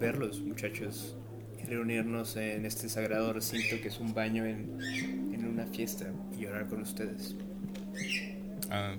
[0.00, 1.16] verlos, muchachos.
[1.66, 4.78] Reunirnos en este sagrado recinto que es un baño en,
[5.32, 7.36] en una fiesta y orar con ustedes.
[8.70, 8.96] Ah,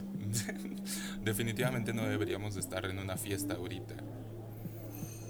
[1.23, 3.95] definitivamente no deberíamos estar en una fiesta ahorita.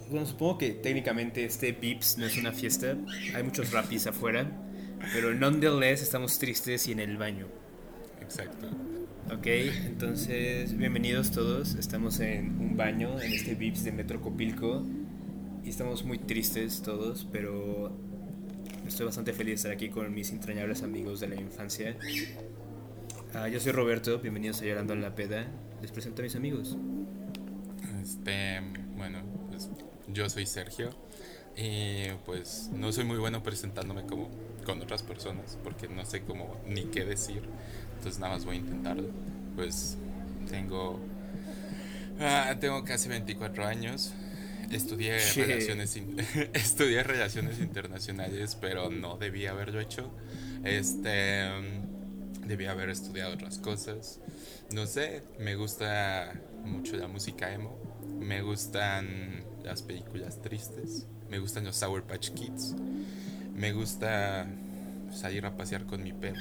[0.09, 2.97] Bueno, supongo que técnicamente este Vips no es una fiesta.
[3.33, 4.45] Hay muchos rapis afuera.
[5.14, 7.47] Pero nonetheless estamos tristes y en el baño.
[8.22, 8.67] Exacto.
[9.33, 11.75] Ok, entonces bienvenidos todos.
[11.75, 14.86] Estamos en un baño en este Vips de Metro Copilco.
[15.64, 17.92] Y estamos muy tristes todos, pero
[18.88, 21.95] estoy bastante feliz de estar aquí con mis entrañables amigos de la infancia.
[23.36, 25.45] Ah, yo soy Roberto, bienvenidos a Llorando en la Peda.
[25.82, 26.78] Les presento a mis amigos.
[28.02, 28.59] Este,
[28.98, 29.70] bueno, pues
[30.08, 30.89] yo soy Sergio
[31.56, 34.30] y pues no soy muy bueno presentándome como
[34.66, 37.44] con otras personas porque no sé cómo ni qué decir,
[37.98, 39.09] entonces nada más voy a intentarlo.
[39.56, 39.98] Pues
[40.50, 41.00] tengo
[42.20, 44.14] ah, tengo casi 24 años.
[44.72, 46.17] Estudié relaciones in-
[46.53, 50.11] estudié relaciones internacionales, pero no debía haberlo hecho.
[50.64, 51.50] Este
[52.45, 54.19] debía haber estudiado otras cosas.
[54.73, 56.33] No sé, me gusta
[56.66, 57.77] mucho la música emo.
[58.19, 61.05] Me gustan las películas tristes.
[61.30, 62.76] Me gustan los Sour Patch Kids.
[63.55, 64.48] Me gusta
[65.14, 66.39] salir a pasear con mi perro.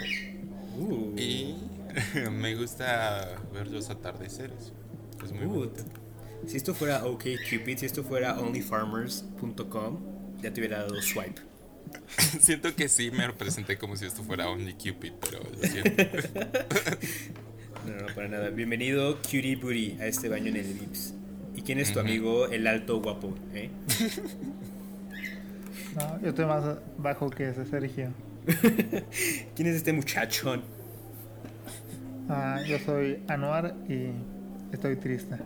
[0.79, 1.57] Uh, Y
[2.31, 4.73] me gusta ver los atardeceres.
[5.25, 5.83] Es muy uh, bonito.
[6.47, 9.99] Si esto fuera OkCupid, si esto fuera onlyfarmers.com,
[10.43, 11.41] ya te hubiera dado swipe.
[12.41, 16.03] Siento que sí me representé como si esto fuera Only Cupid, pero lo siento.
[17.87, 18.51] No, no, para nada.
[18.51, 21.15] Bienvenido, Cutie Booty, a este baño en el Vips.
[21.57, 23.35] ¿Y quién es tu amigo, el alto guapo?
[23.55, 23.71] eh?
[25.97, 28.13] No, yo estoy más bajo que ese Sergio.
[29.57, 30.63] ¿Quién es este muchachón?
[32.29, 34.11] Ah, yo soy Anuar y
[34.73, 35.37] estoy triste.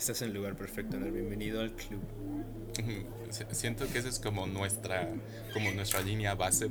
[0.00, 1.10] Estás en el lugar perfecto, ¿no?
[1.12, 2.00] Bienvenido al club.
[3.30, 5.08] Si- Siento que esa es como nuestra,
[5.52, 6.70] como nuestra línea base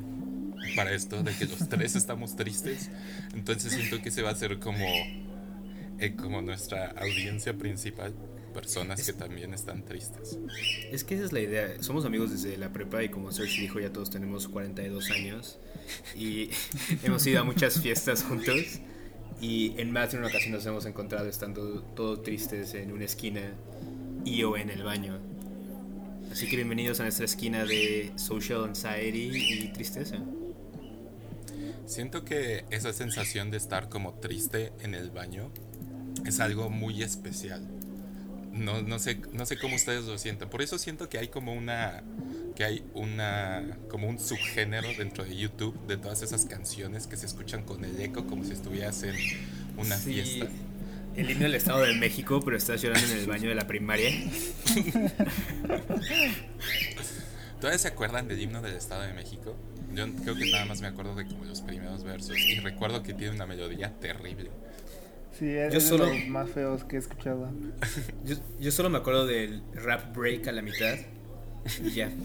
[0.75, 2.89] para esto, de que los tres estamos tristes.
[3.35, 4.84] Entonces siento que se va a ser como,
[6.00, 8.13] eh, como nuestra audiencia principal,
[8.51, 10.39] personas que también están tristes.
[10.91, 11.84] Es que esa es la idea.
[11.84, 15.59] Somos amigos desde la prepa y como Serge dijo, ya todos tenemos 42 años.
[16.16, 16.50] Y
[17.03, 18.79] hemos ido a muchas fiestas juntos.
[19.41, 23.53] Y en más de una ocasión nos hemos encontrado estando todos tristes en una esquina
[24.25, 25.17] y o en el baño.
[26.31, 30.17] Así que bienvenidos a nuestra esquina de social anxiety y tristeza.
[31.85, 35.51] Siento que esa sensación de estar como triste en el baño
[36.25, 37.66] es algo muy especial.
[38.51, 40.50] No, no, sé, no sé cómo ustedes lo sienten.
[40.50, 42.03] Por eso siento que hay como una.
[42.59, 43.78] Que hay una.
[43.88, 47.97] como un subgénero dentro de YouTube de todas esas canciones que se escuchan con el
[48.02, 49.16] eco como si estuvieras en
[49.78, 50.46] una Sí, fiesta.
[51.16, 54.09] El himno del Estado de México, pero estás llorando en el baño de la primaria.
[57.62, 59.56] ¿Todavía se acuerdan del himno del Estado de México?
[59.94, 62.38] Yo creo que nada más me acuerdo de como los primeros versos.
[62.38, 64.50] Y recuerdo que tiene una melodía terrible.
[65.38, 67.50] Sí, es, Yo solo- de los más feos que he escuchado.
[68.25, 70.98] Yo, yo solo me acuerdo del rap break a la mitad.
[71.84, 72.12] Y ya.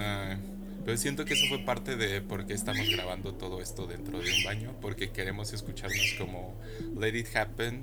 [0.00, 0.36] Ah,
[0.84, 4.32] pero siento que eso fue parte de por qué estamos grabando todo esto dentro de
[4.32, 6.54] un baño, porque queremos escucharnos como
[6.98, 7.82] Let It Happen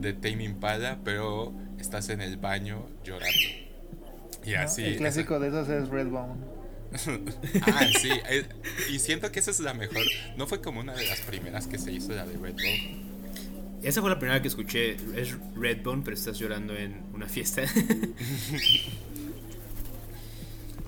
[0.00, 3.40] de Tame Impala, pero estás en el baño llorando.
[4.44, 4.60] Y ¿no?
[4.60, 4.84] así.
[4.84, 6.34] El clásico de esos es Redbone.
[7.62, 8.10] ah, sí.
[8.30, 8.46] eh,
[8.90, 10.04] y siento que esa es la mejor.
[10.36, 13.09] No fue como una de las primeras que se hizo la de Red Bull.
[13.82, 14.96] Esa fue la primera que escuché.
[15.16, 17.62] Es Redbone, pero estás llorando en una fiesta.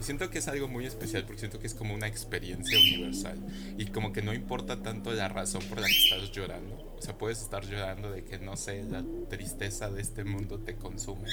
[0.02, 3.38] Siento que es algo muy especial porque siento que es como una experiencia universal
[3.78, 6.74] y como que no importa tanto la razón por la que estás llorando.
[6.98, 10.74] O sea, puedes estar llorando de que no sé, la tristeza de este mundo te
[10.74, 11.28] consume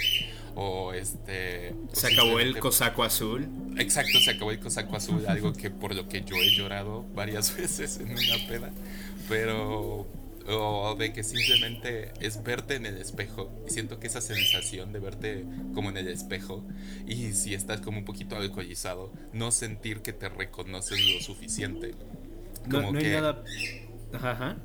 [0.54, 3.48] o este Se acabó el cosaco azul.
[3.78, 7.56] Exacto, se acabó el cosaco azul, algo que por lo que yo he llorado varias
[7.58, 8.72] veces en una peda,
[9.28, 10.08] pero
[10.50, 15.00] o de que simplemente es verte en el espejo y siento que esa sensación de
[15.00, 16.66] verte como en el espejo
[17.08, 21.94] y si estás como un poquito alcoholizado, no sentir que te reconoces lo suficiente.
[22.68, 23.44] No, Como no hay que- nada.
[24.14, 24.58] Ajá, ajá.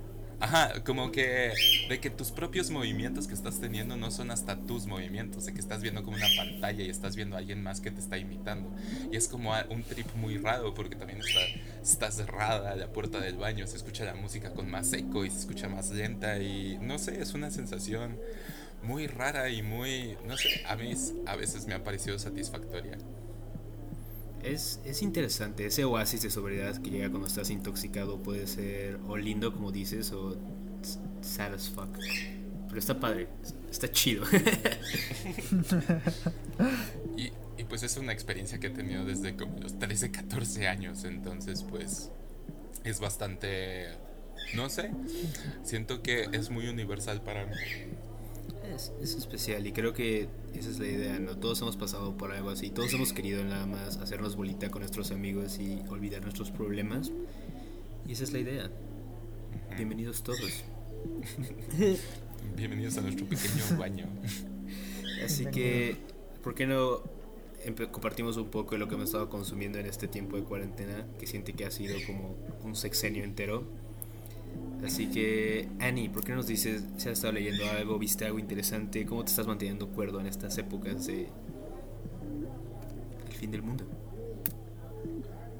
[0.44, 1.54] Ajá, como que
[1.88, 5.60] de que tus propios movimientos que estás teniendo no son hasta tus movimientos, de que
[5.60, 8.70] estás viendo como una pantalla y estás viendo a alguien más que te está imitando.
[9.10, 11.20] Y es como un trip muy raro porque también
[11.82, 15.38] está, cerrada la puerta del baño, se escucha la música con más eco y se
[15.38, 18.18] escucha más lenta y no sé, es una sensación
[18.82, 20.92] muy rara y muy, no sé, a mí
[21.24, 22.98] a veces me ha parecido satisfactoria.
[24.44, 25.66] Es, es interesante.
[25.66, 30.12] Ese oasis de sobriedad que llega cuando estás intoxicado puede ser o lindo, como dices,
[30.12, 30.36] o
[31.22, 31.88] sad as fuck.
[32.68, 33.28] Pero está padre,
[33.70, 34.24] está chido.
[37.16, 41.04] Y, y pues es una experiencia que he tenido desde como los 13, 14 años,
[41.04, 42.10] entonces pues
[42.82, 43.86] es bastante,
[44.54, 44.90] no sé,
[45.62, 47.54] siento que es muy universal para mí.
[48.72, 51.36] Es, es especial y creo que esa es la idea, ¿no?
[51.36, 55.10] Todos hemos pasado por algo así, todos hemos querido nada más hacernos bolita con nuestros
[55.10, 57.12] amigos y olvidar nuestros problemas.
[58.06, 58.70] Y esa es la idea.
[59.76, 60.64] Bienvenidos todos.
[62.56, 64.06] Bienvenidos a nuestro pequeño baño.
[65.24, 65.96] Así que,
[66.42, 67.02] ¿por qué no
[67.90, 71.06] compartimos un poco de lo que hemos estado consumiendo en este tiempo de cuarentena?
[71.18, 73.64] Que siente que ha sido como un sexenio entero.
[74.84, 78.38] Así que, Annie, ¿por qué no nos dices si has estado leyendo algo, viste algo
[78.38, 79.06] interesante?
[79.06, 81.28] ¿Cómo te estás manteniendo cuerdo en estas épocas de
[83.26, 83.84] el fin del mundo?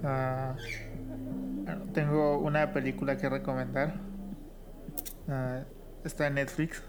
[0.02, 0.56] Ah,
[1.94, 4.00] tengo una película que recomendar.
[5.28, 5.62] Ah,
[6.04, 6.82] está en Netflix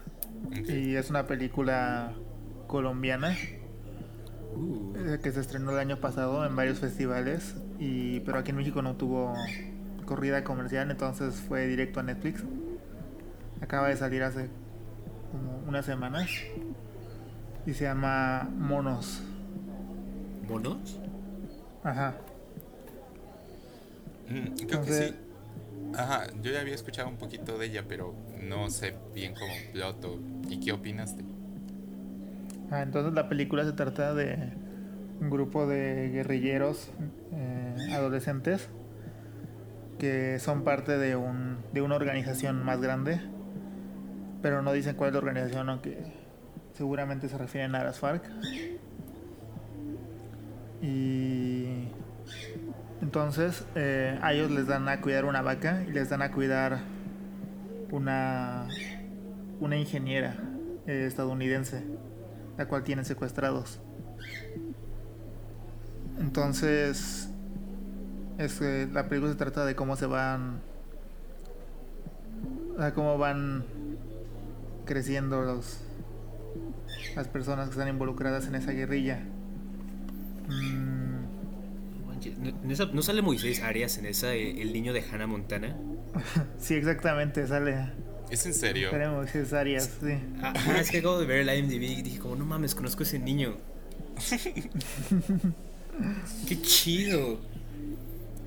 [0.68, 2.14] y es una película
[2.66, 3.34] colombiana
[4.56, 8.56] Uh, eh, que se estrenó el año pasado en varios festivales, y, pero aquí en
[8.56, 9.34] México no tuvo
[10.06, 12.42] corrida comercial, entonces fue directo a Netflix.
[13.60, 14.48] Acaba de salir hace
[15.32, 16.30] como unas semanas
[17.66, 19.22] y se llama Monos.
[20.48, 21.00] ¿Monos?
[21.82, 22.14] Ajá.
[24.28, 25.16] Mm, creo que Entonces- sí.
[25.96, 30.06] Ajá, yo ya había escuchado un poquito de ella, pero no sé bien cómo plot
[30.50, 31.24] ¿Y qué opinaste?
[32.70, 34.52] Ah, entonces la película se trata de
[35.20, 36.90] un grupo de guerrilleros
[37.32, 38.68] eh, adolescentes
[39.98, 43.20] que son parte de, un, de una organización más grande,
[44.42, 45.98] pero no dicen cuál es la organización, aunque
[46.74, 48.24] seguramente se refieren a las FARC.
[50.82, 51.88] Y
[53.00, 56.80] entonces eh, a ellos les dan a cuidar una vaca y les dan a cuidar
[57.90, 58.68] una,
[59.60, 60.36] una ingeniera
[60.86, 61.82] eh, estadounidense
[62.56, 63.80] la cual tienen secuestrados.
[66.18, 67.30] Entonces,
[68.38, 70.60] es que la película se trata de cómo se van,
[72.78, 73.64] a cómo van
[74.84, 75.80] creciendo los
[77.14, 79.20] las personas que están involucradas en esa guerrilla.
[80.48, 81.16] Mm,
[82.00, 85.02] No manches, ¿No, en esa- ¿no sale Moisés Arias en esa, eh, el niño de
[85.02, 85.74] Hannah Montana?
[86.58, 87.90] sí, exactamente, sale,
[88.30, 88.90] ¿Es en serio?
[88.90, 90.12] sale Moisés Arias, sí.
[90.42, 93.02] Ah, ah, es que acabo de ver el IMDb y dije como, no mames, conozco
[93.02, 93.56] a ese niño.
[96.48, 97.38] Qué chido.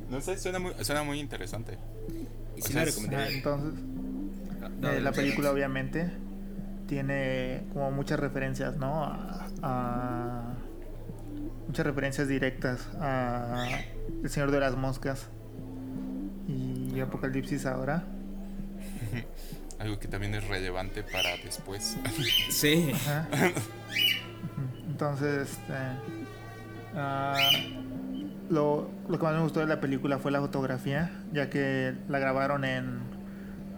[0.10, 1.78] No sé, suena muy, suena muy interesante.
[2.58, 3.80] Y sí sea, la es- Ah, entonces,
[4.62, 6.10] Ah, no, Eh, la no, película obviamente
[6.88, 9.04] tiene como muchas referencias, ¿no?
[9.06, 10.54] A, a-
[11.68, 13.68] muchas referencias directas a
[14.24, 15.28] El Señor de las Moscas
[16.48, 18.04] y Apocalipsis ahora.
[19.80, 21.96] Algo que también es relevante para después.
[22.50, 22.92] Sí.
[22.94, 23.28] Ajá.
[24.90, 25.74] Entonces, este,
[26.96, 27.38] ah,
[28.50, 32.20] lo, lo que más me gustó de la película fue la fotografía, ya que la
[32.20, 33.00] grabaron en,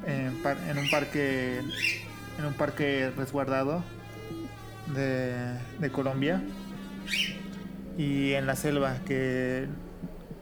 [0.07, 1.59] en, par- en un parque
[2.39, 3.83] en un parque resguardado
[4.95, 5.35] de,
[5.79, 6.41] de Colombia
[7.97, 9.67] y en la selva que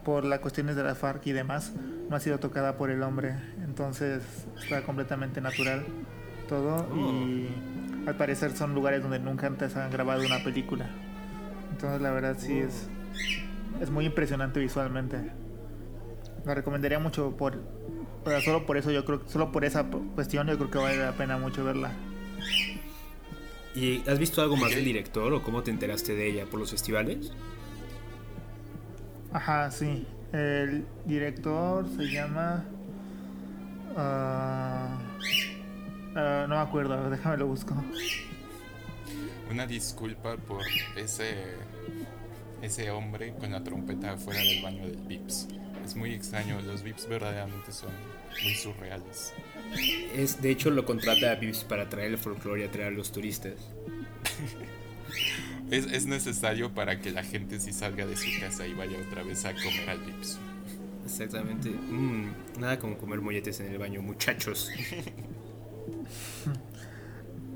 [0.05, 1.73] por las cuestiones de la FARC y demás
[2.09, 3.35] no ha sido tocada por el hombre.
[3.63, 4.23] Entonces
[4.61, 5.83] está completamente natural
[6.47, 7.49] todo y
[8.07, 10.87] al parecer son lugares donde nunca antes han grabado una película.
[11.71, 12.87] Entonces la verdad sí es
[13.81, 15.31] es muy impresionante visualmente
[16.45, 17.55] la recomendaría mucho por
[18.25, 19.85] o sea, solo por eso yo creo solo por esa
[20.15, 21.91] cuestión yo creo que vale la pena mucho verla
[23.75, 26.45] ¿Y has visto algo más del director o cómo te enteraste de ella?
[26.45, 27.31] ¿Por los festivales?
[29.31, 30.05] Ajá, sí.
[30.33, 32.65] El director se llama.
[33.95, 34.97] ah,
[36.15, 37.75] ah, no me acuerdo, déjame lo busco.
[39.49, 40.63] Una disculpa por
[40.95, 41.55] ese
[42.61, 45.47] ese hombre con la trompeta fuera del baño del Vips.
[45.85, 47.91] Es muy extraño, los Vips verdaderamente son
[48.43, 49.33] muy surreales.
[50.15, 53.11] Es, de hecho, lo contrata a Vips para traer el folclore y atraer a los
[53.11, 53.53] turistas.
[55.71, 59.21] Es, es necesario para que la gente sí salga de su casa y vaya otra
[59.21, 60.39] vez a comer al Vips.
[61.05, 61.69] Exactamente.
[61.69, 64.71] Mm, nada como comer molletes en el baño, muchachos.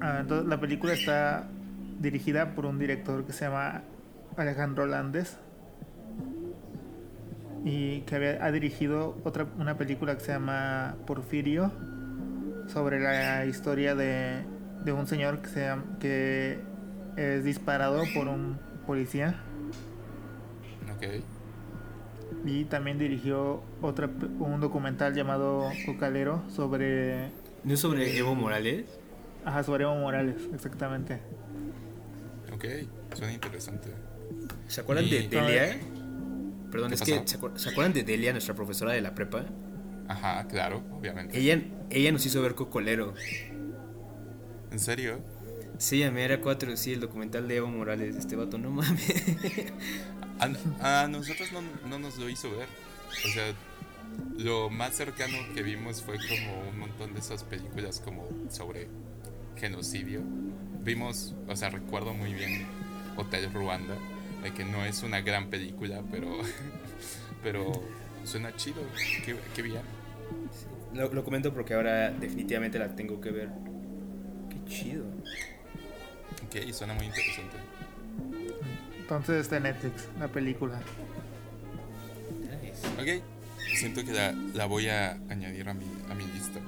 [0.01, 1.47] Ah, entonces, la película está
[1.97, 3.83] dirigida por un director que se llama
[4.37, 5.37] Alejandro Landes
[7.65, 11.71] y que había, ha dirigido otra una película que se llama Porfirio
[12.67, 14.43] sobre la historia de,
[14.83, 16.59] de un señor que se que
[17.15, 19.35] es disparado por un policía
[20.95, 21.23] Ok.
[22.45, 27.29] y también dirigió otra pe- un documental llamado Cocalero sobre
[27.63, 28.85] ¿No es sobre Evo Morales?
[29.45, 31.19] Ajá, sobre Evo Morales, exactamente.
[32.53, 32.65] Ok,
[33.13, 33.89] suena interesante.
[34.67, 35.79] ¿Se acuerdan Y- de Delia?
[36.71, 37.27] Perdón, ¿Qué es que pasó?
[37.27, 39.45] ¿se, acuer- ¿se acuerdan de Delia, nuestra profesora de la prepa?
[40.07, 41.37] Ajá, claro, obviamente.
[41.39, 43.13] Ella, ella nos hizo ver Cocolero.
[44.71, 45.19] ¿En serio?
[45.77, 48.15] Sí, a mí era 4, sí, el documental de Evo Morales.
[48.15, 49.33] Este vato, no mames.
[50.79, 52.67] A, a nosotros no, no nos lo hizo ver.
[53.25, 53.53] O sea,
[54.37, 58.87] lo más cercano que vimos fue como un montón de esas películas como sobre
[59.55, 60.21] genocidio.
[60.83, 62.65] Vimos, o sea, recuerdo muy bien
[63.15, 63.95] Hotel Ruanda,
[64.43, 66.37] de que no es una gran película, pero,
[67.43, 67.71] pero
[68.23, 68.81] suena chido.
[69.25, 69.81] Qué, qué bien.
[70.93, 73.49] Lo, lo comento porque ahora definitivamente la tengo que ver.
[74.49, 75.05] Qué chido.
[76.45, 77.57] Ok, suena muy interesante.
[78.99, 80.79] Entonces está en Netflix, la película.
[82.41, 83.19] Nice.
[83.19, 83.23] Ok,
[83.75, 86.59] siento que la, la voy a añadir a mi, a mi lista.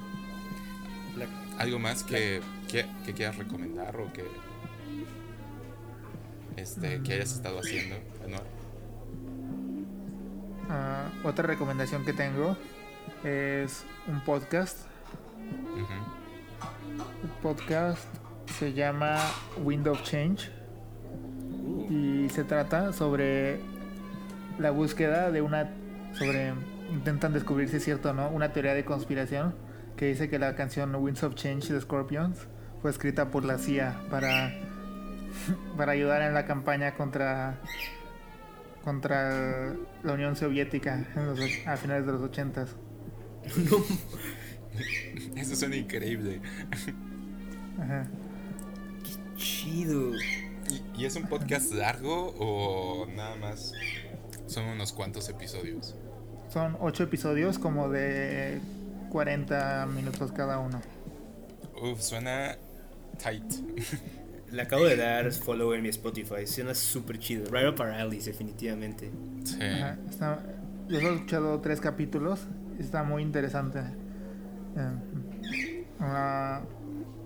[1.16, 4.22] La- ¿Algo más que, que, que quieras recomendar o que,
[6.56, 8.42] este, que hayas estado haciendo, Anuar?
[10.68, 12.56] Ah, otra recomendación que tengo
[13.24, 14.78] es un podcast.
[15.74, 17.24] Ujú.
[17.24, 18.02] El podcast
[18.58, 19.18] se llama
[19.62, 20.56] Wind of Change
[21.66, 23.60] Uh, y se trata sobre
[24.58, 25.70] la búsqueda de una
[26.12, 26.54] sobre
[26.90, 29.54] intentan descubrir si es cierto o no una teoría de conspiración
[29.96, 32.46] que dice que la canción Winds of Change de Scorpions
[32.80, 34.52] fue escrita por la CIA para
[35.76, 37.60] para ayudar en la campaña contra
[38.84, 39.74] contra
[40.04, 42.66] la Unión Soviética en los och- a finales de los 80
[45.36, 46.40] Eso suena increíble.
[47.80, 48.06] Ajá.
[49.36, 50.12] chido.
[50.68, 53.72] ¿Y, y es un podcast largo o nada más
[54.46, 55.94] son unos cuantos episodios?
[56.52, 58.60] Son ocho episodios como de
[59.10, 60.80] 40 minutos cada uno.
[61.82, 62.56] Uf, suena
[63.22, 63.44] tight.
[64.52, 66.46] Le acabo de dar follow en mi Spotify.
[66.46, 67.50] Suena súper chido.
[67.50, 69.10] Right up our alleys, definitivamente.
[69.44, 69.58] Sí.
[69.60, 70.42] Ajá, está-
[70.88, 72.46] yo solo he escuchado tres capítulos.
[72.78, 73.80] Está muy interesante.
[74.76, 74.90] Eh,
[76.00, 76.60] ah,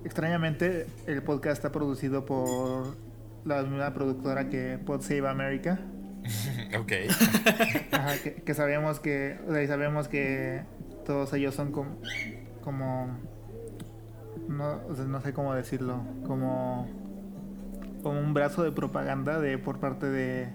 [0.04, 2.96] extrañamente, el podcast está producido por
[3.44, 5.78] la misma productora que Pod Save America.
[6.78, 6.92] ok.
[7.92, 10.62] Ajá, que, que sabemos que, o sea, y sabemos que
[11.04, 11.98] todos ellos son como,
[12.62, 13.18] como
[14.48, 16.88] no, o sea, no sé cómo decirlo, como,
[18.02, 20.49] como un brazo de propaganda de por parte de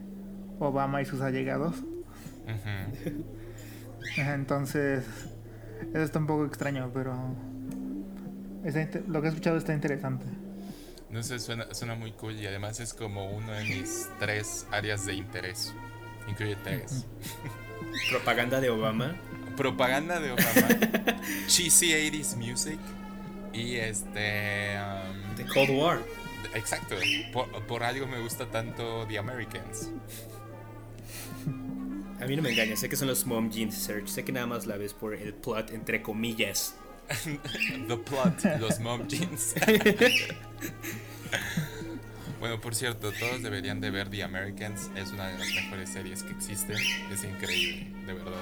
[0.60, 1.76] Obama y sus allegados.
[4.18, 5.06] Entonces,
[5.94, 7.16] eso está un poco extraño, pero
[9.08, 10.26] lo que he escuchado está interesante.
[11.10, 15.06] No sé, suena, suena muy cool y además es como uno de mis tres áreas
[15.06, 15.74] de interés.
[16.28, 17.06] Incluye tres.
[18.10, 19.16] Propaganda de Obama.
[19.56, 20.68] Propaganda de Obama,
[21.48, 22.80] cheesy 80s music
[23.54, 24.78] y este...
[24.78, 26.00] um, The Cold War.
[26.54, 26.96] Exacto,
[27.34, 29.90] por, por algo me gusta tanto The Americans.
[32.22, 32.76] A mí no me engaña.
[32.76, 34.08] Sé que son los Mom Jeans Search.
[34.08, 36.76] Sé que nada más la ves por el plot, entre comillas.
[37.88, 39.54] The plot, los mom jeans.
[42.40, 44.90] bueno, por cierto, todos deberían de ver The Americans.
[44.96, 46.78] Es una de las mejores series que existen.
[47.12, 48.42] Es increíble, de verdad.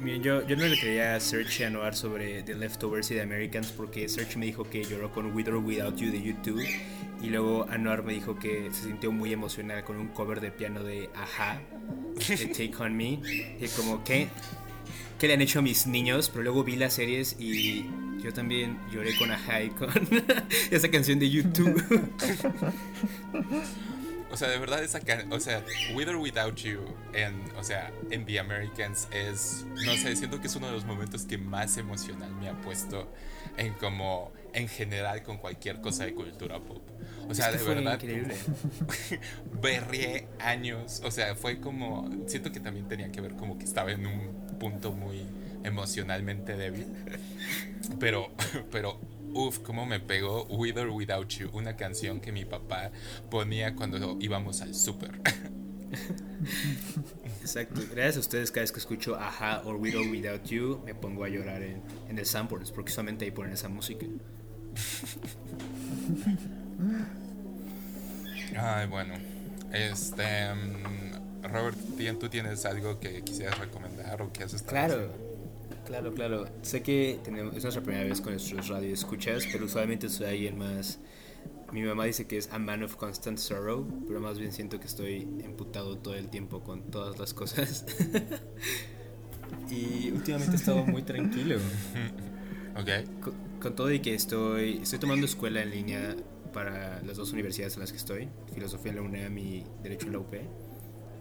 [0.00, 3.72] Miren, yo, yo no le quería a Search anuar sobre The Leftovers y The Americans
[3.72, 6.64] porque Search me dijo que lloró con With or Without You de YouTube
[7.22, 10.82] y luego Anuar me dijo que se sintió muy emocional con un cover de piano
[10.82, 11.60] de Aja
[12.28, 13.20] de Take On Me
[13.60, 14.28] y como ¿qué?
[15.18, 16.28] ¿Qué le han hecho a mis niños?
[16.28, 17.86] Pero luego vi las series y
[18.22, 19.90] yo también lloré con Aja y con
[20.70, 21.82] esa canción de YouTube.
[24.36, 25.00] O sea, de verdad esa
[25.30, 25.64] o sea,
[25.94, 26.80] With or Without You
[27.14, 30.84] en, o sea, en The Americans es, no sé, siento que es uno de los
[30.84, 33.10] momentos que más emocional me ha puesto
[33.56, 36.82] en como, en general con cualquier cosa de cultura pop.
[37.30, 38.34] O sea, Es que de fue verdad, increíble.
[39.62, 43.90] berrié años, o sea, fue como, siento que también tenía que ver como que estaba
[43.90, 45.22] en un punto muy
[45.64, 46.88] emocionalmente débil,
[47.98, 48.30] pero,
[48.70, 49.00] pero,
[49.36, 52.90] uff, cómo me pegó With or Without You, una canción que mi papá
[53.30, 55.20] ponía cuando íbamos al súper.
[57.40, 57.80] Exacto.
[57.92, 61.24] Gracias a ustedes cada vez que escucho Aja o With or Without You me pongo
[61.24, 64.04] a llorar en, en el Sanborns porque solamente ahí ponen esa música.
[68.58, 69.14] Ay, bueno,
[69.72, 74.94] este, mm, Robert, ¿tien- ¿tú tienes algo que quisieras recomendar o que has estado Claro,
[74.94, 75.25] haciendo?
[75.86, 76.46] Claro, claro.
[76.62, 80.98] Sé que tenemos, es nuestra primera vez con nuestros radioescuchas, pero usualmente soy alguien más.
[81.72, 84.86] Mi mamá dice que es a man of constant sorrow, pero más bien siento que
[84.86, 87.86] estoy emputado todo el tiempo con todas las cosas.
[89.70, 91.56] y últimamente he estado muy tranquilo.
[92.78, 93.22] Ok.
[93.22, 96.14] Con, con todo y que estoy, estoy tomando escuela en línea
[96.52, 100.12] para las dos universidades en las que estoy, filosofía en la UNAM y derecho en
[100.12, 100.34] la UP.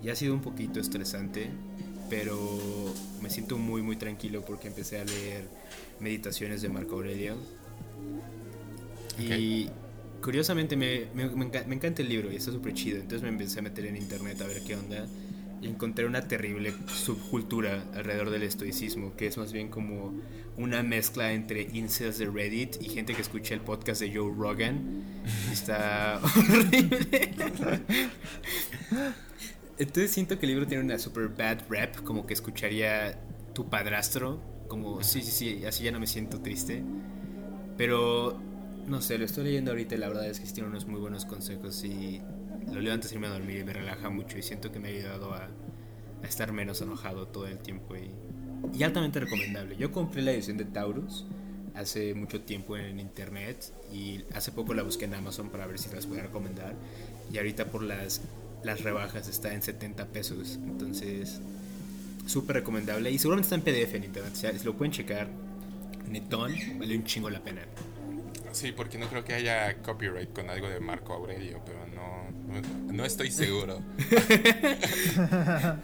[0.01, 1.49] Y ha sido un poquito estresante,
[2.09, 5.47] pero me siento muy muy tranquilo porque empecé a leer
[5.99, 7.35] meditaciones de Marco Aurelio.
[9.19, 9.69] Y
[10.21, 13.29] curiosamente me, me, me enca- me encanta el libro y está súper chido, entonces me
[13.29, 15.05] empecé a meter en internet a ver qué onda.
[15.61, 20.13] Y encontré una terrible subcultura alrededor del estoicismo, que es más bien como
[20.57, 25.01] una mezcla entre incels de Reddit y gente que escucha el podcast de Joe Rogan.
[25.51, 27.31] Está horrible.
[29.77, 33.19] Entonces siento que el libro tiene una super bad rap, como que escucharía
[33.53, 36.83] tu padrastro, como sí, sí, sí, así ya no me siento triste.
[37.77, 38.39] Pero
[38.87, 41.25] no sé, lo estoy leyendo ahorita y la verdad es que tiene unos muy buenos
[41.25, 42.21] consejos y
[42.71, 44.89] lo leo antes de irme a dormir y me relaja mucho y siento que me
[44.89, 45.49] ha ayudado a,
[46.23, 48.11] a estar menos enojado todo el tiempo y,
[48.77, 49.75] y altamente recomendable.
[49.77, 51.25] Yo compré la edición de Taurus
[51.75, 55.93] hace mucho tiempo en internet y hace poco la busqué en Amazon para ver si
[55.93, 56.75] las podía recomendar
[57.31, 58.21] y ahorita por las,
[58.65, 61.39] las rebajas está en 70 pesos, entonces
[62.25, 65.27] súper recomendable y seguramente está en PDF en internet, o sea, si lo pueden checar,
[66.09, 67.61] netón, vale un chingo la pena.
[68.51, 72.29] Sí, porque no creo que haya copyright con algo de Marco Aurelio, pero no,
[72.87, 73.81] no, no estoy seguro.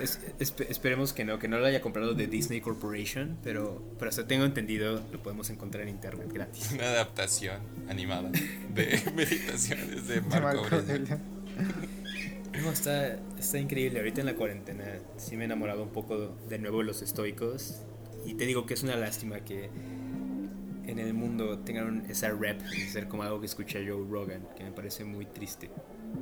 [0.00, 4.08] Es- espe- esperemos que no, que no lo haya comprado de Disney Corporation, pero, pero
[4.08, 6.70] hasta tengo entendido lo podemos encontrar en internet gratis.
[6.72, 10.92] Una adaptación animada de meditaciones de de Marco Marco Aurelio.
[10.92, 11.18] Aurelio.
[12.60, 13.98] No, está, está increíble.
[14.00, 14.84] Ahorita en la cuarentena
[15.16, 17.80] sí me he enamorado un poco de nuevo de los estoicos.
[18.26, 19.68] Y te digo que es una lástima que
[20.86, 24.64] en el mundo tengan esa rep de ser como algo que escucha Joe Rogan, que
[24.64, 25.70] me parece muy triste.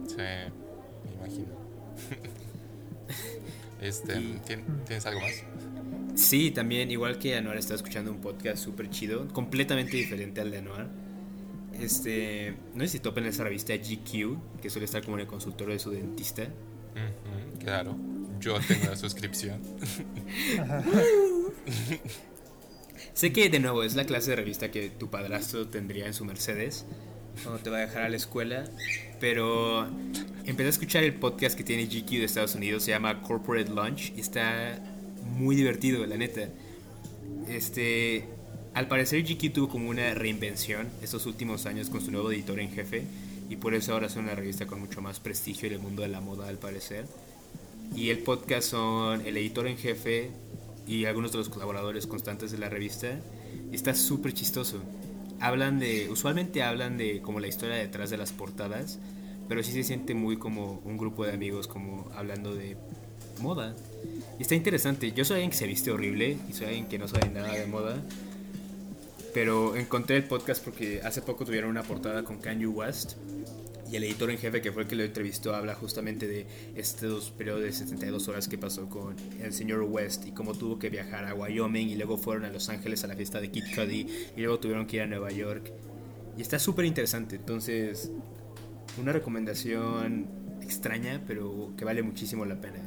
[0.06, 1.54] Sí, me imagino.
[3.80, 5.42] Este, Y- ¿tien- ¿Tienes algo más?
[6.14, 10.58] Sí, también, igual que Anuar, estaba escuchando un podcast súper chido, completamente diferente al de
[10.58, 10.88] Anuar.
[11.80, 15.72] Este, no sé si topen esa revista GQ, que suele estar como en el consultorio
[15.72, 16.46] de su dentista.
[17.58, 17.96] Claro,
[18.40, 19.60] yo tengo la suscripción.
[23.14, 26.24] Sé que, de nuevo, es la clase de revista que tu padrastro tendría en su
[26.24, 26.84] Mercedes
[27.42, 28.64] cuando te va a dejar a la escuela,
[29.18, 29.86] pero
[30.44, 34.12] empecé a escuchar el podcast que tiene GQ de Estados Unidos, se llama Corporate Lunch,
[34.16, 34.78] y está
[35.36, 36.48] muy divertido, la neta.
[37.48, 38.26] Este,
[38.74, 42.70] al parecer GQ tuvo como una reinvención estos últimos años con su nuevo editor en
[42.70, 43.04] jefe,
[43.48, 46.08] y por eso ahora son una revista con mucho más prestigio en el mundo de
[46.08, 47.04] la moda, al parecer.
[47.96, 50.30] Y el podcast son el editor en jefe
[50.86, 53.18] y algunos de los colaboradores constantes de la revista.
[53.72, 54.80] Está súper chistoso.
[55.40, 59.00] Hablan de, usualmente hablan de como la historia detrás de las portadas,
[59.48, 62.76] pero sí se siente muy como un grupo de amigos como hablando de
[63.40, 63.74] moda.
[64.38, 65.10] Y está interesante.
[65.10, 67.66] Yo soy alguien que se viste horrible y soy alguien que no sabe nada de
[67.66, 68.00] moda.
[69.32, 73.12] Pero encontré el podcast porque hace poco tuvieron una portada con Kanye West
[73.90, 77.30] y el editor en jefe, que fue el que lo entrevistó, habla justamente de estos
[77.32, 81.24] periodos de 72 horas que pasó con el señor West y cómo tuvo que viajar
[81.24, 84.40] a Wyoming y luego fueron a Los Ángeles a la fiesta de Kid Cudi y
[84.40, 85.72] luego tuvieron que ir a Nueva York.
[86.36, 87.34] Y está súper interesante.
[87.36, 88.12] Entonces,
[88.96, 90.28] una recomendación
[90.62, 92.78] extraña, pero que vale muchísimo la pena.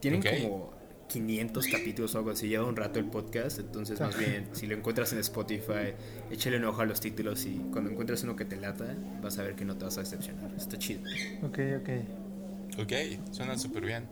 [0.00, 0.26] Tienen Ok.
[0.42, 0.75] como
[1.16, 4.76] 500 capítulos o algo así, lleva un rato el podcast, entonces más bien, si lo
[4.76, 5.94] encuentras en Spotify,
[6.30, 9.42] échale un ojo a los títulos y cuando encuentres uno que te lata, vas a
[9.42, 10.50] ver que no te vas a decepcionar.
[10.54, 11.00] Está chido.
[11.42, 12.82] Ok, ok.
[12.82, 12.92] Ok,
[13.32, 14.04] suena súper bien.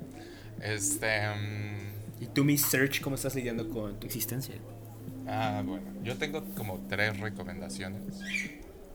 [0.63, 1.29] Este.
[1.29, 4.55] mm, ¿Y tú, Miss Search, cómo estás lidiando con tu existencia?
[5.27, 8.01] ah, bueno, yo tengo como tres recomendaciones.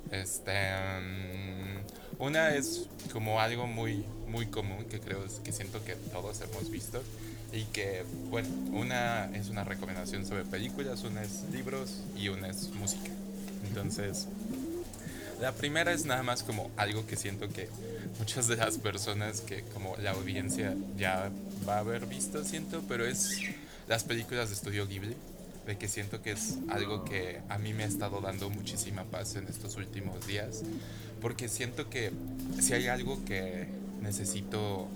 [0.10, 0.52] Este.
[0.52, 6.72] mm, una es como algo muy, muy común que creo que siento que todos hemos
[6.72, 7.04] visto.
[7.52, 12.70] Y que, bueno, una es una recomendación sobre películas, una es libros y una es
[12.76, 13.10] música.
[13.68, 14.28] Entonces,
[15.42, 17.70] la primera es nada más como algo que siento que
[18.20, 21.32] muchas de las personas que como la audiencia ya
[21.68, 23.40] va a haber visto, siento, pero es
[23.88, 25.16] las películas de estudio Ghibli,
[25.66, 29.36] de que siento que es algo que a mí me ha estado dando muchísima paz
[29.36, 30.64] en estos últimos días,
[31.22, 32.12] porque siento que
[32.60, 33.68] si hay algo que
[34.02, 34.88] necesito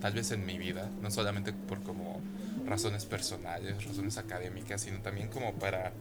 [0.00, 2.20] tal vez en mi vida, no solamente por como
[2.66, 5.92] razones personales, razones académicas, sino también como para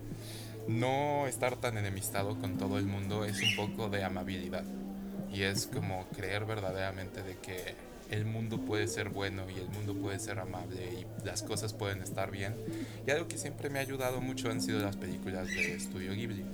[0.68, 4.64] no estar tan enemistado con todo el mundo, es un poco de amabilidad.
[5.32, 7.76] Y es como creer verdaderamente de que
[8.10, 12.02] el mundo puede ser bueno y el mundo puede ser amable y las cosas pueden
[12.02, 12.56] estar bien.
[13.06, 16.46] Y algo que siempre me ha ayudado mucho han sido las películas de Estudio Ghibli.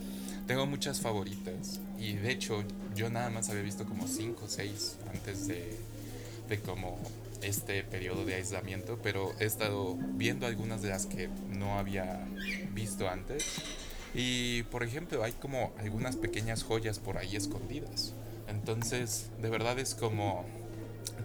[0.47, 2.63] Tengo muchas favoritas y de hecho
[2.95, 5.77] yo nada más había visto como 5 o 6 antes de,
[6.49, 6.97] de como
[7.41, 12.27] este periodo de aislamiento, pero he estado viendo algunas de las que no había
[12.73, 13.61] visto antes.
[14.13, 18.13] Y por ejemplo, hay como algunas pequeñas joyas por ahí escondidas.
[18.47, 20.45] Entonces, de verdad es como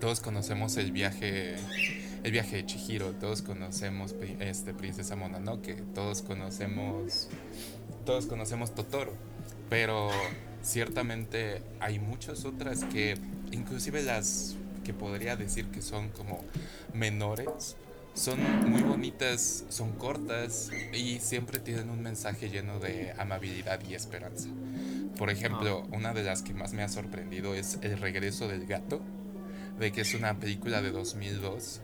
[0.00, 1.56] todos conocemos el viaje
[2.22, 7.28] el viaje de Chihiro, todos conocemos este Princesa Mononoke, todos conocemos
[8.04, 9.12] todos conocemos Totoro,
[9.68, 10.10] pero
[10.62, 13.16] ciertamente hay muchas otras que
[13.52, 16.44] inclusive las que podría decir que son como
[16.94, 17.74] menores
[18.14, 18.38] son
[18.70, 24.48] muy bonitas, son cortas y siempre tienen un mensaje lleno de amabilidad y esperanza.
[25.18, 25.94] Por ejemplo, ah.
[25.94, 29.02] una de las que más me ha sorprendido es El regreso del gato,
[29.78, 31.80] de que es una película de 2002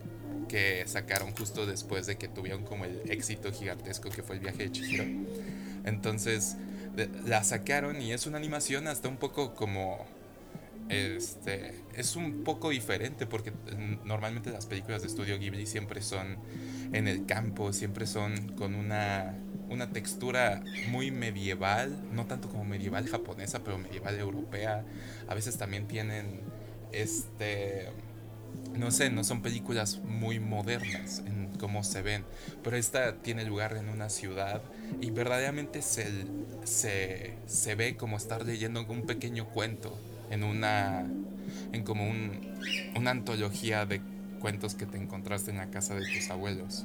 [0.48, 4.64] que sacaron justo después de que tuvieron como el éxito gigantesco que fue el viaje
[4.64, 5.04] de Chihiro.
[5.84, 6.56] Entonces
[7.26, 10.06] la sacaron y es una animación hasta un poco como
[10.88, 13.52] este es un poco diferente porque
[14.04, 16.38] normalmente las películas de estudio Ghibli siempre son
[16.92, 23.08] en el campo, siempre son con una una textura muy medieval, no tanto como medieval
[23.08, 24.84] japonesa, pero medieval europea.
[25.28, 26.40] A veces también tienen
[26.92, 27.88] este
[28.76, 32.24] no sé, no son películas muy modernas en cómo se ven,
[32.62, 34.62] pero esta tiene lugar en una ciudad
[35.00, 36.26] y verdaderamente se,
[36.64, 39.98] se, se ve como estar leyendo un pequeño cuento
[40.32, 41.06] en una,
[41.72, 42.40] en como un,
[42.96, 44.00] una antología de
[44.40, 46.84] cuentos que te encontraste en la casa de tus abuelos.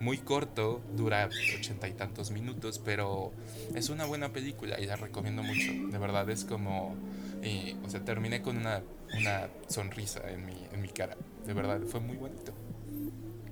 [0.00, 3.32] Muy corto, dura ochenta y tantos minutos, pero
[3.74, 5.72] es una buena película y la recomiendo mucho.
[5.90, 6.94] De verdad es como,
[7.42, 8.82] y, o sea, terminé con una,
[9.18, 11.16] una sonrisa en mi, en mi cara.
[11.46, 12.52] De verdad, fue muy bonito.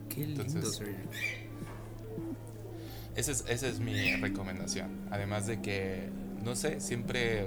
[0.08, 0.44] Qué lindo,
[3.16, 5.08] esa es, esa es mi recomendación.
[5.10, 6.10] Además de que,
[6.44, 7.46] no sé, siempre,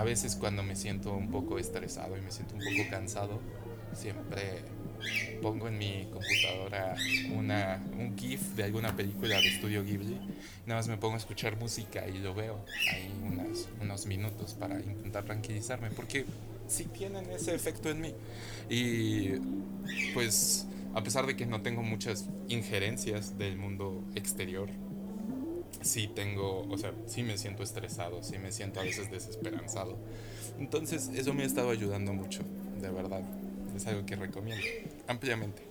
[0.00, 3.38] a veces cuando me siento un poco estresado y me siento un poco cansado,
[3.92, 4.62] siempre
[5.42, 6.96] pongo en mi computadora
[7.36, 10.18] una, un GIF de alguna película de estudio Ghibli.
[10.64, 14.80] Nada más me pongo a escuchar música y lo veo ahí unos, unos minutos para
[14.80, 16.24] intentar tranquilizarme, porque
[16.66, 18.14] sí tienen ese efecto en mí.
[18.70, 19.32] Y
[20.14, 24.70] pues a pesar de que no tengo muchas injerencias del mundo exterior,
[25.80, 29.96] sí tengo, o sea, sí me siento estresado, sí me siento a veces desesperanzado.
[30.58, 32.42] Entonces eso me ha estado ayudando mucho,
[32.80, 33.22] de verdad.
[33.74, 34.64] Es algo que recomiendo
[35.06, 35.62] ampliamente.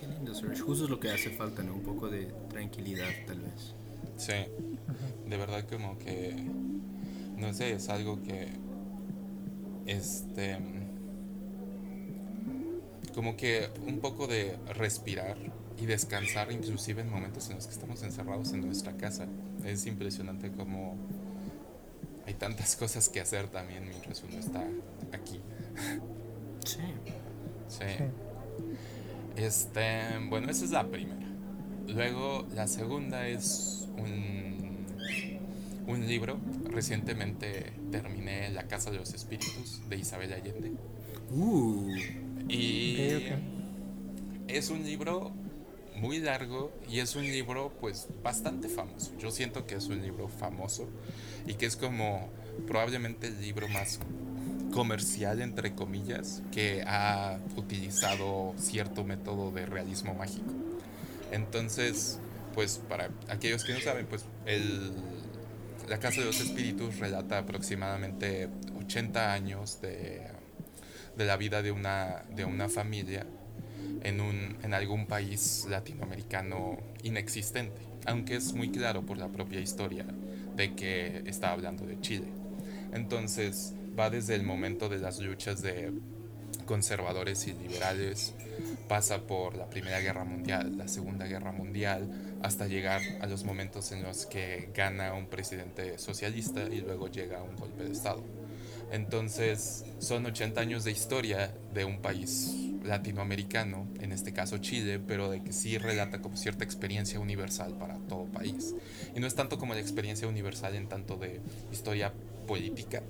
[0.00, 0.60] Qué lindo, Serge.
[0.60, 1.74] Justo es lo que hace falta, ¿no?
[1.74, 3.74] Un poco de tranquilidad, tal vez.
[4.16, 4.32] Sí,
[5.28, 6.34] de verdad como que,
[7.36, 8.48] no sé, es algo que,
[9.86, 10.58] este,
[13.14, 15.36] como que un poco de respirar
[15.80, 19.26] y descansar inclusive en momentos en los que estamos encerrados en nuestra casa.
[19.64, 20.96] Es impresionante como
[22.26, 24.64] hay tantas cosas que hacer también mientras uno está
[25.12, 25.40] aquí.
[26.64, 26.80] Sí.
[27.68, 27.84] Sí.
[29.36, 31.26] Este, bueno, esa es la primera.
[31.86, 34.86] Luego la segunda es un,
[35.86, 36.38] un libro.
[36.70, 40.72] Recientemente terminé La Casa de los Espíritus de Isabel Allende.
[41.30, 41.88] Uh.
[42.48, 43.26] Y
[44.48, 45.32] es un libro
[46.00, 49.12] muy largo y es un libro pues bastante famoso.
[49.18, 50.88] Yo siento que es un libro famoso
[51.46, 52.30] y que es como
[52.66, 54.00] probablemente el libro más
[54.72, 60.52] comercial entre comillas que ha utilizado cierto método de realismo mágico.
[61.32, 62.18] Entonces,
[62.54, 64.92] pues para aquellos que no saben, pues el
[65.88, 70.38] La Casa de los Espíritus relata aproximadamente 80 años de
[71.18, 73.26] de la vida de una, de una familia
[74.02, 80.06] en, un, en algún país latinoamericano inexistente, aunque es muy claro por la propia historia
[80.56, 82.26] de que está hablando de Chile.
[82.92, 85.92] Entonces va desde el momento de las luchas de
[86.66, 88.34] conservadores y liberales,
[88.88, 92.08] pasa por la Primera Guerra Mundial, la Segunda Guerra Mundial,
[92.42, 97.42] hasta llegar a los momentos en los que gana un presidente socialista y luego llega
[97.42, 98.22] un golpe de Estado.
[98.90, 105.30] Entonces, son 80 años de historia de un país latinoamericano, en este caso Chile, pero
[105.30, 108.74] de que sí relata como cierta experiencia universal para todo país.
[109.14, 112.12] Y no es tanto como la experiencia universal en tanto de historia
[112.46, 113.02] política,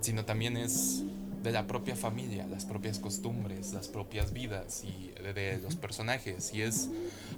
[0.00, 1.02] sino también es
[1.42, 6.52] de la propia familia, las propias costumbres, las propias vidas y de, los personajes.
[6.54, 6.88] Y es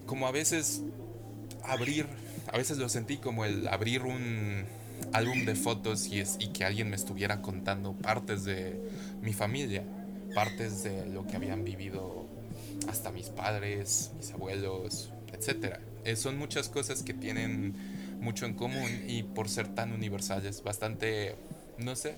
[0.06, 0.82] como a veces
[1.64, 2.06] abrir,
[2.52, 4.64] a veces lo sentí como el abrir un,
[5.12, 8.80] álbum de fotos y, es, y que alguien me estuviera contando partes de
[9.22, 9.84] mi familia,
[10.34, 12.26] partes de lo que habían vivido
[12.88, 15.76] hasta mis padres, mis abuelos, etc.
[16.04, 17.74] Eh, son muchas cosas que tienen
[18.20, 21.36] mucho en común y por ser tan universales, bastante,
[21.78, 22.16] no sé,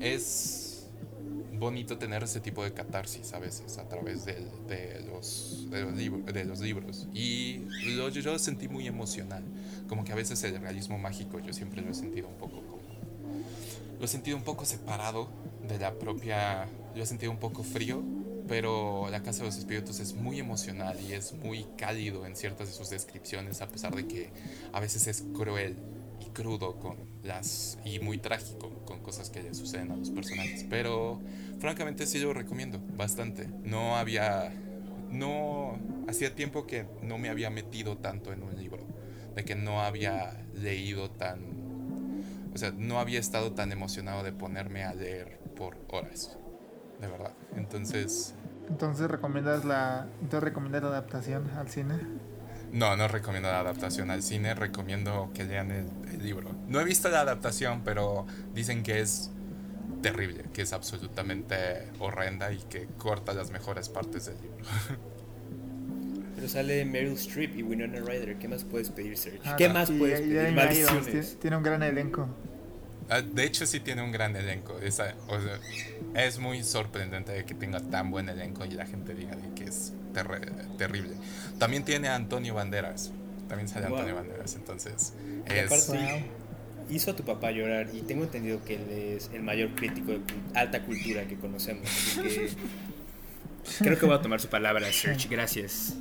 [0.00, 0.86] es
[1.58, 4.40] bonito tener ese tipo de catarsis a veces a través de,
[5.06, 5.96] los, de, los
[6.34, 7.06] de los libros.
[7.14, 9.44] Y yo lo sentí muy emocional.
[9.92, 12.80] Como que a veces el realismo mágico yo siempre lo he sentido un poco como...
[13.98, 15.28] Lo he sentido un poco separado
[15.68, 16.66] de la propia...
[16.96, 18.02] Lo he sentido un poco frío,
[18.48, 22.68] pero La Casa de los Espíritus es muy emocional y es muy cálido en ciertas
[22.68, 24.30] de sus descripciones, a pesar de que
[24.72, 25.76] a veces es cruel
[26.26, 30.64] y crudo con las y muy trágico con cosas que le suceden a los personajes.
[30.70, 31.20] Pero
[31.60, 33.46] francamente sí lo recomiendo bastante.
[33.62, 34.54] No había
[35.10, 35.78] no
[36.08, 38.86] hacía tiempo que no me había metido tanto en un libro,
[39.34, 41.62] de que no había leído tan
[42.54, 46.36] o sea, no había estado tan emocionado de ponerme a leer por horas.
[47.00, 47.32] De verdad.
[47.56, 48.34] Entonces,
[48.68, 51.94] entonces recomiendas la entonces recomiendas la adaptación al cine?
[52.70, 56.50] No, no recomiendo la adaptación al cine, recomiendo que lean el, libro.
[56.68, 59.30] No he visto la adaptación, pero dicen que es
[60.02, 64.64] terrible, que es absolutamente horrenda y que corta las mejores partes del libro.
[66.42, 69.38] Pero sale Meryl Streep y Winona Ryder, ¿qué más puedes pedir, Serge?
[69.44, 71.38] Ah, ¿Qué más puedes pedir?
[71.40, 72.28] tiene un gran elenco.
[73.08, 74.76] Ah, de hecho, sí tiene un gran elenco.
[74.80, 81.12] Es, muy sorprendente que tenga tan buen elenco y la gente diga que es terrible.
[81.60, 83.12] También tiene a Antonio Banderas.
[83.48, 84.56] También sale Antonio Banderas.
[84.56, 85.14] Entonces,
[85.46, 85.90] es.
[86.90, 90.20] hizo a tu papá llorar y tengo entendido que él es el mayor crítico de
[90.54, 91.88] alta cultura que conocemos.
[93.78, 95.28] creo que voy a tomar su palabra, Serge.
[95.28, 95.94] Gracias.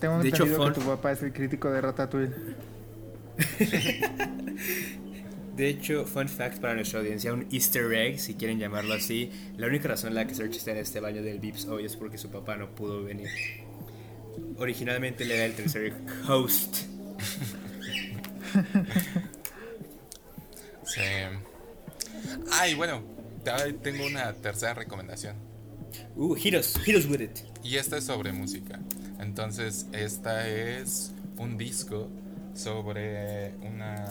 [0.00, 2.34] Tengo entendido que tu papá es el crítico de Ratatouille.
[5.58, 9.32] De hecho, fun fact para nuestra audiencia, un easter egg, si quieren llamarlo así.
[9.56, 11.96] La única razón en la que Serge está en este baño del Vips hoy es
[11.96, 13.28] porque su papá no pudo venir.
[14.56, 15.94] Originalmente le era el tercer
[16.28, 16.76] host.
[20.84, 21.00] sí.
[22.52, 23.02] Ay, bueno,
[23.82, 25.34] tengo una tercera recomendación.
[26.14, 27.40] Uh, hit us, with it.
[27.64, 28.78] Y esta es sobre música.
[29.38, 32.08] Entonces, esta es un disco
[32.56, 34.04] sobre una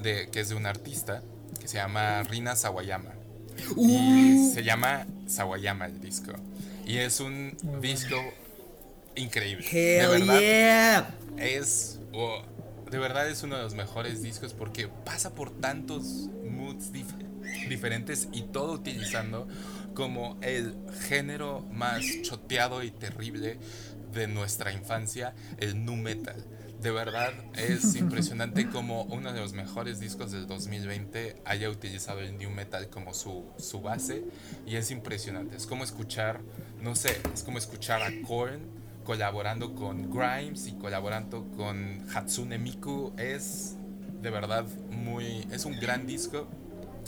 [0.00, 1.20] que es de un artista
[1.60, 3.10] que se llama Rina Sawayama.
[3.76, 4.54] Y uh.
[4.54, 6.30] se llama Sawayama el disco.
[6.86, 8.14] Y es un disco
[9.16, 9.66] increíble.
[9.68, 11.98] de verdad, Es.
[12.92, 16.92] de verdad es uno de los mejores discos porque pasa por tantos moods
[17.68, 19.48] diferentes y todo utilizando
[20.00, 20.74] como el
[21.10, 23.58] género más choteado y terrible
[24.14, 26.42] de nuestra infancia, el nu metal
[26.80, 32.38] de verdad es impresionante como uno de los mejores discos del 2020 haya utilizado el
[32.38, 34.24] new metal como su, su base
[34.64, 35.58] y es impresionante.
[35.58, 36.40] Es como escuchar,
[36.80, 38.62] no sé, es como escuchar a Korn
[39.04, 43.12] colaborando con Grimes y colaborando con Hatsune Miku.
[43.18, 43.76] Es
[44.22, 46.48] de verdad muy, es un gran disco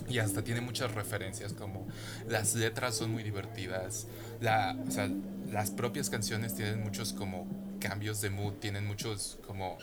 [0.09, 1.87] y hasta tiene muchas referencias como
[2.29, 4.07] las letras son muy divertidas,
[4.41, 5.11] la, o sea,
[5.51, 7.47] las propias canciones tienen muchos como
[7.81, 9.79] cambios de mood, tienen muchos como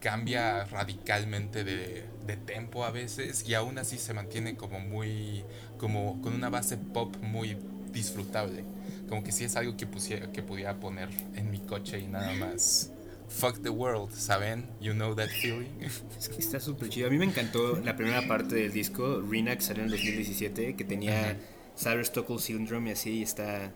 [0.00, 5.44] cambia radicalmente de, de, tempo a veces y aún así se mantiene como muy
[5.78, 7.58] como con una base pop muy
[7.92, 8.64] disfrutable
[9.08, 12.32] como que si es algo que pusiera, que pudiera poner en mi coche y nada
[12.34, 12.92] más
[13.30, 15.70] fuck the world saben you know that feeling
[16.18, 19.56] es que está súper chido a mí me encantó la primera parte del disco Rina
[19.56, 21.38] que salió en 2017 que tenía
[21.74, 23.72] Sarah Stockwell Syndrome y así está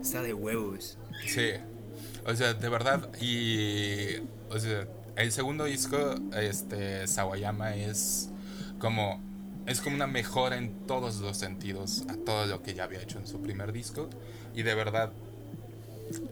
[0.00, 1.52] está de huevos sí
[2.24, 3.08] o sea, de verdad.
[3.20, 4.18] Y.
[4.50, 4.86] O sea,
[5.16, 7.06] el segundo disco, este.
[7.06, 8.30] Sawayama es
[8.78, 9.20] como.
[9.66, 13.18] Es como una mejora en todos los sentidos a todo lo que ya había hecho
[13.18, 14.08] en su primer disco.
[14.54, 15.12] Y de verdad.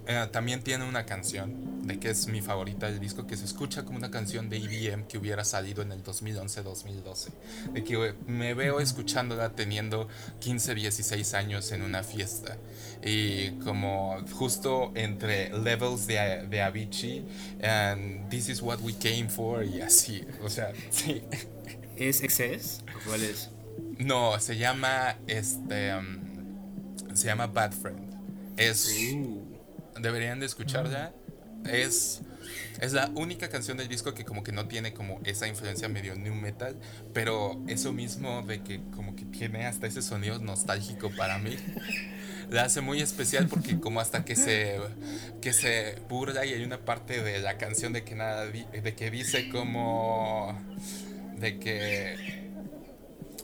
[0.07, 3.85] Eh, también tiene una canción de que es mi favorita del disco, que se escucha
[3.85, 7.29] como una canción de IBM que hubiera salido en el 2011-2012.
[7.73, 10.09] De que me veo escuchándola teniendo
[10.41, 12.57] 15, 16 años en una fiesta.
[13.03, 17.25] Y como justo entre levels de, de Avicii
[17.63, 20.25] and This is what we came for y así.
[20.43, 21.23] O sea, sí.
[21.97, 22.83] ¿Es Excess?
[23.07, 23.51] ¿Cuál es?
[23.99, 25.95] No, se llama este.
[25.95, 28.15] Um, se llama Bad Friend.
[28.57, 29.13] Es.
[29.15, 29.50] Uh.
[30.01, 31.13] Deberían de escucharla
[31.65, 32.23] es
[32.81, 36.15] es la única canción del disco que como que no tiene como esa influencia medio
[36.15, 36.77] new metal,
[37.13, 41.57] pero eso mismo de que como que tiene hasta ese sonido nostálgico para mí.
[42.51, 44.81] La hace muy especial porque como hasta que se
[45.41, 49.11] que se burla y hay una parte de la canción de que nada de que
[49.11, 50.61] dice como
[51.39, 52.40] de que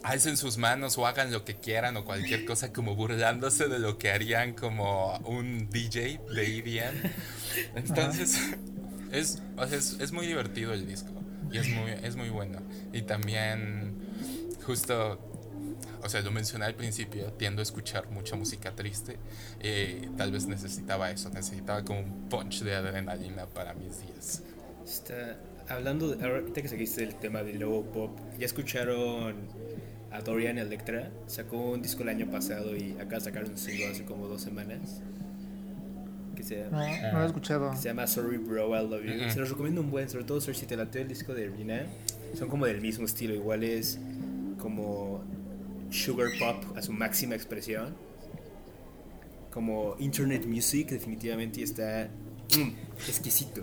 [0.07, 3.99] alcen sus manos o hagan lo que quieran o cualquier cosa como burlándose de lo
[3.99, 7.11] que harían como un DJ de EDM.
[7.75, 8.39] Entonces,
[9.11, 9.43] es,
[9.99, 11.11] es, muy divertido el disco
[11.51, 12.61] y es muy, es muy bueno.
[12.93, 13.97] Y también,
[14.65, 15.19] justo
[16.05, 19.17] o sea, lo mencioné al principio, tiendo a escuchar mucha música triste.
[19.59, 24.45] Eh, tal vez necesitaba eso, necesitaba como un punch de adrenalina para mis días.
[24.87, 25.37] Está,
[25.69, 29.35] hablando, de, ahorita que seguiste el tema del lobo pop, ¿ya escucharon
[30.11, 31.11] a Dorian Electra?
[31.27, 35.01] Sacó un disco el año pasado y acá sacaron un single hace como dos semanas.
[36.35, 37.75] Que se, no, no lo he escuchado.
[37.75, 39.31] se llama Sorry Bro, I Love You.
[39.31, 41.87] Se los recomiendo un buen, sobre todo si te late el disco de Rina.
[42.35, 43.99] Son como del mismo estilo, igual es
[44.59, 45.25] como
[45.91, 47.95] sugar pop a su máxima expresión.
[49.51, 52.09] Como internet music, definitivamente está
[52.55, 53.63] mm, exquisito.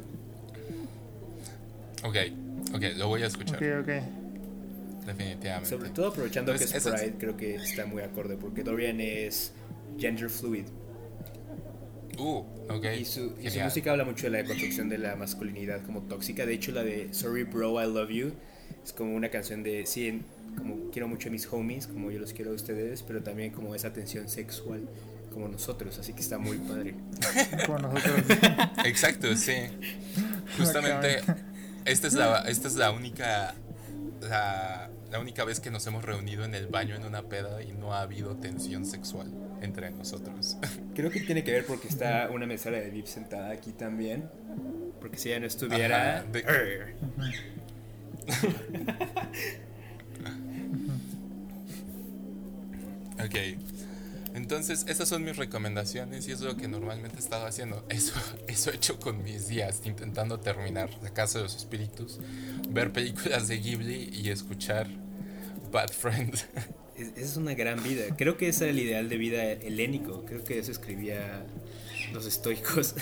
[2.03, 2.15] Ok,
[2.73, 3.57] ok, lo voy a escuchar.
[3.57, 4.22] Ok, ok.
[5.05, 5.69] Definitivamente.
[5.69, 9.53] Sobre todo aprovechando que es Pride, creo que está muy acorde, porque Dorian es
[9.97, 10.65] gender fluid.
[12.17, 12.85] Uh, ok.
[12.99, 16.45] Y su, y su música habla mucho de la construcción de la masculinidad como tóxica.
[16.45, 18.33] De hecho, la de Sorry Bro, I Love You
[18.83, 20.21] es como una canción de, sí,
[20.57, 23.73] como quiero mucho a mis homies, como yo los quiero a ustedes, pero también como
[23.75, 24.87] esa tensión sexual,
[25.31, 26.95] como nosotros, así que está muy padre.
[27.65, 28.25] como nosotros.
[28.85, 29.53] Exacto, sí.
[30.57, 31.21] Justamente,
[31.85, 33.55] esta es la, esta es la única,
[34.21, 37.71] la, la única vez que nos hemos reunido en el baño en una peda y
[37.71, 40.57] no ha habido tensión sexual entre nosotros.
[40.95, 44.27] Creo que tiene que ver porque está una mesera de VIP sentada aquí también.
[44.99, 46.21] Porque si ella no estuviera...
[46.21, 46.95] Ajá, de-
[53.19, 53.59] Ok.
[54.33, 57.85] Entonces, esas son mis recomendaciones y es lo que normalmente he estado haciendo.
[57.89, 58.13] Eso,
[58.47, 62.19] eso he hecho con mis días, intentando terminar La Casa de los Espíritus,
[62.69, 64.87] ver películas de Ghibli y escuchar
[65.73, 66.33] Bad Friend.
[66.95, 68.03] Es, es una gran vida.
[68.15, 70.23] Creo que ese era el ideal de vida helénico.
[70.25, 71.43] Creo que eso escribía
[72.13, 72.93] los estoicos.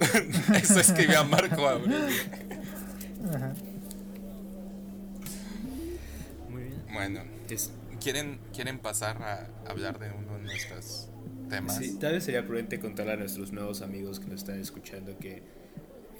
[0.62, 2.22] eso escribía Marco Aurelio.
[3.34, 3.52] Ajá.
[6.48, 6.82] Muy bien.
[6.92, 7.70] Bueno, Es-
[8.02, 11.08] ¿quieren, ¿quieren pasar a hablar de uno de nuestros
[11.50, 11.76] temas?
[11.76, 15.42] sí, tal vez sería prudente contarle a nuestros nuevos amigos que nos están escuchando que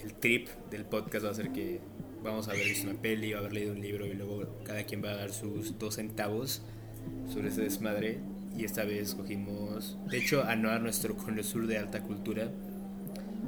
[0.05, 1.81] el trip del podcast va a ser que
[2.23, 4.85] vamos a haber visto una peli, va a haber leído un libro y luego cada
[4.85, 6.63] quien va a dar sus dos centavos
[7.33, 8.19] sobre ese desmadre.
[8.57, 12.51] Y esta vez escogimos, de hecho, Anuar, nuestro connoisseur de alta cultura,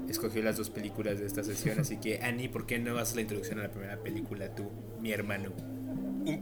[0.09, 1.79] escogió las dos películas de esta sesión.
[1.81, 5.13] Así que, Annie, ¿por qué no haces la introducción a la primera película tú, mi
[5.13, 5.51] hermano?
[6.25, 6.41] Un,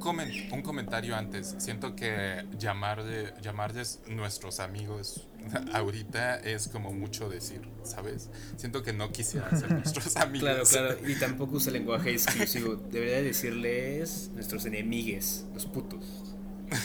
[0.52, 1.54] un comentario antes.
[1.58, 5.26] Siento que llamarle, llamarles nuestros amigos
[5.72, 8.30] ahorita es como mucho decir, ¿sabes?
[8.56, 10.40] Siento que no quisieran ser nuestros amigos.
[10.40, 12.76] Claro, claro, y tampoco usa lenguaje exclusivo.
[12.76, 16.04] Debería decirles nuestros enemigues, los putos,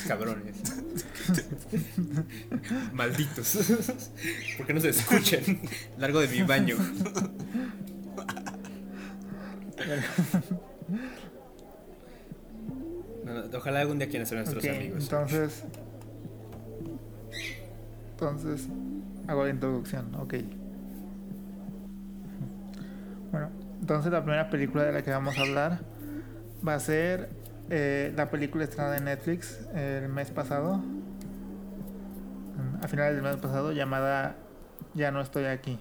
[0.07, 0.55] cabrones,
[2.93, 3.57] malditos.
[4.57, 5.59] ¿Por qué no se escuchan?
[5.97, 6.77] Largo de mi baño.
[13.55, 15.03] Ojalá algún día quieran ser nuestros amigos.
[15.03, 15.63] entonces.
[18.11, 18.67] Entonces,
[19.27, 20.35] hago la introducción, ok.
[23.31, 23.49] Bueno,
[23.81, 25.79] entonces la primera película de la que vamos a hablar
[26.65, 27.29] va a ser
[27.69, 30.81] eh, la película estrenada en Netflix el mes pasado,
[32.81, 34.37] a finales del mes pasado, llamada
[34.93, 35.77] Ya no estoy aquí.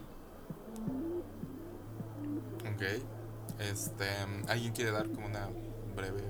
[2.75, 2.83] Ok.
[3.61, 4.05] Este,
[4.48, 5.48] ¿Alguien quiere dar como una
[5.95, 6.23] breve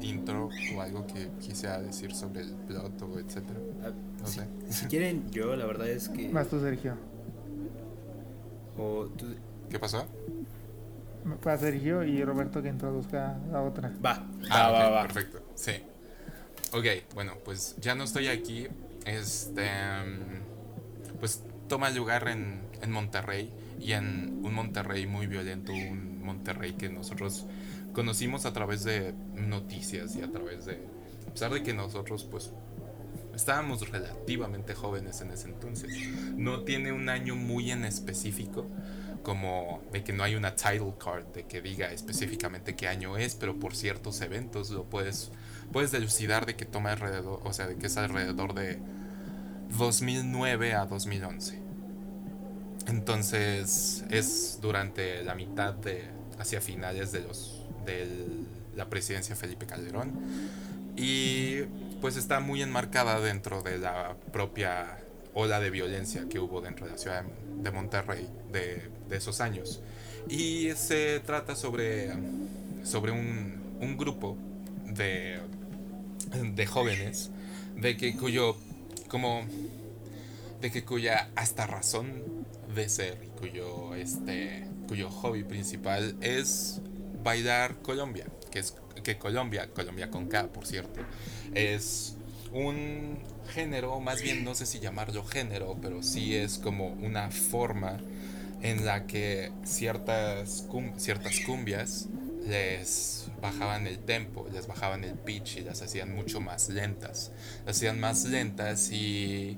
[0.00, 3.60] intro o algo que quisiera decir sobre el plot o etcétera?
[3.84, 4.46] Ah, No si, sé.
[4.70, 6.28] si quieren, yo la verdad es que.
[6.30, 6.96] Vas tú, Sergio.
[8.76, 9.34] O tú-
[9.70, 10.06] ¿Qué pasó?
[11.46, 13.92] Va Sergio y Roberto que introduzca la otra.
[14.04, 15.02] va, Ah, va, va.
[15.02, 15.40] perfecto.
[15.54, 15.72] Sí.
[16.72, 18.66] Ok, bueno, pues ya no estoy aquí.
[19.06, 19.62] Este.
[19.62, 23.52] mm, Pues toma lugar en, en Monterrey.
[23.78, 25.72] Y en un Monterrey muy violento.
[25.72, 27.46] Un Monterrey que nosotros
[27.92, 30.80] conocimos a través de noticias y a través de.
[31.28, 32.50] A pesar de que nosotros, pues.
[33.34, 35.90] Estábamos relativamente jóvenes en ese entonces.
[36.36, 38.66] No tiene un año muy en específico
[39.22, 43.34] como de que no hay una title card de que diga específicamente qué año es,
[43.34, 45.30] pero por ciertos eventos lo puedes
[45.72, 48.78] puedes delucidar de que toma alrededor, o sea, de que es alrededor de
[49.78, 51.60] 2009 a 2011.
[52.88, 56.04] Entonces es durante la mitad de
[56.38, 58.06] hacia finales de los de
[58.76, 60.12] la presidencia Felipe Calderón
[60.96, 61.62] y
[62.00, 64.98] pues está muy enmarcada dentro de la propia
[65.34, 69.80] ola de violencia que hubo dentro de la ciudad de Monterrey de, de esos años.
[70.28, 72.12] Y se trata sobre,
[72.84, 74.36] sobre un, un grupo
[74.86, 75.40] de,
[76.54, 77.30] de jóvenes
[77.76, 78.56] de que cuyo
[79.08, 79.42] como
[80.60, 82.22] de que cuya hasta razón
[82.74, 86.80] de ser cuyo este cuyo hobby principal es
[87.22, 91.00] bailar Colombia que es que Colombia, Colombia con K, por cierto,
[91.54, 92.14] es
[92.52, 93.18] un
[93.52, 97.98] género, más bien no sé si llamarlo género, pero sí es como una forma
[98.60, 100.68] en la que ciertas,
[100.98, 102.08] ciertas cumbias
[102.46, 107.32] les bajaban el tempo, les bajaban el pitch y las hacían mucho más lentas.
[107.64, 109.56] Las hacían más lentas y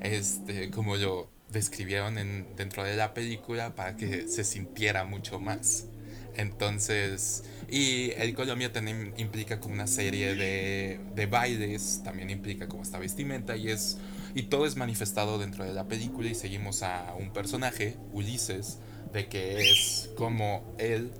[0.00, 5.86] este, como lo describieron en, dentro de la película para que se sintiera mucho más.
[6.36, 12.82] Entonces, y el Colombia también implica como una serie de, de bailes, también implica como
[12.82, 13.98] esta vestimenta y es
[14.34, 18.78] y todo es manifestado dentro de la película y seguimos a un personaje, Ulises,
[19.12, 21.12] de que es como él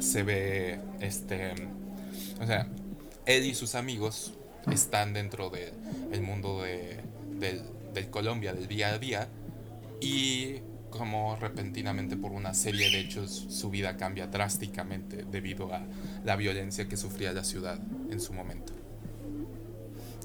[0.00, 1.54] se ve, este,
[2.40, 2.68] o sea,
[3.24, 4.34] él y sus amigos
[4.70, 5.72] están dentro del
[6.12, 6.98] el mundo de,
[7.38, 7.62] del,
[7.94, 9.28] del Colombia, del día a día,
[10.00, 10.60] y
[10.90, 15.82] como repentinamente por una serie de hechos su vida cambia drásticamente debido a
[16.24, 17.78] la violencia que sufría la ciudad
[18.10, 18.72] en su momento.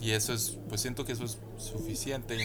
[0.02, 2.38] Y eso es, pues siento que eso es suficiente.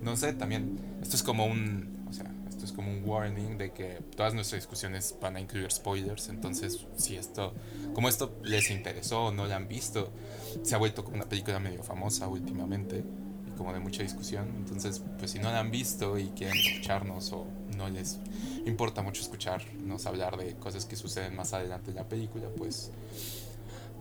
[0.00, 3.72] no sé, también, esto es como un, o sea, esto es como un warning de
[3.72, 6.28] que todas nuestras discusiones van a incluir spoilers.
[6.28, 7.54] Entonces, si esto,
[7.94, 10.10] como esto les interesó o no la han visto,
[10.62, 13.04] se ha vuelto como una película medio famosa últimamente
[13.56, 14.48] como de mucha discusión.
[14.56, 17.46] Entonces, pues si no la han visto y quieren escucharnos o
[17.76, 18.18] no les
[18.66, 22.90] importa mucho escucharnos hablar de cosas que suceden más adelante en la película, pues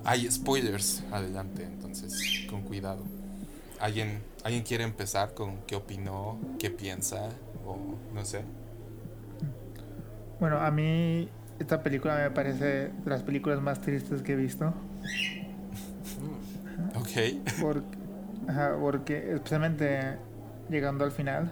[0.03, 3.03] hay spoilers adelante, entonces con cuidado.
[3.79, 7.29] ¿Alguien, ¿Alguien quiere empezar con qué opinó, qué piensa
[7.65, 7.77] o
[8.13, 8.43] no sé?
[10.39, 11.29] Bueno, a mí
[11.59, 14.73] esta película me parece de las películas más tristes que he visto.
[16.95, 17.59] ok.
[17.61, 18.00] Porque,
[18.79, 20.17] porque especialmente
[20.69, 21.51] llegando al final,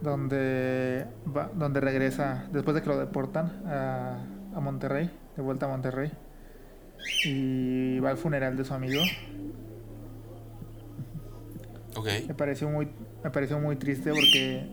[0.00, 4.18] donde, va, donde regresa, después de que lo deportan a,
[4.54, 6.12] a Monterrey, de vuelta a Monterrey
[7.24, 9.02] y va al funeral de su amigo.
[12.28, 12.88] Me pareció muy,
[13.24, 14.68] me pareció muy triste porque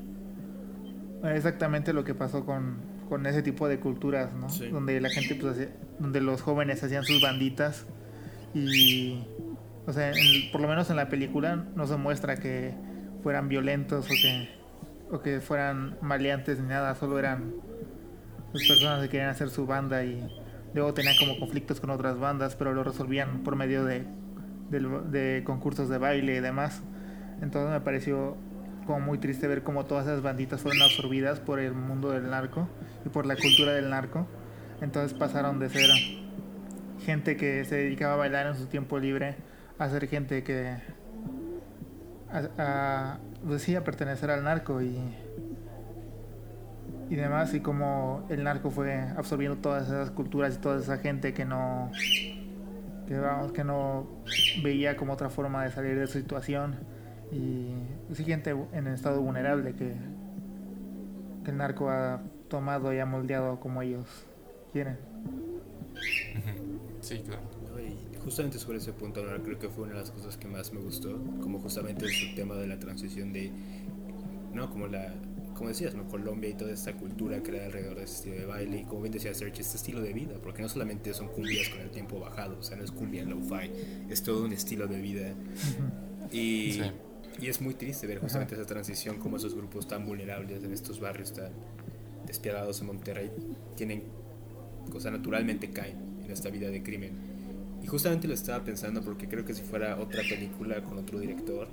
[1.23, 2.77] es exactamente lo que pasó con,
[3.09, 4.47] con ese tipo de culturas, ¿no?
[4.71, 7.85] Donde la gente, pues, donde los jóvenes hacían sus banditas
[8.53, 9.23] y,
[9.87, 10.11] o sea,
[10.51, 12.73] por lo menos en la película no se muestra que
[13.23, 14.49] fueran violentos o que,
[15.11, 17.53] o que fueran maleantes ni nada, solo eran
[18.53, 20.27] las personas que querían hacer su banda y
[20.75, 24.03] Luego tenían como conflictos con otras bandas, pero lo resolvían por medio de,
[24.69, 26.83] de, concursos de baile y demás.
[27.41, 28.35] Entonces me pareció
[28.85, 32.67] como muy triste ver cómo todas esas banditas fueron absorbidas por el mundo del narco
[33.05, 34.27] y por la cultura del narco.
[34.81, 35.89] Entonces pasaron de ser
[37.05, 39.37] gente que se dedicaba a bailar en su tiempo libre
[39.77, 40.75] a ser gente que
[42.31, 44.99] a, decía pues pertenecer al narco y
[47.09, 51.35] y demás, y como el narco fue absorbiendo todas esas culturas y toda esa gente
[51.35, 51.91] que no,
[53.07, 54.07] que, vamos, que no
[54.63, 56.77] veía como otra forma de salir de su situación,
[57.31, 57.75] y
[58.13, 59.93] sí, gente en estado vulnerable que,
[61.43, 64.07] que el narco ha tomado y ha moldeado como ellos
[64.71, 64.97] quieren.
[67.01, 67.43] Sí, claro.
[68.25, 71.23] Justamente sobre ese punto, creo que fue una de las cosas que más me gustó,
[71.41, 73.51] como justamente el tema de la transición de,
[74.51, 75.13] no, como la
[75.55, 76.05] como decías, ¿no?
[76.07, 79.13] Colombia y toda esta cultura creada alrededor de este estilo de baile y como bien
[79.13, 82.57] decía Sergio, este estilo de vida, porque no solamente son cumbias con el tiempo bajado,
[82.59, 83.71] o sea, no es cumbia en lo-fi,
[84.09, 85.33] es todo un estilo de vida.
[86.31, 86.81] Y,
[87.39, 90.99] y, es muy triste ver justamente esa transición, como esos grupos tan vulnerables en estos
[90.99, 91.51] barrios tan
[92.27, 93.31] despiadados en Monterrey
[93.75, 94.03] tienen,
[94.93, 97.34] o sea, naturalmente caen en esta vida de crimen.
[97.83, 101.67] Y justamente lo estaba pensando porque creo que si fuera otra película con otro director,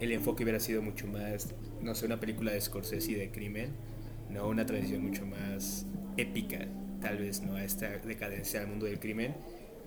[0.00, 3.70] el enfoque hubiera sido mucho más, no sé, una película de Scorsese de crimen,
[4.30, 6.66] no una tradición mucho más épica,
[7.00, 7.56] tal vez, ¿no?
[7.56, 9.34] A esta decadencia del mundo del crimen.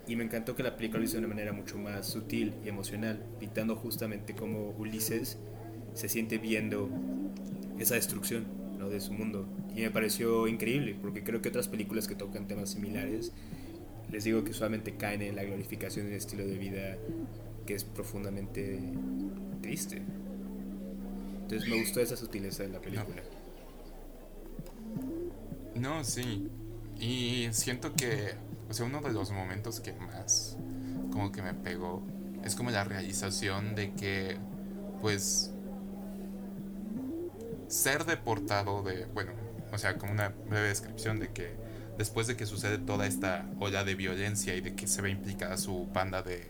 [0.06, 2.68] Y me encantó que la película lo hizo de una manera mucho más sutil y
[2.68, 5.36] emocional, pintando justamente cómo Ulises
[5.94, 6.88] se siente viendo
[7.78, 8.46] esa destrucción
[8.78, 8.88] ¿no?
[8.88, 9.48] de su mundo.
[9.74, 13.32] Y me pareció increíble, porque creo que otras películas que tocan temas similares,
[14.10, 16.96] les digo que usualmente caen en la glorificación de un estilo de vida
[17.66, 18.80] que es profundamente
[19.60, 20.02] triste.
[21.42, 23.22] Entonces me gustó esa sutileza de la película.
[25.74, 26.48] No, sí.
[26.98, 28.34] Y siento que,
[28.68, 30.56] o sea, uno de los momentos que más
[31.12, 32.02] como que me pegó
[32.44, 34.36] es como la realización de que,
[35.00, 35.50] pues,
[37.68, 39.32] ser deportado de, bueno,
[39.72, 41.54] o sea, como una breve descripción de que
[41.98, 45.56] después de que sucede toda esta ola de violencia y de que se ve implicada
[45.56, 46.46] su banda de,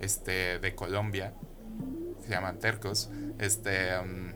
[0.00, 1.34] este, de Colombia,
[2.22, 4.32] se llaman tercos, este, um,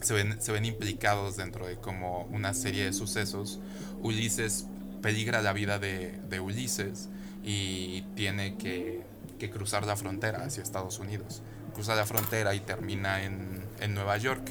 [0.00, 3.60] se, ven, se ven implicados dentro de como una serie de sucesos.
[4.02, 4.66] Ulises
[5.02, 7.08] peligra la vida de, de Ulises
[7.44, 9.02] y tiene que,
[9.38, 11.42] que, cruzar la frontera hacia Estados Unidos.
[11.74, 14.50] Cruza la frontera y termina en, en Nueva York.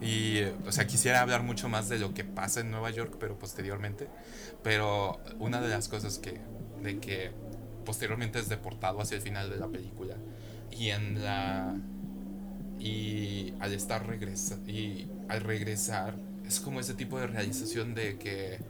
[0.00, 3.38] Y, o sea, quisiera hablar mucho más de lo que pasa en Nueva York, pero
[3.38, 4.08] posteriormente.
[4.62, 6.40] Pero una de las cosas que,
[6.82, 7.32] de que
[7.84, 10.16] posteriormente es deportado hacia el final de la película.
[10.70, 11.74] Y en la.
[12.78, 16.14] Y al estar regresa, y al regresar,
[16.46, 18.60] es como ese tipo de realización de que,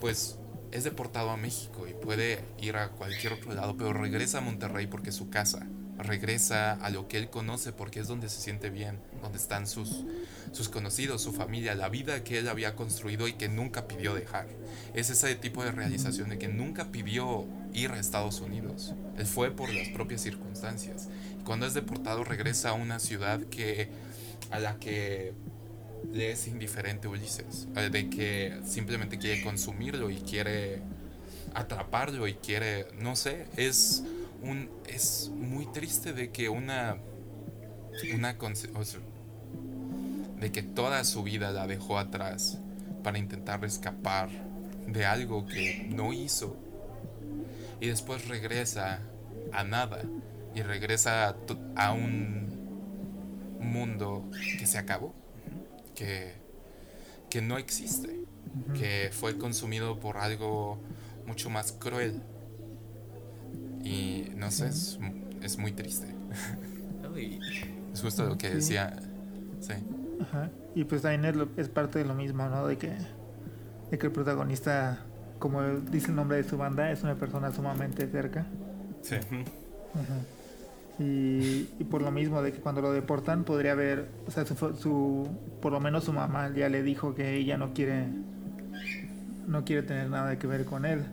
[0.00, 0.38] pues,
[0.72, 4.88] es deportado a México y puede ir a cualquier otro lado, pero regresa a Monterrey
[4.88, 5.68] porque es su casa
[5.98, 10.04] regresa a lo que él conoce porque es donde se siente bien, donde están sus,
[10.52, 14.48] sus conocidos, su familia, la vida que él había construido y que nunca pidió dejar.
[14.94, 18.94] Es ese tipo de realización de que nunca pidió ir a Estados Unidos.
[19.16, 21.08] Él fue por las propias circunstancias.
[21.44, 23.88] Cuando es deportado regresa a una ciudad que
[24.50, 25.32] a la que
[26.12, 30.82] le es indiferente Ulises, eh, de que simplemente quiere consumirlo y quiere
[31.54, 34.04] atraparlo y quiere, no sé, es
[34.42, 36.96] un, es muy triste de que una,
[38.14, 38.36] una
[40.40, 42.58] de que toda su vida la dejó atrás
[43.02, 44.28] para intentar escapar
[44.86, 46.56] de algo que no hizo.
[47.80, 49.00] Y después regresa
[49.52, 50.02] a nada
[50.54, 51.36] y regresa
[51.76, 54.28] a, un mundo
[54.58, 55.14] que se acabó,
[55.94, 56.32] que,
[57.30, 58.20] que no existe,
[58.74, 60.78] que fue consumido por algo
[61.26, 62.20] mucho más cruel
[63.82, 64.98] y no sé, es,
[65.42, 66.06] es muy triste.
[67.92, 68.96] es justo lo que decía.
[69.60, 69.74] Sí.
[70.20, 70.50] Ajá.
[70.74, 72.66] Y pues también es, parte de lo mismo, ¿no?
[72.66, 72.92] De que,
[73.90, 75.00] de que el protagonista,
[75.38, 78.46] como dice el nombre de su banda, es una persona sumamente cerca.
[79.02, 79.16] Sí.
[80.98, 84.54] Y, y, por lo mismo de que cuando lo deportan podría haber, o sea, su,
[84.54, 85.28] su,
[85.60, 88.06] por lo menos su mamá ya le dijo que ella no quiere,
[89.46, 91.04] no quiere tener nada que ver con él.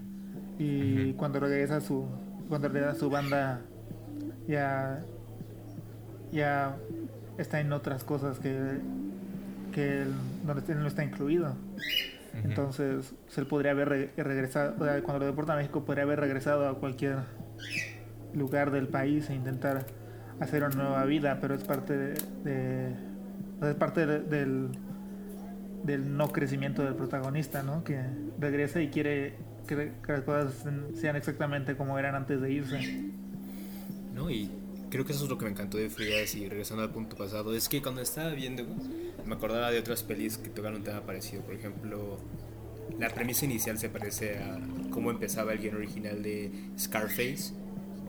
[0.60, 2.06] Y cuando regresa a su,
[2.50, 3.62] cuando en realidad su banda
[4.48, 5.00] ya,
[6.32, 6.76] ya
[7.38, 8.80] está en otras cosas que,
[9.72, 10.06] que
[10.46, 11.56] donde él no está incluido.
[12.44, 17.18] Entonces, él podría haber regresado, cuando lo deporta a México, podría haber regresado a cualquier
[18.34, 19.86] lugar del país e intentar
[20.40, 22.96] hacer una nueva vida, pero es parte de,
[23.62, 24.70] es parte del,
[25.84, 27.84] del no crecimiento del protagonista, ¿no?
[27.84, 28.02] Que
[28.40, 29.36] regresa y quiere
[29.76, 30.66] que, las cosas
[31.00, 33.12] sean exactamente como eran antes de irse.
[34.14, 34.50] No, y
[34.90, 37.56] creo que eso es lo que me encantó de Frías y regresando al punto pasado,
[37.56, 38.66] es que cuando estaba viendo,
[39.26, 41.44] me acordaba de otras pelis que tocaron un tema parecido.
[41.44, 42.18] Por ejemplo,
[43.00, 44.60] la premisa inicial se parece a
[44.90, 47.54] cómo empezaba el guion original de Scarface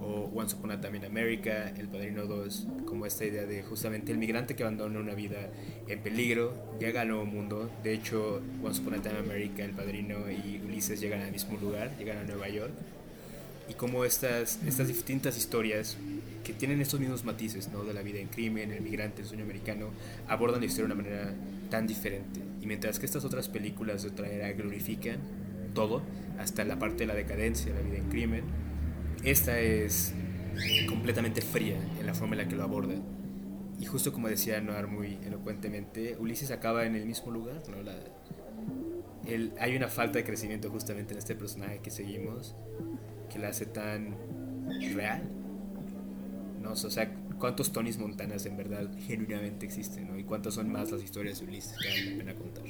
[0.01, 4.13] o Once Upon a Time in America, El Padrino 2, como esta idea de justamente
[4.13, 5.51] el migrante que abandona una vida
[5.89, 7.71] en peligro, llega al nuevo mundo.
[7.83, 11.59] De hecho, Once Upon a Time in America, El Padrino y Ulises llegan al mismo
[11.59, 12.73] lugar, llegan a Nueva York.
[13.69, 15.97] Y como estas, estas distintas historias
[16.43, 17.85] que tienen estos mismos matices, ¿no?
[17.85, 19.91] De la vida en crimen, el migrante, el sueño americano,
[20.27, 21.35] abordan la historia de una manera
[21.71, 22.41] tan diferente.
[22.61, 25.19] Y mientras que estas otras películas de otra era glorifican
[25.75, 26.03] todo,
[26.39, 28.45] hasta la parte de la decadencia, la vida en crimen,
[29.25, 30.15] esta es
[30.89, 32.95] completamente fría en la forma en la que lo aborda.
[33.79, 37.63] Y justo como decía Noir muy elocuentemente, Ulises acaba en el mismo lugar.
[37.71, 37.83] ¿no?
[37.83, 37.95] La,
[39.27, 42.55] el, hay una falta de crecimiento justamente en este personaje que seguimos
[43.33, 44.17] que la hace tan
[44.95, 45.23] real.
[46.61, 46.73] ¿no?
[46.73, 50.09] O sea, ¿cuántos Tonys Montanas en verdad genuinamente existen?
[50.09, 50.19] ¿no?
[50.19, 52.65] ¿Y cuántas son más las historias de Ulises que vale la pena contar?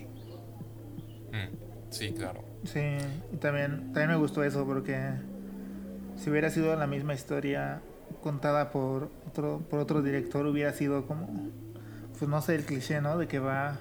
[1.32, 1.56] Mm,
[1.90, 2.44] sí, claro.
[2.64, 2.80] Sí,
[3.32, 4.96] y también, también me gustó eso porque
[6.20, 7.80] si hubiera sido la misma historia
[8.22, 11.28] contada por otro, por otro director, hubiera sido como,
[12.18, 13.16] pues no sé, el cliché, ¿no?
[13.16, 13.78] De que va,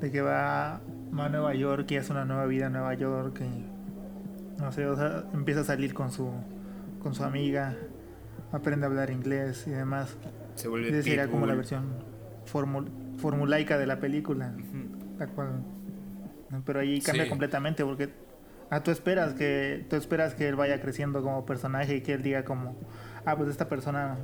[0.00, 0.80] de que va, a
[1.30, 5.24] Nueva York y hace una nueva vida en Nueva York y, no sé, o sea,
[5.32, 6.30] empieza a salir con su,
[7.02, 7.74] con su amiga,
[8.52, 10.16] aprende a hablar inglés y demás.
[10.54, 11.86] Se vuelve sería como la versión
[12.44, 14.52] formulaica de la película,
[15.18, 15.62] la cual,
[16.66, 18.27] pero ahí cambia completamente porque
[18.70, 22.22] Ah, tú esperas que tú esperas que él vaya creciendo como personaje y que él
[22.22, 22.76] diga como,
[23.24, 24.18] ah, pues esta persona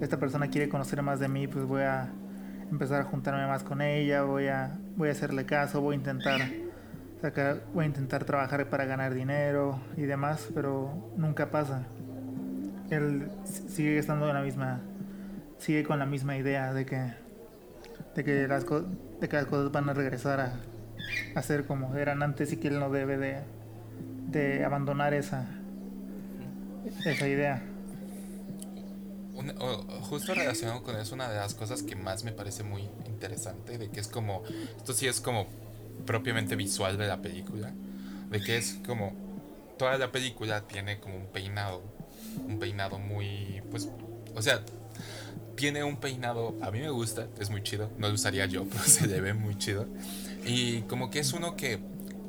[0.00, 2.10] esta persona quiere conocer más de mí, pues voy a
[2.70, 6.40] empezar a juntarme más con ella, voy a voy a hacerle caso, voy a intentar
[7.20, 11.86] sacar, voy a intentar trabajar para ganar dinero y demás, pero nunca pasa.
[12.90, 14.80] Él sigue estando en la misma
[15.58, 17.12] sigue con la misma idea de que
[18.14, 20.54] de que las de que las cosas van a regresar a,
[21.34, 23.42] a ser como eran antes y que él no debe de
[24.30, 25.46] de abandonar esa,
[27.04, 27.62] esa idea.
[30.02, 33.90] justo relacionado con eso, una de las cosas que más me parece muy interesante, de
[33.90, 34.42] que es como,
[34.76, 35.46] esto sí es como
[36.06, 37.72] propiamente visual de la película,
[38.30, 39.12] De que es como
[39.78, 41.82] toda la película tiene como un peinado,
[42.46, 43.88] un peinado muy, pues,
[44.34, 44.62] o sea,
[45.56, 48.84] tiene un peinado, a mí me gusta, es muy chido, no lo usaría yo, pero
[48.84, 49.86] se le ve muy chido.
[50.46, 51.80] Y como que es uno que,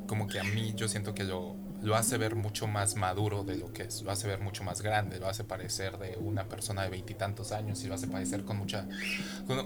[0.08, 3.58] como que a mí yo siento que lo, lo hace ver mucho más maduro de
[3.58, 6.84] lo que es, lo hace ver mucho más grande, lo hace parecer de una persona
[6.84, 8.88] de veintitantos años y lo hace parecer con mucha,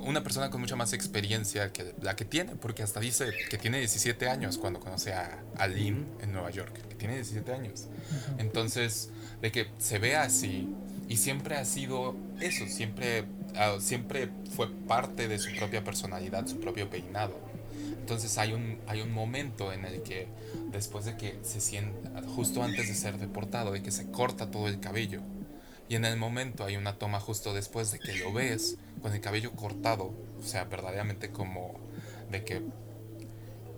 [0.04, 3.80] una persona con mucha más experiencia que la que tiene, porque hasta dice que tiene
[3.80, 7.88] 17 años cuando conoce a, a Lynn en Nueva York, que tiene 17 años.
[8.38, 9.10] Entonces,
[9.42, 10.70] de que se ve así
[11.08, 16.60] y siempre ha sido eso, siempre, ah, siempre fue parte de su propia personalidad, su
[16.60, 17.40] propio peinado.
[18.06, 20.28] Entonces hay un, hay un momento en el que
[20.72, 24.68] después de que se sienta, justo antes de ser deportado, de que se corta todo
[24.68, 25.22] el cabello.
[25.90, 29.22] Y en el momento hay una toma justo después de que lo ves con el
[29.22, 31.80] cabello cortado, o sea, verdaderamente como
[32.30, 32.62] de que...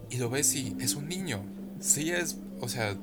[0.09, 1.45] Y lo ves y es un niño.
[1.79, 2.97] Sí es, o sea,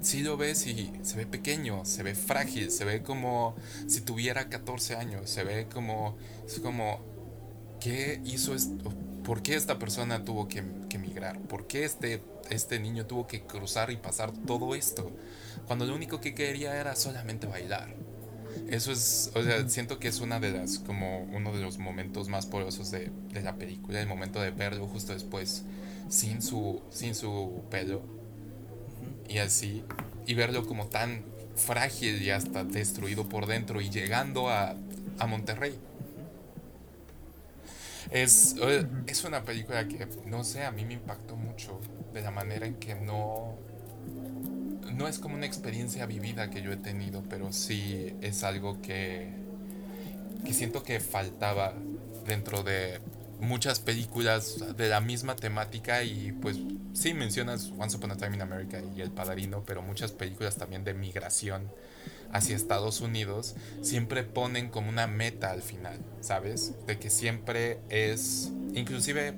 [0.00, 3.56] sí lo ves y se ve pequeño, se ve frágil, se ve como
[3.86, 7.00] si tuviera 14 años, se ve como, es como,
[7.78, 8.94] ¿qué hizo esto?
[9.28, 11.38] ¿Por qué esta persona tuvo que, que migrar?
[11.38, 15.12] ¿Por qué este, este niño tuvo que cruzar y pasar todo esto?
[15.66, 17.94] Cuando lo único que quería era solamente bailar.
[18.70, 22.30] Eso es, o sea, siento que es una de las, como uno de los momentos
[22.30, 25.62] más poderosos de, de la película, el momento de verlo justo después
[26.08, 28.00] sin su, sin su pelo
[29.28, 29.84] y así,
[30.26, 31.22] y verlo como tan
[31.54, 34.74] frágil y hasta destruido por dentro y llegando a,
[35.18, 35.78] a Monterrey.
[38.10, 38.56] Es,
[39.06, 41.80] es una película que, no sé, a mí me impactó mucho
[42.12, 43.56] de la manera en que no...
[44.94, 49.30] No es como una experiencia vivida que yo he tenido, pero sí es algo que,
[50.44, 51.74] que siento que faltaba
[52.26, 53.00] dentro de
[53.38, 56.58] muchas películas de la misma temática y pues
[56.94, 60.82] sí mencionas Once Upon a Time in America y El Padrino, pero muchas películas también
[60.84, 61.70] de migración
[62.32, 66.74] hacia Estados Unidos siempre ponen como una meta al final, ¿sabes?
[66.86, 69.34] De que siempre es, inclusive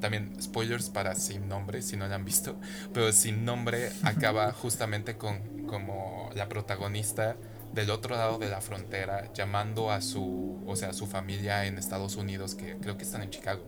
[0.00, 2.56] también spoilers para Sin Nombre, si no la han visto,
[2.92, 7.36] pero Sin Nombre acaba justamente con como la protagonista
[7.72, 11.78] del otro lado de la frontera llamando a su, o sea, a su familia en
[11.78, 13.62] Estados Unidos, que creo que están en Chicago.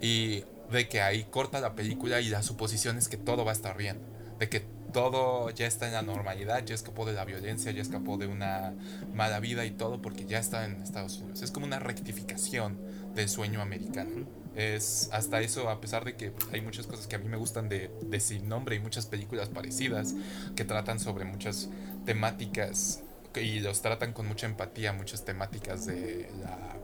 [0.00, 3.54] Y de que ahí corta la película y la suposición es que todo va a
[3.54, 3.98] estar bien,
[4.38, 4.64] de que
[4.94, 8.72] todo ya está en la normalidad, ya escapó de la violencia, ya escapó de una
[9.12, 11.42] mala vida y todo porque ya está en Estados Unidos.
[11.42, 12.78] Es como una rectificación
[13.14, 14.26] del sueño americano.
[14.54, 17.68] Es hasta eso, a pesar de que hay muchas cosas que a mí me gustan
[17.68, 20.14] de, de Sin Nombre y muchas películas parecidas
[20.54, 21.68] que tratan sobre muchas
[22.06, 23.02] temáticas
[23.34, 26.76] y los tratan con mucha empatía, muchas temáticas de la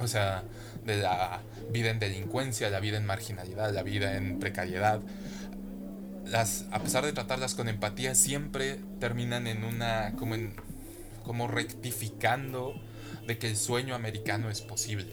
[0.00, 0.44] o sea,
[0.84, 1.40] de la
[1.72, 5.00] vida en delincuencia, la vida en marginalidad, la vida en precariedad.
[6.30, 10.54] Las, a pesar de tratarlas con empatía, siempre terminan en una, como en,
[11.24, 12.74] como rectificando
[13.26, 15.12] de que el sueño americano es posible.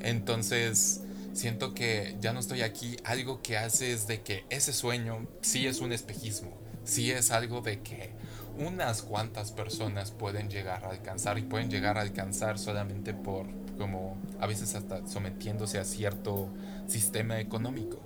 [0.00, 1.02] Entonces,
[1.32, 5.66] siento que ya no estoy aquí, algo que hace es de que ese sueño sí
[5.66, 8.10] es un espejismo, sí es algo de que
[8.58, 13.46] unas cuantas personas pueden llegar a alcanzar y pueden llegar a alcanzar solamente por
[13.76, 16.48] como a veces hasta sometiéndose a cierto
[16.86, 18.00] sistema económico.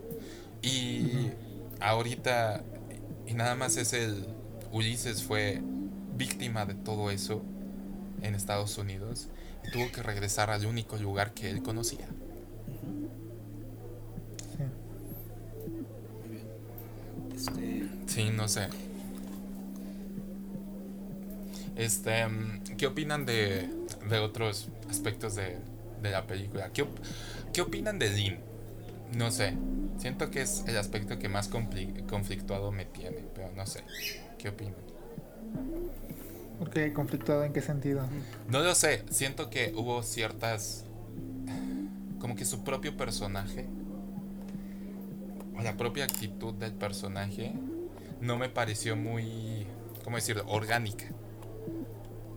[0.62, 1.30] Y
[1.80, 2.62] ahorita
[3.26, 4.26] y nada más es el
[4.72, 5.62] Ulises fue
[6.16, 7.42] víctima de todo eso
[8.22, 9.28] en Estados Unidos
[9.66, 12.06] y tuvo que regresar al único lugar que él conocía.
[17.36, 17.88] Sí.
[18.06, 18.68] Sí, no sé.
[21.76, 22.26] Este,
[22.76, 23.70] ¿qué opinan de,
[24.08, 25.56] de otros aspectos de,
[26.02, 26.70] de la película?
[26.72, 26.84] ¿Qué,
[27.54, 28.49] ¿Qué, opinan de Dean?
[29.16, 29.56] No sé.
[29.98, 33.84] Siento que es el aspecto que más conflictuado me tiene, pero no sé.
[34.38, 34.74] ¿Qué opinan?
[36.58, 38.02] ¿Por qué conflictuado en qué sentido?
[38.48, 39.04] No lo sé.
[39.10, 40.84] Siento que hubo ciertas.
[42.18, 43.66] Como que su propio personaje.
[45.56, 47.52] O la propia actitud del personaje.
[48.20, 49.66] No me pareció muy.
[50.04, 50.44] ¿Cómo decirlo?
[50.46, 51.06] Orgánica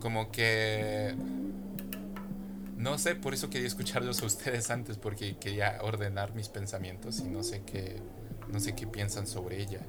[0.04, 1.14] como que...
[2.84, 7.24] No sé, por eso quería escucharlos a ustedes antes, porque quería ordenar mis pensamientos y
[7.30, 7.96] no sé qué,
[8.52, 9.80] no sé qué piensan sobre ella.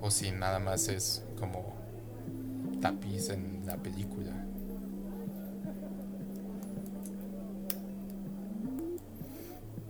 [0.00, 1.74] O si nada más es como
[2.80, 4.46] tapiz en la película.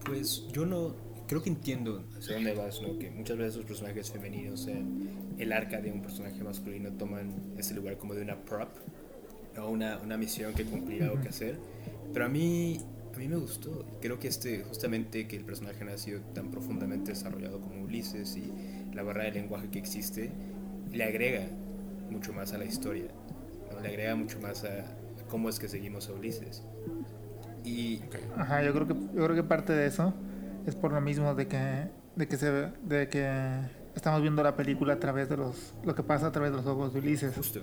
[0.06, 0.94] Pues yo no,
[1.28, 2.98] creo que entiendo hacia dónde vas, ¿no?
[2.98, 7.74] Que muchas veces los personajes femeninos en el arca de un personaje masculino toman ese
[7.74, 8.70] lugar como de una prop
[9.58, 11.58] o una, una misión que cumplir o que hacer.
[12.12, 12.80] Pero a mí
[13.14, 13.84] A mí me gustó.
[14.00, 18.36] Creo que este, justamente que el personaje no ha sido tan profundamente desarrollado como Ulises
[18.36, 18.52] y
[18.94, 20.32] la barra de lenguaje que existe,
[20.90, 21.46] le agrega
[22.10, 23.08] mucho más a la historia.
[23.82, 24.84] Le agrega mucho más a,
[25.28, 26.62] cómo es que seguimos a Ulises.
[27.64, 28.00] Y...
[28.36, 30.14] Ajá, yo creo que, yo creo que parte de eso
[30.66, 33.60] es por lo mismo de que, de que, se, de que
[33.94, 36.66] estamos viendo la película a través de los, lo que pasa a través de los
[36.66, 37.34] ojos de Ulises.
[37.34, 37.60] Justo.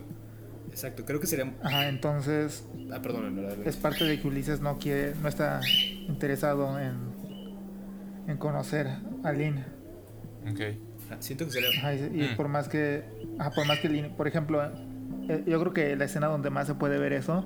[0.77, 1.51] Exacto, creo que sería...
[1.63, 2.63] Ajá, entonces...
[2.93, 5.59] Ah, perdón, Es parte de que Ulises no quiere, no está
[6.07, 6.97] interesado en,
[8.27, 8.85] en conocer
[9.23, 9.65] a Lynn.
[10.47, 10.59] Ok.
[11.09, 11.69] Ah, siento que sería...
[11.79, 12.35] Ajá, y, mm.
[12.37, 13.03] por más que...
[13.39, 14.63] Ajá, por más que Lynn, por ejemplo,
[15.27, 17.43] eh, yo creo que la escena donde más se puede ver eso,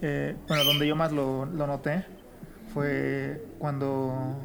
[0.00, 2.04] eh, bueno, donde yo más lo, lo noté,
[2.72, 4.38] fue cuando,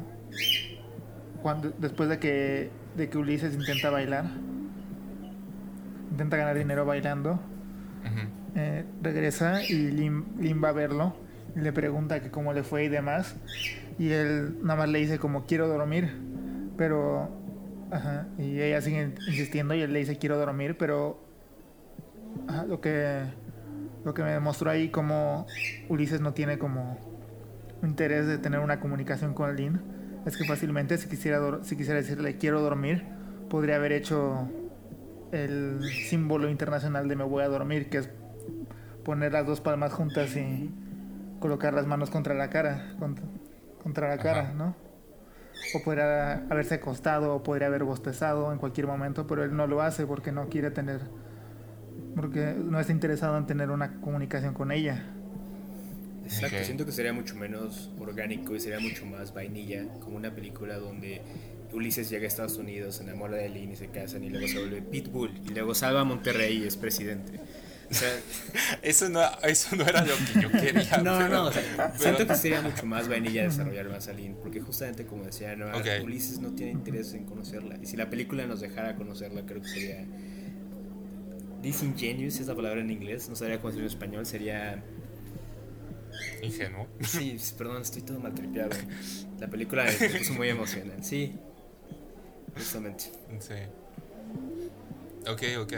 [1.40, 4.24] cuando después de que, de que Ulises intenta bailar,
[6.10, 7.38] intenta ganar dinero bailando,
[8.54, 11.16] eh, regresa y Lim, va a verlo
[11.56, 13.36] y le pregunta que cómo le fue y demás.
[13.98, 16.10] Y él nada más le dice como quiero dormir,
[16.76, 17.40] pero...
[17.90, 21.22] Ajá, y ella sigue insistiendo y él le dice quiero dormir, pero
[22.66, 23.22] lo que
[24.04, 25.46] lo que me demostró ahí como
[25.88, 26.98] Ulises no tiene como
[27.82, 29.80] interés de tener una comunicación con Lynn
[30.26, 33.04] es que fácilmente si quisiera si quisiera decirle quiero dormir
[33.48, 34.48] podría haber hecho
[35.32, 38.10] el símbolo internacional de me voy a dormir que es
[39.04, 40.70] poner las dos palmas juntas y
[41.40, 42.94] colocar las manos contra la cara,
[43.82, 44.76] contra, la cara, ¿no?
[45.74, 49.82] O podría haberse acostado o podría haber bostezado en cualquier momento, pero él no lo
[49.82, 51.00] hace porque no quiere tener,
[52.14, 55.02] porque no está interesado en tener una comunicación con ella.
[56.24, 60.78] Exacto, siento que sería mucho menos orgánico y sería mucho más vainilla, como una película
[60.78, 61.22] donde
[61.72, 64.58] Ulises llega a Estados Unidos, se enamora de Lynn y se casan y luego se
[64.58, 67.40] vuelve Pitbull y luego salva a Monterrey y es presidente.
[68.82, 70.98] eso, no, eso no era lo que yo quería.
[71.02, 71.50] no, no,
[71.98, 75.56] siento que sería mucho más vainilla desarrollar más a Lynn, porque justamente como decía,
[76.02, 77.78] Ulises no tiene interés en conocerla.
[77.82, 80.06] Y si la película nos dejara conocerla, creo que sería
[81.60, 84.82] disingenuous, esa palabra en inglés, no sabría cómo decirlo en español, sería...
[86.42, 86.88] Ingenuo.
[87.00, 88.70] Sí, perdón, estoy todo maltripeado.
[89.38, 91.34] La película me puso muy emocional, sí.
[92.56, 93.04] Justamente.
[93.40, 93.54] Sí.
[95.28, 95.72] Ok, ok.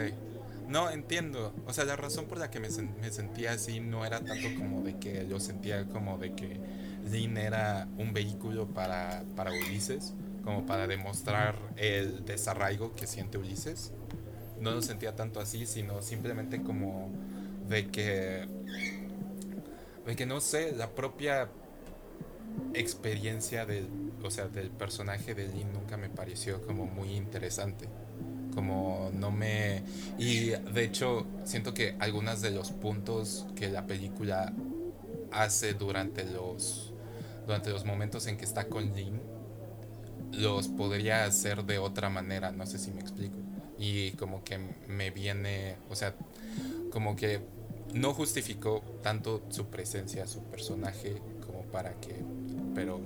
[0.67, 1.53] No, entiendo.
[1.67, 4.81] O sea, la razón por la que me, me, sentía así no era tanto como
[4.81, 6.59] de que yo sentía como de que
[7.11, 10.13] Lynn era un vehículo para, para Ulises,
[10.43, 13.93] como para demostrar el desarraigo que siente Ulises.
[14.59, 17.11] No lo sentía tanto así, sino simplemente como
[17.67, 18.47] de que,
[20.05, 21.49] de que no sé, la propia
[22.73, 23.87] experiencia del,
[24.23, 27.87] o sea, del personaje de Lynn nunca me pareció como muy interesante
[28.55, 29.83] como no me
[30.17, 34.53] y de hecho siento que algunos de los puntos que la película
[35.31, 36.93] hace durante los
[37.45, 39.21] durante los momentos en que está con Lynn
[40.31, 43.35] los podría hacer de otra manera no sé si me explico.
[43.77, 46.15] Y como que me viene o sea
[46.91, 47.41] como que
[47.93, 52.15] no justificó tanto su presencia su personaje como para que
[52.73, 52.99] pero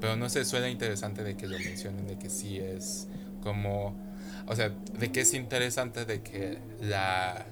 [0.00, 3.08] pero no sé suena interesante de que lo mencionen de que sí es
[3.42, 3.94] como
[4.50, 7.46] o sea, de que es interesante de que la,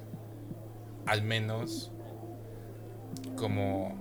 [1.06, 1.92] al menos
[3.36, 3.96] como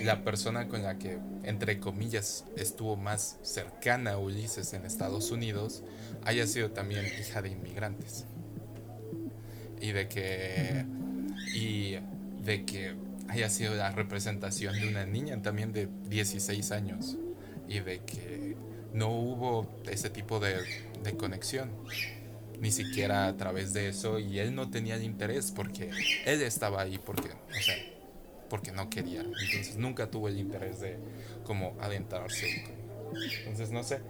[0.00, 5.82] la persona con la que, entre comillas, estuvo más cercana a Ulises en Estados Unidos,
[6.24, 8.24] haya sido también hija de inmigrantes.
[9.80, 10.86] Y de que,
[11.54, 11.98] y
[12.44, 12.94] de que
[13.28, 17.16] haya sido la representación de una niña también de 16 años.
[17.68, 18.56] Y de que
[18.94, 20.56] no hubo ese tipo de,
[21.02, 21.70] de conexión
[22.60, 25.90] ni siquiera a través de eso y él no tenía interés porque
[26.24, 27.76] él estaba ahí porque, o sea,
[28.50, 29.20] porque no quería.
[29.20, 30.98] Entonces nunca tuvo el interés de
[31.44, 32.64] como adentrarse.
[33.40, 34.00] Entonces no sé,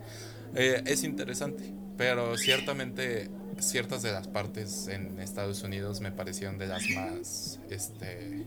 [0.55, 6.67] eh, es interesante, pero ciertamente ciertas de las partes en Estados Unidos me parecieron de
[6.69, 8.47] las más, este,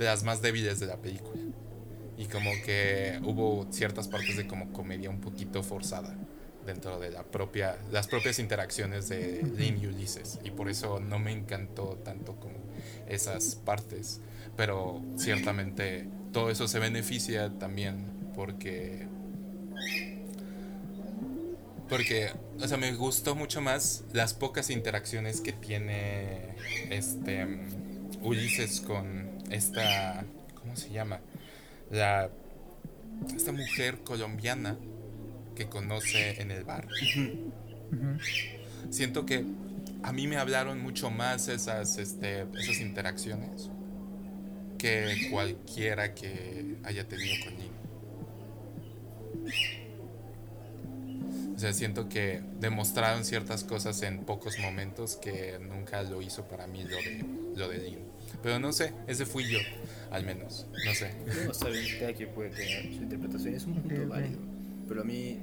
[0.00, 1.42] de las más débiles de la película.
[2.16, 6.16] Y como que hubo ciertas partes de como comedia un poquito forzada
[6.64, 10.38] dentro de la propia, las propias interacciones de Lynn y Ulises.
[10.42, 12.56] Y por eso no me encantó tanto como
[13.08, 14.20] esas partes.
[14.56, 19.06] Pero ciertamente todo eso se beneficia también porque...
[21.90, 26.54] Porque, o sea, me gustó mucho más las pocas interacciones que tiene
[26.88, 27.46] este
[28.22, 30.24] Ulises con esta,
[30.60, 31.20] ¿cómo se llama?
[31.90, 32.30] La,
[33.34, 34.76] esta mujer colombiana
[35.54, 36.88] que conoce en el bar.
[38.90, 39.44] Siento que
[40.02, 43.70] a mí me hablaron mucho más esas, este, esas interacciones
[44.78, 47.70] que cualquiera que haya tenido con Lin.
[51.54, 56.66] O sea, siento que demostraron ciertas cosas en pocos momentos que nunca lo hizo para
[56.66, 57.24] mí lo de,
[57.54, 58.09] lo de Lin.
[58.42, 59.58] Pero no sé, ese fui yo,
[60.10, 60.66] al menos.
[60.86, 61.10] No sé.
[61.44, 64.38] No, está bien, cada quien puede tener su interpretación, es un punto válido.
[64.88, 65.38] Pero a mí,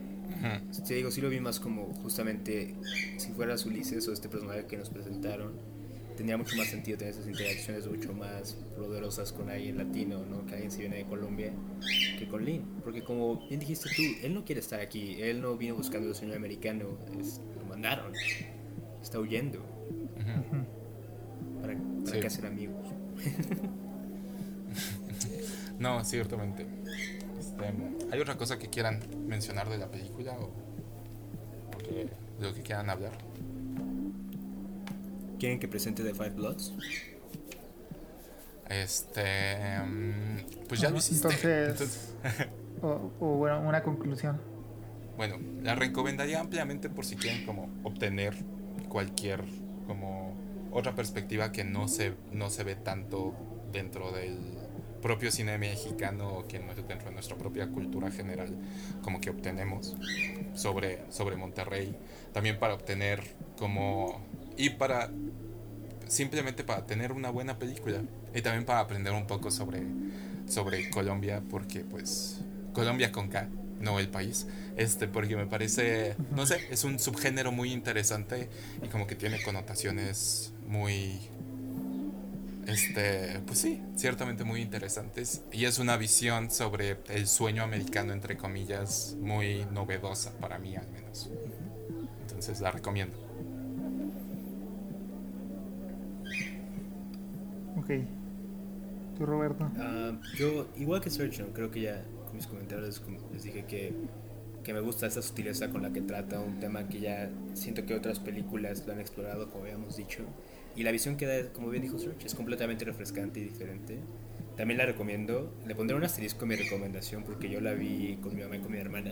[0.87, 2.75] te digo, sí lo vi más como justamente
[3.17, 5.53] si fueras Ulises o este personaje que nos presentaron,
[6.17, 10.45] tendría mucho más sentido tener esas interacciones mucho más poderosas con alguien latino, ¿no?
[10.47, 11.53] Que alguien se viene de Colombia,
[12.17, 12.65] que con Lin.
[12.83, 16.15] Porque como bien dijiste tú, él no quiere estar aquí, él no vino buscando el
[16.15, 16.97] sueño americano,
[17.59, 18.11] lo mandaron,
[19.01, 19.63] está huyendo.
[21.61, 22.87] ¿Para, para qué hacer amigos?
[25.79, 26.65] no, ciertamente.
[27.39, 27.73] Este,
[28.11, 30.51] ¿Hay otra cosa que quieran mencionar de la película o,
[31.89, 33.13] de lo que quieran hablar?
[35.39, 36.73] ¿Quieren que presente The Five Bloods?
[38.69, 39.79] Este.
[39.79, 41.27] Mm, pues ya lo hiciste.
[41.27, 42.13] Entonces.
[42.81, 44.41] o, bueno, una conclusión.
[45.15, 48.35] Bueno, la recomendaría ampliamente por si quieren como obtener
[48.87, 49.43] cualquier
[49.87, 50.26] como
[50.77, 53.33] otra perspectiva que no se, no se ve tanto
[53.71, 54.37] dentro del
[55.01, 58.55] propio cine mexicano que dentro de nuestra propia cultura general
[59.01, 59.95] como que obtenemos
[60.53, 61.97] sobre, sobre Monterrey.
[62.31, 63.23] También para obtener
[63.57, 64.21] como
[64.55, 65.09] y para
[66.07, 68.03] simplemente para tener una buena película
[68.35, 69.81] y también para aprender un poco sobre
[70.47, 72.41] sobre Colombia porque pues
[72.73, 73.49] Colombia con K
[73.79, 78.49] no el país este porque me parece no sé es un subgénero muy interesante
[78.81, 81.29] y como que tiene connotaciones muy
[82.67, 85.41] este, pues sí, ciertamente muy interesantes.
[85.53, 90.87] Y es una visión sobre el sueño americano, entre comillas, muy novedosa para mí al
[90.91, 91.29] menos.
[92.23, 93.15] Entonces la recomiendo.
[97.77, 97.89] Ok.
[99.17, 99.71] ¿Tú, Roberto?
[99.77, 102.03] Ah, yo, igual que Sergio, creo que ya
[102.37, 103.01] mis comentarios
[103.33, 103.93] les dije que,
[104.63, 107.95] que me gusta esa sutileza con la que trata un tema que ya siento que
[107.95, 110.23] otras películas lo han explorado, como habíamos dicho.
[110.75, 113.97] Y la visión que da, como bien dijo Serge, es completamente refrescante y diferente.
[114.55, 115.53] También la recomiendo.
[115.65, 118.59] Le pondré un asterisco en mi recomendación porque yo la vi con mi mamá y
[118.59, 119.11] con mi hermana.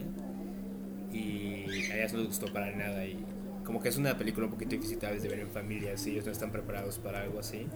[1.12, 3.04] Y a ellas no les gustó para nada.
[3.04, 3.18] Y
[3.64, 6.32] como que es una película un poquito difícil de ver en familia si ellos no
[6.32, 7.66] están preparados para algo así.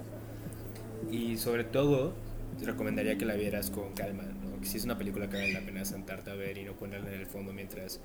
[1.11, 2.15] Y sobre todo,
[2.59, 4.25] te recomendaría que la vieras con calma.
[4.63, 7.21] Si es una película que vale la pena sentarte a ver y no ponerla en
[7.21, 8.01] el fondo mientras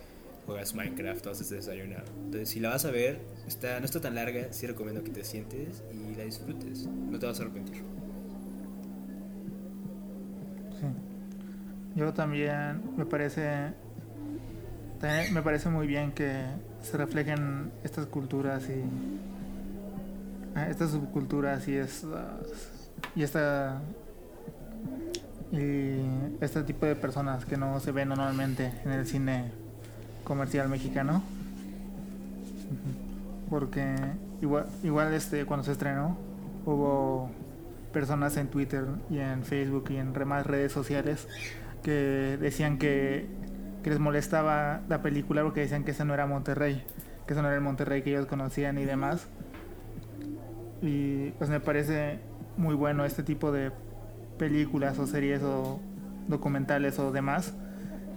[0.45, 2.03] juegas Minecraft o haces desayunar.
[2.25, 5.23] Entonces, si la vas a ver, está, no está tan larga, sí recomiendo que te
[5.23, 6.87] sientes y la disfrutes.
[6.87, 7.83] No te vas a arrepentir.
[10.79, 10.87] Sí.
[11.95, 13.73] Yo también me parece
[15.31, 16.45] me parece muy bien que
[16.81, 18.83] se reflejen estas culturas y
[20.55, 22.25] ah, estas subculturas y estas
[23.15, 23.81] y esta
[25.51, 25.99] y
[26.41, 29.51] este tipo de personas que no se ven normalmente en el cine
[30.23, 31.23] comercial mexicano.
[33.49, 33.95] Porque
[34.41, 36.17] igual, igual este, cuando se estrenó
[36.65, 37.29] hubo
[37.93, 41.27] personas en Twitter y en Facebook y en demás redes sociales
[41.83, 43.27] que decían que,
[43.83, 46.83] que les molestaba la película porque decían que ese no era Monterrey,
[47.27, 49.27] que ese no era el Monterrey que ellos conocían y demás.
[50.81, 52.19] Y pues me parece
[52.57, 53.71] muy bueno este tipo de
[54.37, 55.79] películas o series o
[56.27, 57.53] documentales o demás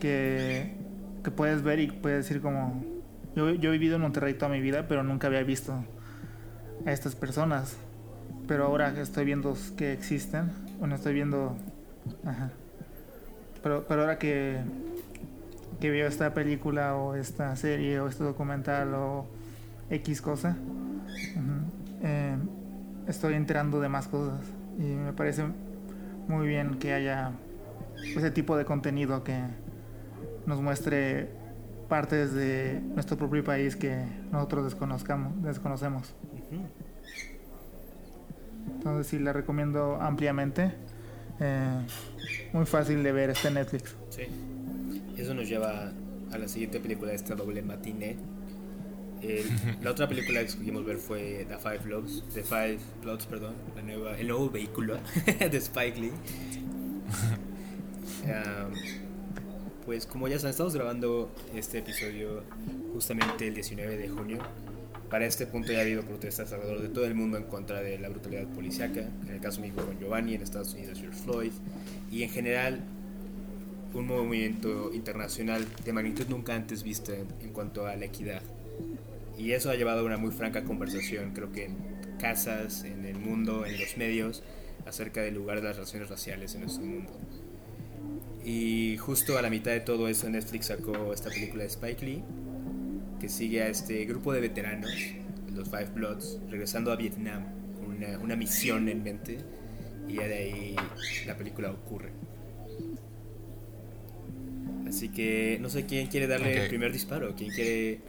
[0.00, 0.78] que
[1.22, 2.82] que puedes ver y puedes decir como,
[3.34, 5.84] yo, yo he vivido en Monterrey toda mi vida, pero nunca había visto
[6.86, 7.76] a estas personas.
[8.46, 11.56] Pero ahora estoy viendo que existen, bueno, estoy viendo...
[12.24, 12.50] Ajá.
[13.62, 14.60] Pero, pero ahora que,
[15.80, 19.26] que veo esta película o esta serie o este documental o
[19.90, 20.56] X cosa,
[22.02, 22.36] eh,
[23.06, 24.40] estoy enterando de más cosas.
[24.78, 25.44] Y me parece
[26.28, 27.32] muy bien que haya
[28.16, 29.42] ese tipo de contenido que,
[30.48, 31.28] nos muestre
[31.90, 34.02] partes de nuestro propio país que
[34.32, 36.14] nosotros desconozcamos, desconocemos.
[38.66, 40.72] Entonces sí, la recomiendo ampliamente.
[41.38, 41.86] Eh,
[42.54, 43.94] muy fácil de ver este Netflix.
[44.08, 44.22] Sí.
[45.18, 45.92] Eso nos lleva
[46.32, 48.16] a la siguiente película de esta doble matiné.
[49.82, 53.82] La otra película que escogimos ver fue The Five Bloods, The Five Bloods, perdón, la
[53.82, 56.12] nueva, el nuevo vehículo de Spike Lee.
[58.24, 58.74] Um,
[59.86, 62.42] pues como ya saben, estamos grabando este episodio
[62.92, 64.38] justamente el 19 de junio.
[65.08, 67.98] Para este punto ya ha habido protestas alrededor de todo el mundo en contra de
[67.98, 71.52] la brutalidad policiaca, en el caso mismo con Giovanni, en Estados Unidos George Floyd,
[72.10, 72.80] y en general
[73.94, 78.42] un movimiento internacional de magnitud nunca antes vista en cuanto a la equidad.
[79.38, 81.76] Y eso ha llevado a una muy franca conversación, creo que en
[82.18, 84.42] casas, en el mundo, en los medios,
[84.84, 87.12] acerca del lugar de las relaciones raciales en nuestro mundo.
[88.44, 92.24] Y justo a la mitad de todo eso Netflix sacó esta película de Spike Lee,
[93.20, 94.90] que sigue a este grupo de veteranos,
[95.54, 97.44] los Five Bloods, regresando a Vietnam
[97.76, 99.38] con una, una misión en mente,
[100.08, 100.76] y ya de ahí
[101.26, 102.10] la película ocurre.
[104.88, 108.00] Así que no sé quién quiere darle el primer disparo, quién quiere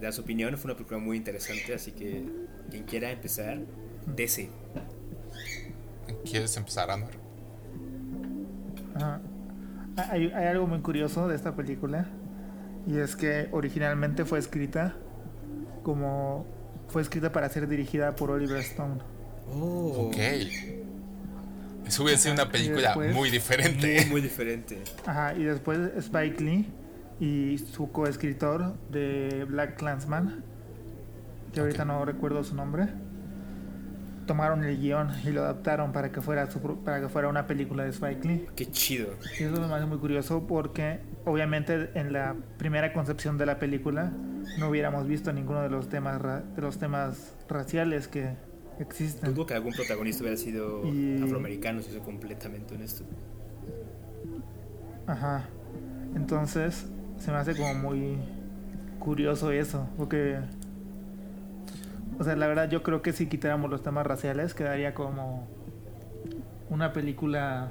[0.00, 0.56] dar su opinión.
[0.58, 2.24] Fue una película muy interesante, así que
[2.70, 3.58] quien quiera empezar,
[4.14, 4.50] dese.
[6.24, 7.12] ¿Quieres empezar, Anwar?
[8.94, 9.20] Ajá.
[9.96, 12.06] Hay, hay algo muy curioso de esta película
[12.86, 14.94] y es que originalmente fue escrita
[15.82, 16.46] como
[16.88, 19.00] fue escrita para ser dirigida por Oliver Stone.
[19.52, 20.16] Oh, Ok.
[21.86, 24.00] Eso hubiera sido una película después- muy diferente.
[24.02, 24.78] muy, muy diferente.
[25.06, 26.66] Ajá, y después Spike Lee
[27.20, 30.42] y su coescritor de Black Clansman,
[31.52, 32.88] que ahorita no recuerdo su nombre,
[34.26, 37.84] tomaron el guion y lo adaptaron para que fuera su para que fuera una película
[37.84, 38.46] de Spike Lee.
[38.56, 39.08] Qué chido.
[39.38, 44.12] Y eso me parece muy curioso porque obviamente en la primera concepción de la película
[44.58, 48.34] no hubiéramos visto ninguno de los temas ra- de los temas raciales que
[48.80, 49.34] existen.
[49.34, 53.04] Dudo que algún protagonista hubiera sido Y- afroamericano, si soy completamente honesto.
[55.06, 55.44] Ajá.
[56.16, 56.86] Entonces
[57.18, 58.18] se me hace como muy
[58.98, 60.38] curioso eso, porque
[62.18, 65.46] o sea, la verdad yo creo que si quitáramos los temas raciales quedaría como
[66.70, 67.70] una película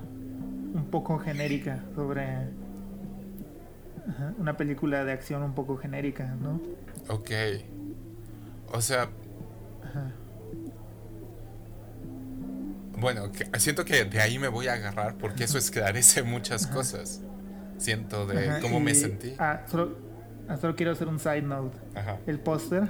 [0.73, 2.23] un poco genérica sobre
[4.05, 6.59] Ajá, una película de acción un poco genérica, ¿no?
[7.07, 7.31] Ok.
[8.73, 9.03] O sea,
[9.83, 10.11] Ajá.
[12.99, 16.73] bueno, que- siento que de ahí me voy a agarrar porque eso esclarece muchas Ajá.
[16.75, 17.21] cosas.
[17.77, 19.33] Siento de Ajá, cómo me sentí.
[19.39, 19.97] Ah, solo,
[20.47, 21.77] ah, solo quiero hacer un side note.
[21.95, 22.19] Ajá.
[22.27, 22.87] El póster,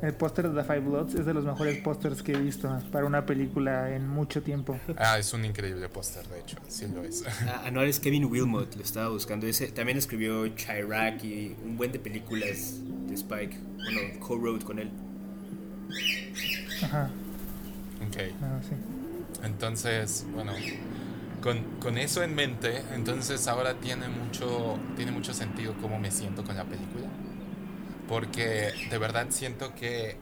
[0.00, 3.04] el póster de The Five Bloods es de los mejores pósters que he visto para
[3.06, 4.78] una película en mucho tiempo.
[4.96, 6.56] Ah, es un increíble póster, de hecho.
[6.68, 7.24] Sí lo es.
[7.48, 9.46] Ah, Anual es Kevin Wilmot, lo estaba buscando.
[9.46, 12.76] Ese también escribió Chirac y un buen de películas
[13.08, 13.56] de Spike.
[13.84, 14.90] Bueno, co-wrote con él.
[16.82, 17.10] Ajá,
[18.08, 18.16] Ok.
[18.42, 18.74] ah, sí.
[19.44, 20.52] Entonces, bueno,
[21.42, 26.44] con, con eso en mente, entonces ahora tiene mucho, tiene mucho sentido cómo me siento
[26.44, 27.08] con la película.
[28.08, 30.18] Porque de verdad siento que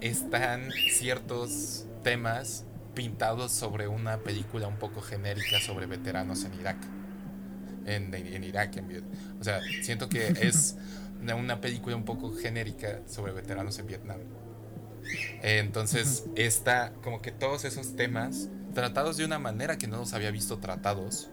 [0.00, 2.64] están ciertos temas
[2.94, 6.78] pintados sobre una película un poco genérica sobre veteranos en Irak.
[7.84, 9.04] En, en Irak, en Viet-
[9.40, 10.76] O sea, siento que es
[11.36, 14.20] una película un poco genérica sobre veteranos en Vietnam.
[15.42, 20.12] Eh, Entonces, está como que todos esos temas tratados de una manera que no los
[20.12, 21.30] había visto tratados.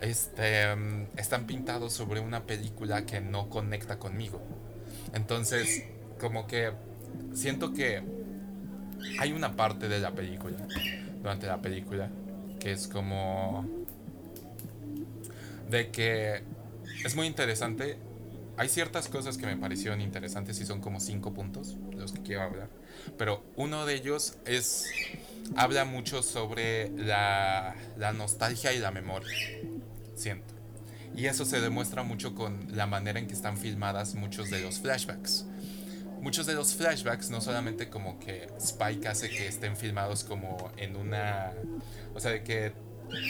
[0.00, 4.40] Este, mm, están pintados sobre una película que no conecta conmigo.
[5.14, 5.84] Entonces,
[6.20, 6.72] como que
[7.32, 8.02] siento que
[9.18, 10.56] hay una parte de la película,
[11.20, 12.10] durante la película,
[12.60, 13.66] que es como
[15.70, 16.42] de que
[17.04, 17.98] es muy interesante.
[18.56, 22.42] Hay ciertas cosas que me parecieron interesantes y son como cinco puntos los que quiero
[22.42, 22.68] hablar.
[23.18, 24.86] Pero uno de ellos es.
[25.56, 29.36] Habla mucho sobre la, la nostalgia y la memoria.
[30.14, 30.54] Siento.
[31.16, 34.80] Y eso se demuestra mucho con la manera en que están filmadas muchos de los
[34.80, 35.46] flashbacks.
[36.20, 40.96] Muchos de los flashbacks no solamente como que Spike hace que estén filmados como en
[40.96, 41.52] una...
[42.14, 42.72] O sea, de que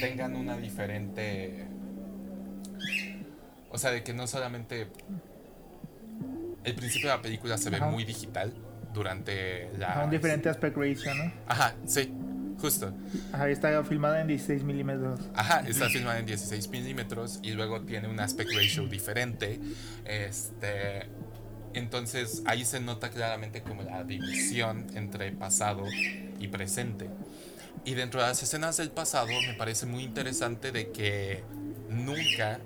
[0.01, 1.67] tengan una diferente...
[3.75, 4.87] O sea, de que no solamente...
[6.63, 7.91] El principio de la película se ve Ajá.
[7.91, 8.55] muy digital
[8.95, 10.05] durante la...
[10.05, 11.33] Un diferente aspect ratio, ¿no?
[11.49, 12.15] Ajá, sí,
[12.61, 12.95] justo.
[13.33, 15.21] Ajá, está filmada en 16 milímetros.
[15.35, 19.59] Ajá, está filmada en 16 milímetros y luego tiene un aspect ratio diferente.
[20.05, 21.09] Este,
[21.75, 25.83] entonces ahí se nota claramente como la división entre pasado
[26.39, 27.11] y presente.
[27.85, 31.43] Y dentro de las escenas del pasado me parece muy interesante de que
[31.91, 32.61] nunca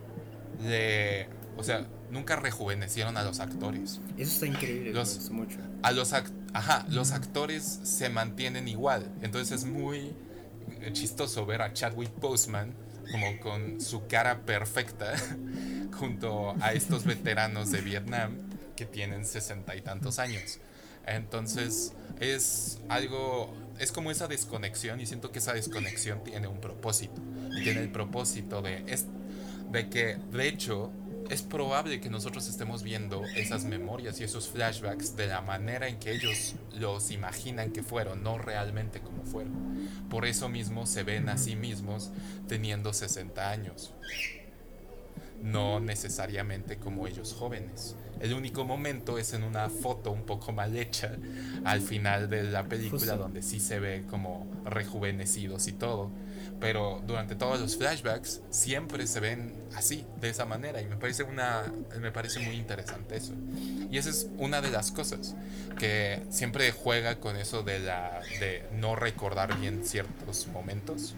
[0.63, 4.01] le, o sea, nunca rejuvenecieron a los actores.
[4.17, 5.59] Eso está increíble, Los- mucho.
[5.83, 9.11] A los, ajá, los actores se mantienen igual.
[9.23, 10.13] Entonces es muy
[10.93, 12.75] chistoso ver a Chadwick Boseman
[13.11, 15.15] como con su cara perfecta
[15.99, 18.37] junto a estos veteranos de Vietnam
[18.77, 20.59] que tienen sesenta y tantos años.
[21.07, 27.21] Entonces es algo, es como esa desconexión y siento que esa desconexión tiene un propósito.
[27.59, 29.07] Y tiene el propósito de, es,
[29.71, 30.91] de que, de hecho,
[31.31, 35.99] es probable que nosotros estemos viendo esas memorias y esos flashbacks de la manera en
[35.99, 39.53] que ellos los imaginan que fueron, no realmente como fueron.
[40.09, 42.11] Por eso mismo se ven a sí mismos
[42.49, 43.93] teniendo 60 años.
[45.43, 47.95] no necesariamente como ellos jóvenes.
[48.21, 51.13] El único momento es en una foto un poco mal hecha
[51.65, 56.11] al final de la película donde sí se ve como rejuvenecidos y todo.
[56.61, 60.81] Pero durante todos los flashbacks siempre se ven así, de esa manera.
[60.81, 63.33] Y me parece, una, me parece muy interesante eso.
[63.91, 65.37] Y esa es una de las cosas
[65.79, 71.15] que siempre juega con eso de, la, de no recordar bien ciertos momentos.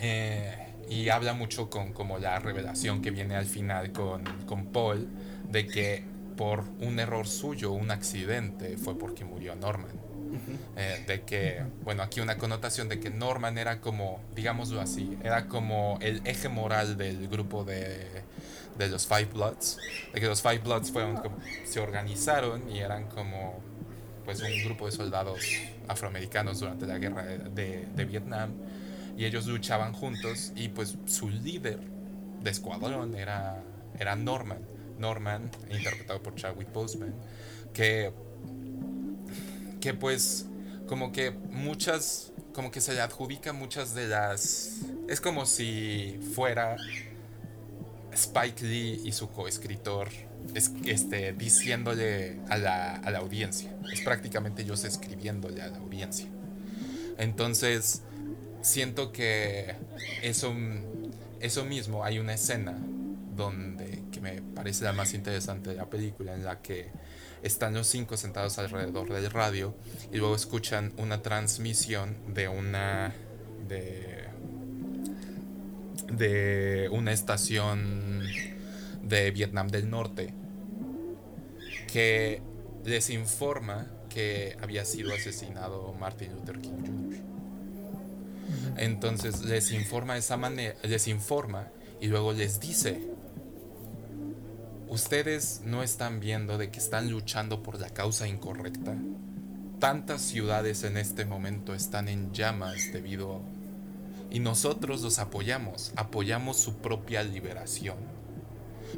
[0.00, 5.08] Eh, y habla mucho con como la revelación que viene al final con, con Paul
[5.50, 6.04] de que
[6.36, 10.05] por un error suyo, un accidente, fue porque murió Norman.
[10.76, 15.46] Eh, de que, bueno, aquí una connotación de que Norman era como, digámoslo así, era
[15.46, 18.06] como el eje moral del grupo de,
[18.78, 19.78] de los Five Bloods,
[20.12, 23.60] de que los Five Bloods fueron como, se organizaron y eran como
[24.24, 25.40] pues un grupo de soldados
[25.86, 28.54] afroamericanos durante la guerra de, de Vietnam
[29.16, 31.78] y ellos luchaban juntos y pues su líder
[32.42, 33.62] de escuadrón era,
[33.98, 34.76] era Norman.
[34.98, 37.14] Norman, interpretado por Chadwick Boseman,
[37.72, 38.12] que,
[39.86, 40.46] que pues
[40.88, 44.80] como que muchas, como que se le adjudica muchas de las...
[45.08, 46.76] Es como si fuera
[48.12, 50.08] Spike Lee y su coescritor
[50.86, 53.72] este, diciéndole a la, a la audiencia.
[53.92, 56.26] Es prácticamente ellos escribiéndole a la audiencia.
[57.16, 58.02] Entonces,
[58.62, 59.76] siento que
[60.20, 60.52] eso,
[61.38, 62.76] eso mismo, hay una escena
[63.36, 66.90] donde, que me parece la más interesante de la película, en la que
[67.42, 69.74] están los cinco sentados alrededor del radio
[70.12, 73.14] y luego escuchan una transmisión de una
[73.68, 74.24] de,
[76.12, 78.22] de una estación
[79.02, 80.32] de Vietnam del Norte
[81.92, 82.42] que
[82.84, 87.18] les informa que había sido asesinado Martin Luther King Jr.
[88.76, 91.68] Entonces les informa de esa manera, les informa
[92.00, 93.00] y luego les dice,
[94.88, 98.94] ustedes no están viendo de que están luchando por la causa incorrecta.
[99.78, 103.42] Tantas ciudades en este momento están en llamas debido
[104.30, 108.15] y nosotros los apoyamos, apoyamos su propia liberación.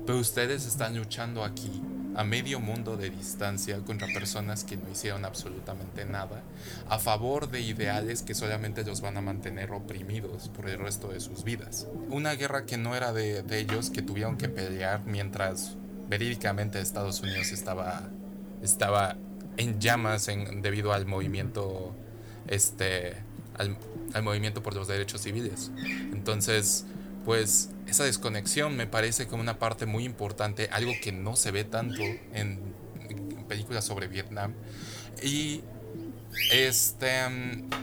[0.06, 1.82] Pero ustedes están luchando aquí
[2.18, 6.42] a medio mundo de distancia contra personas que no hicieron absolutamente nada,
[6.88, 11.20] a favor de ideales que solamente los van a mantener oprimidos por el resto de
[11.20, 11.86] sus vidas.
[12.10, 15.76] Una guerra que no era de, ellos, que tuvieron que pelear mientras
[16.08, 18.08] verídicamente Estados Unidos estaba,
[18.62, 19.16] estaba
[19.56, 20.26] en llamas
[20.60, 21.94] debido al movimiento,
[22.48, 23.14] este,
[23.54, 25.70] al movimiento por los derechos civiles.
[26.12, 26.84] Entonces,
[27.28, 31.62] pues esa desconexión me parece como una parte muy importante, algo que no se ve
[31.62, 32.02] tanto
[32.32, 32.58] en,
[33.46, 34.54] películas sobre Vietnam.
[35.22, 35.60] Y
[36.50, 37.28] este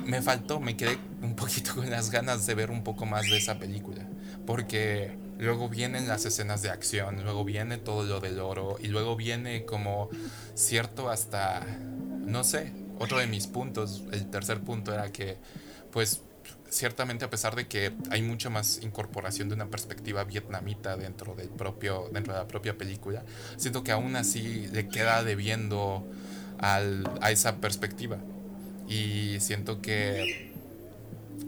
[0.03, 3.37] me faltó, me quedé un poquito con las ganas de ver un poco más de
[3.37, 4.09] esa película,
[4.47, 9.15] porque luego vienen las escenas de acción, luego viene todo lo del oro y luego
[9.15, 10.09] viene como
[10.55, 11.63] cierto hasta
[12.25, 15.37] no sé, otro de mis puntos, el tercer punto era que
[15.91, 16.23] pues
[16.69, 21.49] ciertamente a pesar de que hay mucha más incorporación de una perspectiva vietnamita dentro del
[21.49, 23.23] propio dentro de la propia película
[23.55, 26.05] siento que aún así le queda debiendo
[26.59, 28.17] al, a esa perspectiva.
[28.87, 30.51] Y siento que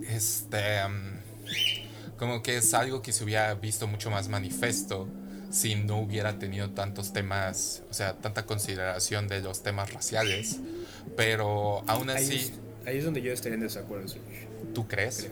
[0.10, 0.80] este
[2.18, 5.08] como que es algo que se hubiera visto mucho más manifiesto
[5.52, 10.60] si no hubiera tenido tantos temas o sea tanta consideración de los temas raciales.
[11.16, 12.54] Pero aún así
[12.86, 14.08] ahí es, donde yo estaría en desacuerdo
[14.74, 15.30] ¿Tú crees?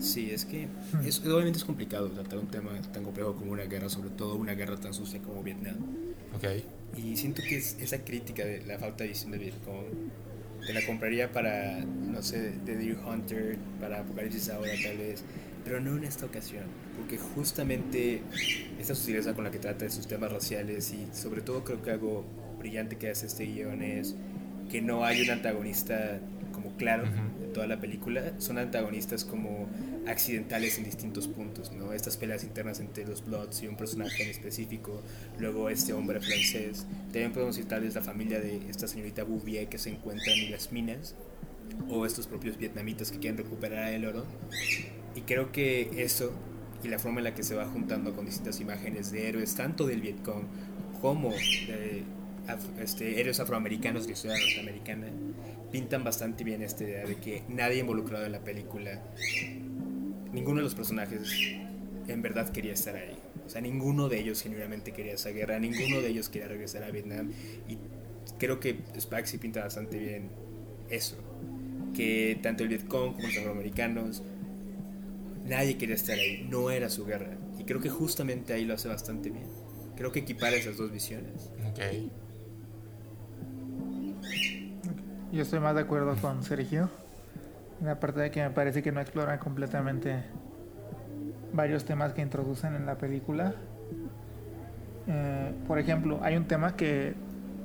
[0.00, 0.68] Sí, es que
[1.04, 4.54] es, obviamente es complicado tratar un tema tan complejo como una guerra, sobre todo una
[4.54, 5.76] guerra tan sucia como Vietnam.
[6.34, 6.44] Ok.
[6.96, 9.86] Y siento que es esa crítica de la falta de visión de Vietcong
[10.66, 15.22] te la compraría para, no sé, The Deer Hunter, para Apocalipsis ahora tal vez,
[15.64, 16.64] pero no en esta ocasión,
[16.96, 18.22] porque justamente
[18.78, 21.90] esta sutileza con la que trata de sus temas raciales y sobre todo creo que
[21.92, 22.24] algo
[22.58, 24.16] brillante que hace este guion es
[24.70, 26.20] que no hay un antagonista
[26.76, 27.04] claro
[27.52, 29.66] toda la película, son antagonistas como
[30.06, 31.92] accidentales en distintos puntos, ¿no?
[31.94, 35.02] Estas peleas internas entre los Bloods y un personaje en específico,
[35.38, 36.86] luego este hombre francés.
[37.04, 41.14] También podemos citar la familia de esta señorita Bouvier que se encuentran en las minas,
[41.88, 44.24] o estos propios vietnamitas que quieren recuperar el oro.
[45.14, 46.32] Y creo que eso
[46.84, 49.86] y la forma en la que se va juntando con distintas imágenes de héroes, tanto
[49.86, 50.44] del Vietcong
[51.00, 52.04] como de
[52.80, 55.08] este, héroes afroamericanos de historia norteamericana,
[55.72, 59.02] pintan bastante bien esta idea de que nadie involucrado en la película,
[60.32, 61.20] ninguno de los personajes
[62.08, 63.16] en verdad quería estar ahí.
[63.46, 66.90] O sea, ninguno de ellos genuinamente quería esa guerra, ninguno de ellos quería regresar a
[66.90, 67.30] Vietnam.
[67.68, 67.78] Y
[68.38, 70.30] creo que Spike sí pinta bastante bien
[70.90, 71.16] eso.
[71.94, 74.22] Que tanto el Vietcong como los afroamericanos
[75.46, 77.36] nadie quería estar ahí, no era su guerra.
[77.58, 79.46] Y creo que justamente ahí lo hace bastante bien.
[79.96, 81.50] Creo que equipara esas dos visiones.
[81.70, 81.80] Ok.
[85.32, 86.88] Yo estoy más de acuerdo con Sergio.
[87.80, 90.22] En la parte de que me parece que no exploran completamente
[91.52, 93.54] varios temas que introducen en la película.
[95.08, 97.14] Eh, por ejemplo, hay un tema que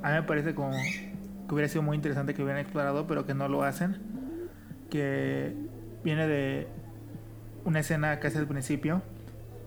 [0.01, 3.35] a mí me parece como que hubiera sido muy interesante que hubieran explorado, pero que
[3.35, 3.97] no lo hacen.
[4.89, 5.55] Que
[6.03, 6.67] viene de
[7.63, 9.03] una escena casi al principio,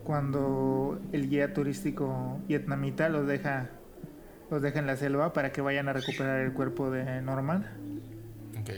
[0.02, 3.70] cuando el guía turístico vietnamita los deja,
[4.54, 7.66] los deja en la selva para que vayan a recuperar el cuerpo de Norman.
[8.60, 8.70] Ok.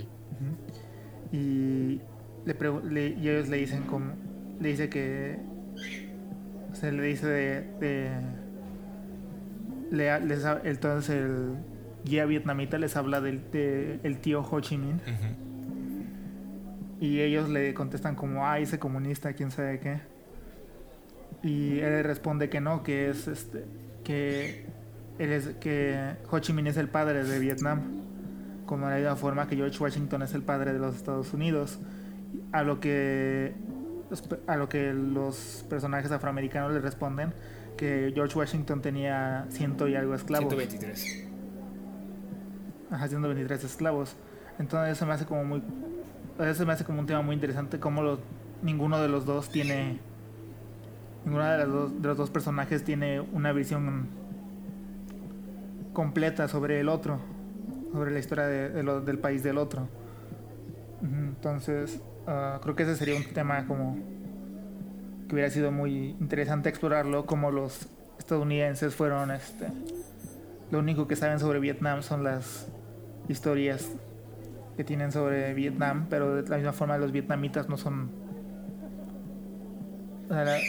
[1.33, 2.01] Y,
[2.45, 4.13] le, y ellos le dicen como,
[4.59, 5.39] le dice que,
[6.73, 8.11] se le dice de,
[9.91, 10.11] le,
[10.65, 11.57] entonces el
[12.05, 13.43] guía vietnamita les habla del
[14.03, 15.01] el tío Ho Chi Minh.
[17.01, 20.01] Y ellos le contestan como, ah, ese comunista, quién sabe qué.
[21.43, 23.65] Y él responde que no, que es este,
[24.03, 24.66] que
[25.19, 27.81] él es, que Ho Chi Minh es el padre de Vietnam,
[28.67, 31.79] como de la misma forma que George Washington es el padre de los Estados Unidos.
[32.53, 33.55] A lo que
[34.47, 37.33] a lo que los personajes afroamericanos le responden
[37.77, 40.49] que George Washington tenía ciento y algo esclavos.
[40.49, 41.25] 123.
[42.91, 44.17] Ajá, 123 esclavos.
[44.59, 45.63] Entonces eso me hace como muy
[46.39, 48.19] eso me hace como un tema muy interesante como los,
[48.63, 49.99] ninguno de los dos tiene
[51.25, 54.09] ninguno de, dos, de los dos personajes tiene una visión
[55.97, 57.19] completa sobre el otro
[57.91, 59.89] sobre la historia del país del otro.
[61.01, 63.97] Entonces ah, creo que ese sería un tema como
[65.27, 69.69] que hubiera sido muy interesante explorarlo como los estadounidenses fueron este
[70.71, 72.69] lo único que saben sobre Vietnam son las
[73.29, 73.89] historias
[74.77, 78.11] que tienen sobre Vietnam, pero de la misma forma los vietnamitas no son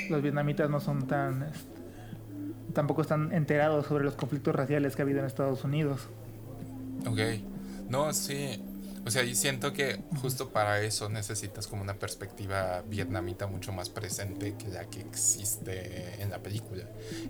[0.09, 1.76] los vietnamitas no son tan este,
[2.73, 6.07] tampoco están enterados sobre los conflictos raciales que ha habido en Estados Unidos.
[7.05, 7.19] Ok,
[7.89, 8.61] no, sí,
[9.07, 13.87] o sea, y siento que justo para eso necesitas como una perspectiva vietnamita mucho más
[13.87, 16.83] presente que la que existe en la película.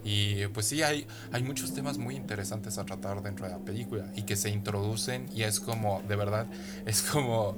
[0.03, 4.11] Y pues sí, hay, hay muchos temas muy interesantes a tratar dentro de la película
[4.15, 6.47] y que se introducen y es como, de verdad,
[6.87, 7.55] es como,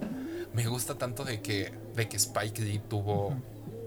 [0.53, 3.34] me gusta tanto de que, de que Spike Lee tuvo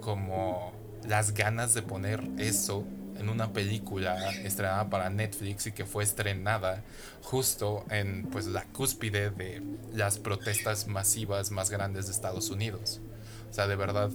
[0.00, 0.72] como
[1.06, 2.86] las ganas de poner eso
[3.22, 6.82] en una película estrenada para Netflix y que fue estrenada
[7.22, 9.62] justo en pues la cúspide de
[9.94, 13.00] las protestas masivas más grandes de Estados Unidos.
[13.50, 14.10] O sea, de verdad,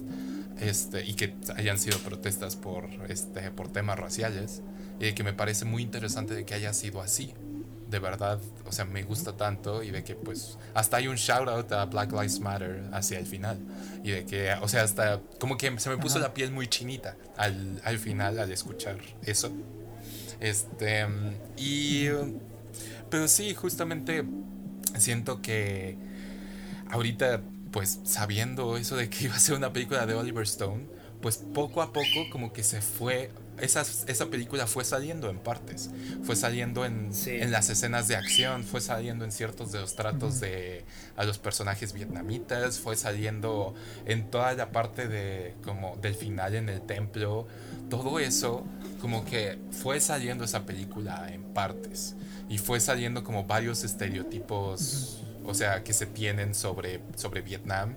[0.60, 4.62] este, y que hayan sido protestas por, este, por temas raciales,
[5.00, 7.34] y que me parece muy interesante de que haya sido así
[7.88, 11.48] de verdad, o sea, me gusta tanto y de que pues hasta hay un shout
[11.48, 13.58] out a Black Lives Matter hacia el final
[14.04, 17.16] y de que, o sea, hasta como que se me puso la piel muy chinita
[17.36, 19.50] al, al final al escuchar eso.
[20.40, 21.06] Este,
[21.56, 22.08] y,
[23.10, 24.24] pero sí, justamente
[24.96, 25.96] siento que
[26.90, 27.40] ahorita,
[27.70, 30.86] pues sabiendo eso de que iba a ser una película de Oliver Stone,
[31.22, 33.30] pues poco a poco como que se fue
[33.60, 35.90] esa, esa película fue saliendo en partes,
[36.22, 40.40] fue saliendo en, en, las escenas de acción, fue saliendo en ciertos de los tratos
[40.40, 40.84] de
[41.16, 43.74] a los personajes vietnamitas, fue saliendo
[44.06, 47.46] en toda la parte de como del final en el templo,
[47.90, 48.64] todo eso
[49.00, 52.16] como que fue saliendo esa película en partes
[52.48, 57.94] y fue saliendo como varios estereotipos, o sea, que se tienen sobre sobre Vietnam.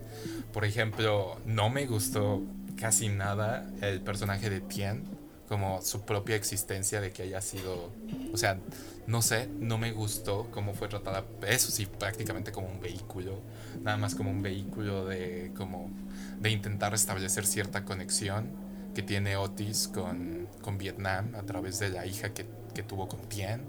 [0.53, 2.43] Por ejemplo, no me gustó
[2.75, 5.20] casi nada el personaje de Tien
[5.51, 7.91] como su propia existencia de que haya sido,
[8.31, 8.57] o sea,
[9.05, 13.41] no sé, no me gustó cómo fue tratada, eso sí, prácticamente como un vehículo,
[13.81, 15.91] nada más como un vehículo de como
[16.39, 18.49] de intentar establecer cierta conexión
[18.95, 23.19] que tiene Otis con, con Vietnam a través de la hija que, que tuvo con
[23.27, 23.65] Tien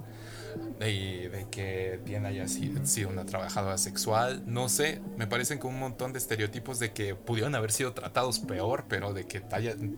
[0.82, 5.80] de, de que Tien haya sido, una trabajadora sexual, no sé, me parecen como un
[5.80, 9.40] montón de estereotipos de que pudieron haber sido tratados peor, pero de que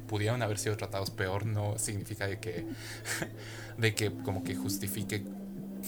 [0.06, 2.66] pudieron haber sido tratados peor no significa de que,
[3.78, 5.24] de que como que justifique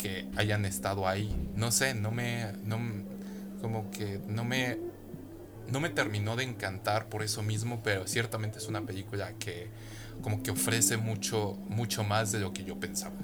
[0.01, 2.79] que hayan estado ahí, no sé, no me, no,
[3.61, 4.79] como que no me,
[5.69, 9.69] no me terminó de encantar por eso mismo, pero ciertamente es una película que
[10.23, 13.15] como que ofrece mucho, mucho más de lo que yo pensaba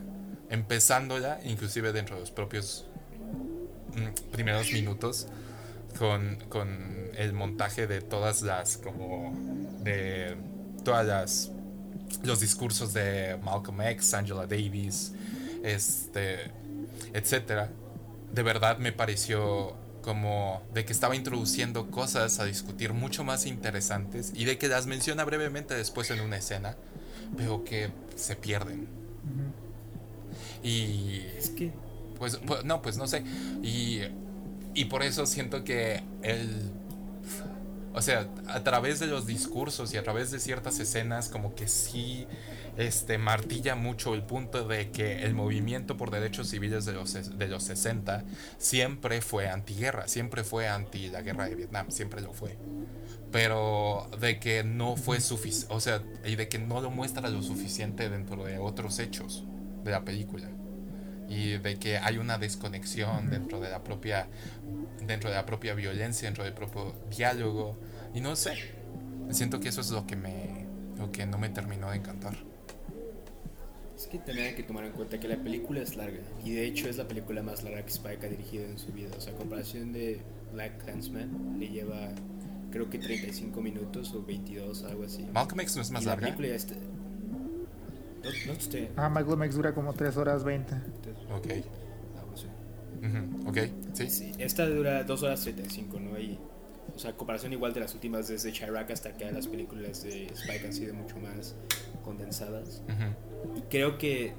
[0.52, 2.84] empezándola, inclusive dentro de los propios
[3.96, 5.26] mm, primeros minutos,
[5.98, 9.34] con, con, el montaje de todas las, como,
[9.80, 10.36] de
[10.84, 11.50] todas las,
[12.22, 15.12] los discursos de Malcolm X, Angela Davis,
[15.62, 16.50] este,
[17.12, 17.70] etcétera.
[18.32, 24.32] De verdad me pareció como de que estaba introduciendo cosas a discutir mucho más interesantes
[24.34, 26.76] y de que las menciona brevemente después en una escena,
[27.36, 28.88] pero que se pierden.
[30.62, 31.22] Y...
[31.36, 31.72] Es que...
[32.18, 33.24] Pues, pues, no, pues no sé.
[33.62, 34.00] Y,
[34.74, 36.70] y por eso siento que el...
[37.94, 41.68] O sea, a través de los discursos y a través de ciertas escenas, como que
[41.68, 42.26] sí
[42.76, 47.48] este, martilla mucho el punto de que el movimiento por derechos civiles de los, de
[47.48, 48.24] los 60
[48.56, 52.56] siempre fue antiguerra, siempre fue anti la guerra de Vietnam, siempre lo fue.
[53.30, 57.42] Pero de que no fue suficiente, o sea, y de que no lo muestra lo
[57.42, 59.44] suficiente dentro de otros hechos
[59.84, 60.48] de la película.
[61.28, 64.28] Y de que hay una desconexión dentro de la propia
[65.06, 67.78] dentro de la propia violencia, dentro del propio diálogo.
[68.14, 68.54] Y no sé,
[69.30, 70.66] siento que eso es lo que me
[70.98, 72.36] lo que no me terminó de encantar.
[73.96, 76.66] Es que también hay que tomar en cuenta que la película es larga y de
[76.66, 79.10] hecho es la película más larga que Spike ha dirigido en su vida.
[79.16, 80.20] O sea, a comparación de
[80.52, 82.10] Black Clansman, le lleva
[82.72, 85.24] creo que 35 minutos o 22, algo así.
[85.32, 86.26] Malcolm X no es más larga.
[86.26, 86.74] película ya está...
[88.22, 88.52] No, no
[88.96, 89.08] Ah,
[89.54, 90.74] dura como 3 horas 20.
[91.34, 91.48] Ok.
[93.46, 93.58] Ok,
[93.94, 94.08] ¿Sí?
[94.08, 94.32] ¿sí?
[94.38, 96.18] Esta dura 2 horas 35, ¿no?
[96.18, 96.38] Y,
[96.94, 100.66] o sea, comparación igual de las últimas desde Chirac hasta acá, las películas de Spike
[100.66, 101.56] han sido mucho más
[102.04, 102.82] condensadas.
[103.56, 104.32] Y creo que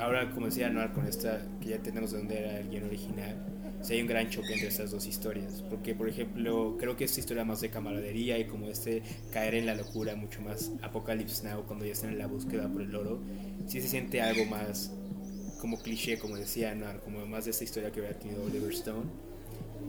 [0.00, 3.36] ahora, como decía Noir, con esta, que ya tenemos de dónde era el guion original,
[3.82, 5.62] si hay un gran choque entre estas dos historias.
[5.62, 9.02] Porque, por ejemplo, creo que esta historia más de camaradería y como este
[9.32, 12.82] caer en la locura, mucho más Apocalypse Now, cuando ya están en la búsqueda por
[12.82, 13.20] el oro,
[13.66, 14.92] sí se siente algo más
[15.60, 19.06] como cliché, como decía Noir, como más de esta historia que había tenido Oliver Stone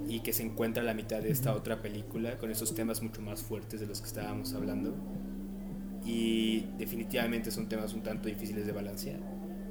[0.08, 3.22] y que se encuentra a la mitad de esta otra película con esos temas mucho
[3.22, 4.96] más fuertes de los que estábamos hablando
[6.06, 9.20] y definitivamente son temas un tanto difíciles de balancear.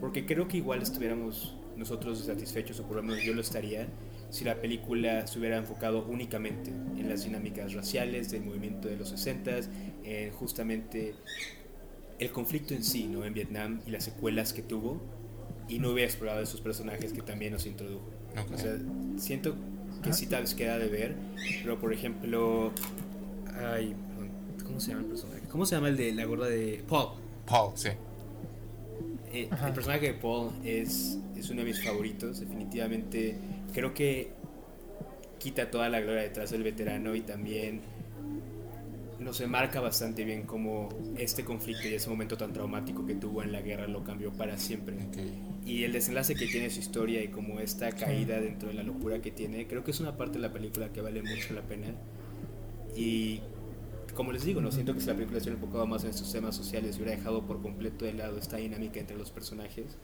[0.01, 3.89] Porque creo que igual estuviéramos nosotros satisfechos, o por lo menos yo lo estaría,
[4.31, 9.09] si la película se hubiera enfocado únicamente en las dinámicas raciales del movimiento de los
[9.11, 9.61] 60,
[10.05, 11.15] en justamente
[12.19, 13.25] el conflicto en sí, ¿no?
[13.25, 15.01] En Vietnam y las secuelas que tuvo,
[15.69, 18.11] y no hubiera explorado esos personajes que también nos introdujo.
[18.53, 18.79] O sea,
[19.17, 19.57] siento
[20.03, 21.15] que sí tal vez queda de ver,
[21.63, 22.73] pero por ejemplo,
[23.55, 23.95] ay,
[24.69, 25.41] ¿Cómo se llama el personaje?
[25.49, 27.09] ¿Cómo se llama el de la gorda de Paul?
[27.47, 27.89] Paul, sí.
[29.33, 33.39] Eh, el personaje de Paul es, es uno de mis favoritos, definitivamente.
[33.73, 34.33] Creo que
[35.39, 37.81] quita toda la gloria detrás del veterano y también
[39.19, 43.53] nos marca bastante bien cómo este conflicto y ese momento tan traumático que tuvo en
[43.53, 44.97] la guerra lo cambió para siempre.
[45.67, 49.21] Y el desenlace que tiene su historia y como esta caída dentro de la locura
[49.21, 51.89] que tiene, creo que es una parte de la película que vale mucho la pena.
[52.97, 53.41] Y
[54.15, 56.33] como les digo, no siento que si la película se hubiera enfocado más en estos
[56.33, 59.97] temas sociales y hubiera dejado por completo de lado esta dinámica entre los personajes,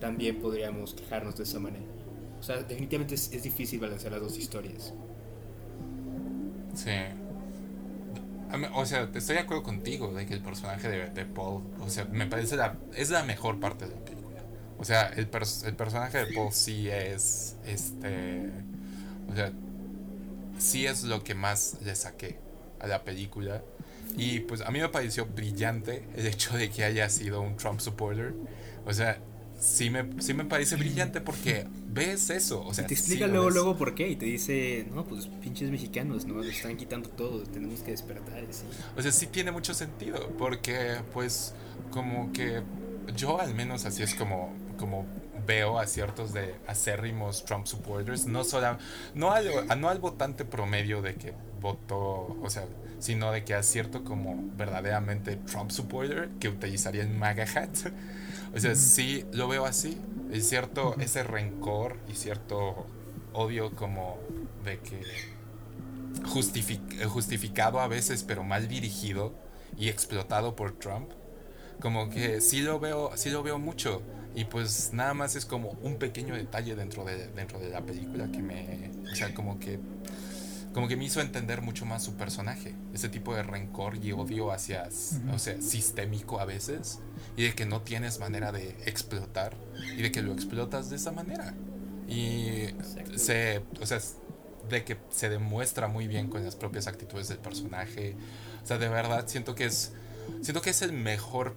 [0.00, 1.86] también podríamos quejarnos de esa manera.
[2.38, 4.94] O sea, definitivamente es, difícil balancear las dos historias.
[6.74, 6.90] Sí.
[8.74, 12.26] O sea, estoy de acuerdo contigo de que el personaje de, Paul, o sea, me
[12.26, 14.42] parece la, es la mejor parte de la película.
[14.78, 15.28] O sea, el,
[15.64, 18.50] el personaje de Paul sí es, este,
[19.30, 19.52] o sea,
[20.58, 22.38] sí es lo que más le saqué
[22.80, 23.62] a la película.
[24.16, 27.80] Y pues a mí me pareció brillante el hecho de que haya sido un Trump
[27.80, 28.34] supporter.
[28.86, 29.18] O sea,
[29.58, 32.64] sí me, sí me parece brillante porque ves eso.
[32.64, 36.24] O sea, te explica luego, luego por qué y te dice, no, pues pinches mexicanos,
[36.26, 36.34] ¿no?
[36.34, 38.44] Nos están quitando todo, tenemos que despertar.
[38.96, 41.54] O sea, sí tiene mucho sentido porque pues
[41.90, 42.62] como que
[43.16, 45.06] yo al menos así es como, como
[45.46, 48.76] veo a ciertos de acérrimos Trump supporters, no solo,
[49.14, 49.48] no al,
[49.80, 52.66] no al votante promedio de que votó, o sea,
[52.98, 57.92] sino de que a cierto como verdaderamente Trump supporter que utilizaría el MAGA hat.
[58.54, 59.98] O sea, sí lo veo así.
[60.32, 62.86] Es cierto ese rencor y cierto
[63.32, 64.18] odio como
[64.64, 65.02] de que
[67.06, 69.32] justificado a veces, pero mal dirigido
[69.76, 71.10] y explotado por Trump.
[71.80, 74.02] Como que sí lo veo, sí lo veo mucho.
[74.34, 78.30] Y pues nada más es como un pequeño detalle dentro de, dentro de la película
[78.30, 78.90] que me.
[79.10, 79.78] O sea, como que
[80.78, 84.52] como que me hizo entender mucho más su personaje, ese tipo de rencor y odio
[84.52, 84.88] hacia,
[85.34, 87.00] o sea, sistémico a veces,
[87.36, 89.56] y de que no tienes manera de explotar,
[89.96, 91.52] y de que lo explotas de esa manera.
[92.06, 92.66] Y
[93.16, 93.98] se, o sea,
[94.68, 98.14] de que se demuestra muy bien con las propias actitudes del personaje.
[98.62, 99.94] O sea, de verdad siento que es,
[100.42, 101.56] siento que es el mejor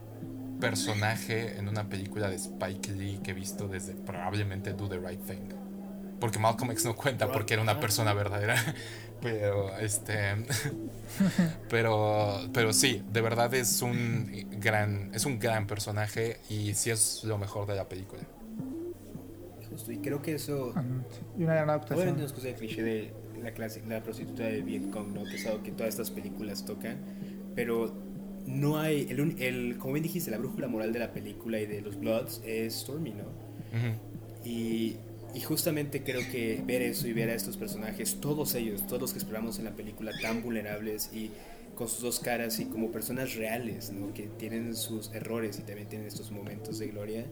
[0.60, 5.24] personaje en una película de Spike Lee que he visto desde probablemente Do the Right
[5.24, 5.54] Thing.
[6.20, 8.56] Porque Malcolm X no cuenta porque era una persona verdadera.
[9.22, 10.14] Pero, este.
[11.70, 17.24] pero, pero sí, de verdad es un gran, es un gran personaje y sí es
[17.24, 18.22] lo mejor de la película.
[19.70, 19.92] justo.
[19.92, 20.74] Y creo que eso.
[21.38, 22.00] Y una gran adaptación.
[22.00, 25.24] Obviamente nos el cliché de la, clase, la prostituta de Vietcong, ¿no?
[25.24, 26.98] Que es algo que todas estas películas tocan.
[27.56, 27.94] Pero
[28.48, 29.08] no hay.
[29.10, 32.42] El, el, como bien dijiste, la brújula moral de la película y de los Bloods
[32.46, 33.42] es Stormy, ¿no?
[34.44, 34.98] y,
[35.34, 39.14] y justamente creo que ver eso y ver a estos personajes, todos ellos, todos los
[39.14, 41.32] que esperamos en la película, tan vulnerables y
[41.76, 44.14] con sus dos caras y como personas reales, ¿no?
[44.14, 47.26] que tienen sus errores y también tienen estos momentos de gloria,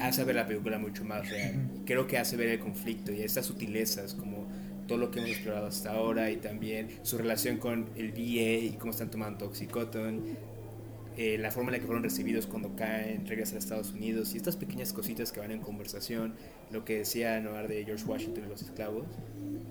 [0.00, 1.68] hace ver la película mucho más real.
[1.84, 4.46] Creo que hace ver el conflicto y estas sutilezas, como
[4.86, 8.76] todo lo que hemos explorado hasta ahora y también su relación con el VA y
[8.78, 10.22] cómo están tomando Toxicoton,
[11.18, 14.36] eh, la forma en la que fueron recibidos cuando caen, regresan a Estados Unidos y
[14.36, 16.34] estas pequeñas cositas que van en conversación,
[16.70, 19.06] lo que decía Noir de George Washington y los esclavos,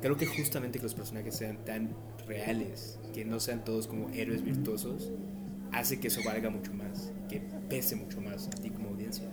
[0.02, 1.90] creo que justamente que los personajes sean tan
[2.28, 5.12] reales, que no sean todos como héroes virtuosos,
[5.72, 9.26] hace que eso valga mucho más, que pese mucho más a ti como audiencia.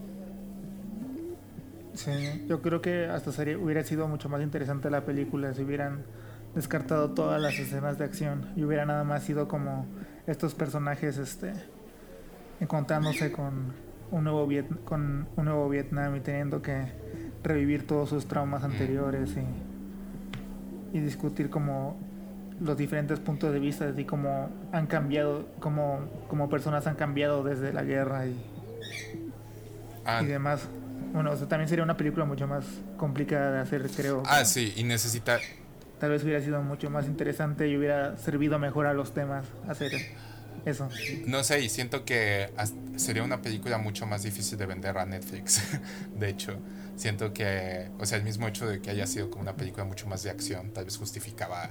[1.95, 6.05] Sí, yo creo que hasta sería, hubiera sido mucho más interesante la película si hubieran
[6.55, 9.87] descartado todas las escenas de acción y hubiera nada más sido como
[10.27, 11.53] estos personajes este
[12.61, 13.75] encontrándose con
[14.11, 14.49] un nuevo
[14.85, 16.87] con un nuevo Vietnam y teniendo que
[17.45, 21.97] revivir todos sus traumas anteriores y, y discutir como
[22.61, 27.73] los diferentes puntos de vista y cómo han cambiado, cómo, como personas han cambiado desde
[27.73, 28.37] la guerra y,
[30.05, 30.23] ah.
[30.23, 30.63] y demás.
[31.13, 32.65] Bueno, o sea, también sería una película mucho más
[32.97, 34.23] complicada de hacer, creo.
[34.27, 35.39] Ah, sí, y necesita...
[36.01, 39.93] Tal vez hubiera sido mucho más interesante y hubiera servido mejor a los temas hacer
[40.65, 40.89] eso.
[41.27, 42.51] No sé, y siento que
[42.97, 45.63] sería una película mucho más difícil de vender a Netflix,
[46.19, 46.59] de hecho.
[46.97, 50.07] Siento que, o sea, el mismo hecho de que haya sido como una película mucho
[50.07, 51.71] más de acción, tal vez justificaba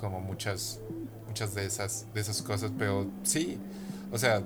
[0.00, 0.80] como muchas,
[1.26, 3.58] muchas de esas, de esas cosas, pero sí,
[4.12, 4.42] o sea,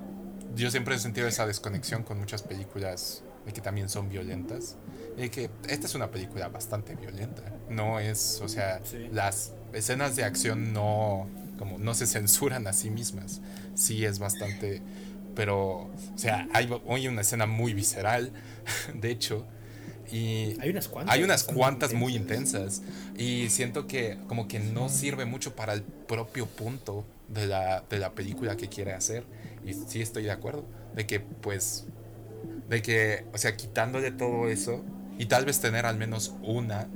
[0.55, 4.77] yo siempre he sentido esa desconexión con muchas películas de que también son violentas.
[5.17, 7.43] Y que esta es una película bastante violenta.
[7.69, 8.81] No es, o sea,
[9.11, 11.27] las escenas de acción no,
[11.57, 13.41] como no se censuran a sí mismas.
[13.75, 14.81] Sí es bastante,
[15.35, 18.31] pero, o sea, hay hoy una escena muy visceral,
[18.93, 19.45] de hecho,
[20.11, 22.81] y hay unas cuantas, hay unas cuantas muy intensas.
[23.17, 27.99] Y siento que como que no sirve mucho para el propio punto de la, de
[27.99, 29.25] la película que quiere hacer.
[29.65, 30.65] Y sí estoy de acuerdo.
[30.95, 31.85] De que pues...
[32.69, 34.83] De que, o sea, quitándole todo eso
[35.17, 36.87] y tal vez tener al menos una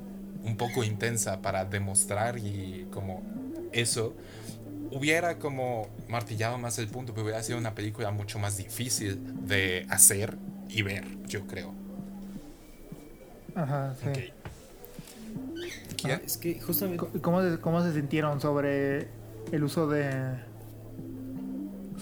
[0.44, 3.22] un poco intensa para demostrar y como
[3.72, 4.16] eso
[4.92, 9.86] hubiera como martillado más el punto, pero hubiera sido una película mucho más difícil de
[9.90, 10.38] hacer
[10.70, 11.74] y ver, yo creo.
[13.64, 14.32] Ajá, sí.
[16.08, 17.06] Es que justamente...
[17.22, 19.10] ¿Cómo, ¿Cómo se sintieron sobre
[19.52, 20.12] el uso de...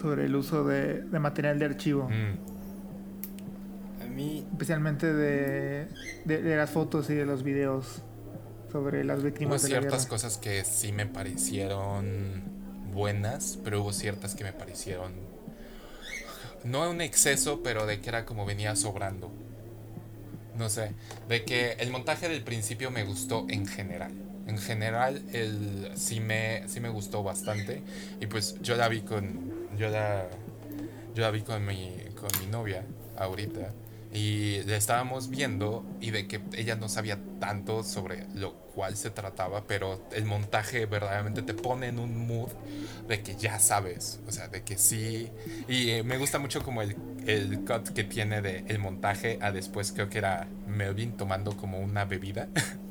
[0.00, 2.08] sobre el uso de, de material de archivo?
[2.08, 2.38] Mm.
[4.02, 4.46] A mí...
[4.52, 5.88] Especialmente de,
[6.24, 8.02] de, las fotos y de los videos
[8.70, 12.42] sobre las víctimas hubo ciertas cosas que sí me parecieron
[12.92, 15.12] buenas, pero hubo ciertas que me parecieron
[16.64, 19.30] no un exceso, pero de que era como venía sobrando
[20.58, 20.92] no sé,
[21.28, 24.12] de que el montaje del principio me gustó en general.
[24.46, 27.82] En general, el, sí, me, sí me gustó bastante.
[28.20, 29.68] Y pues yo la vi con.
[29.76, 30.26] Yo la,
[31.14, 32.82] yo la vi con mi, con mi novia
[33.16, 33.72] ahorita.
[34.18, 39.10] Y la estábamos viendo y de que ella no sabía tanto sobre lo cual se
[39.10, 42.48] trataba, pero el montaje verdaderamente te pone en un mood
[43.06, 45.30] de que ya sabes, o sea, de que sí.
[45.68, 46.96] Y eh, me gusta mucho como el,
[47.26, 51.78] el cut que tiene de el montaje a después creo que era Melvin tomando como
[51.78, 52.48] una bebida.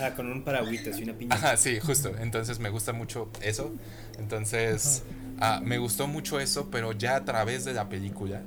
[0.00, 1.36] Ah, con un paragüitas y una piña.
[1.36, 2.12] Ajá, sí, justo.
[2.18, 3.72] Entonces me gusta mucho eso.
[4.18, 5.04] Entonces,
[5.38, 8.42] ah, me gustó mucho eso, pero ya a través de la película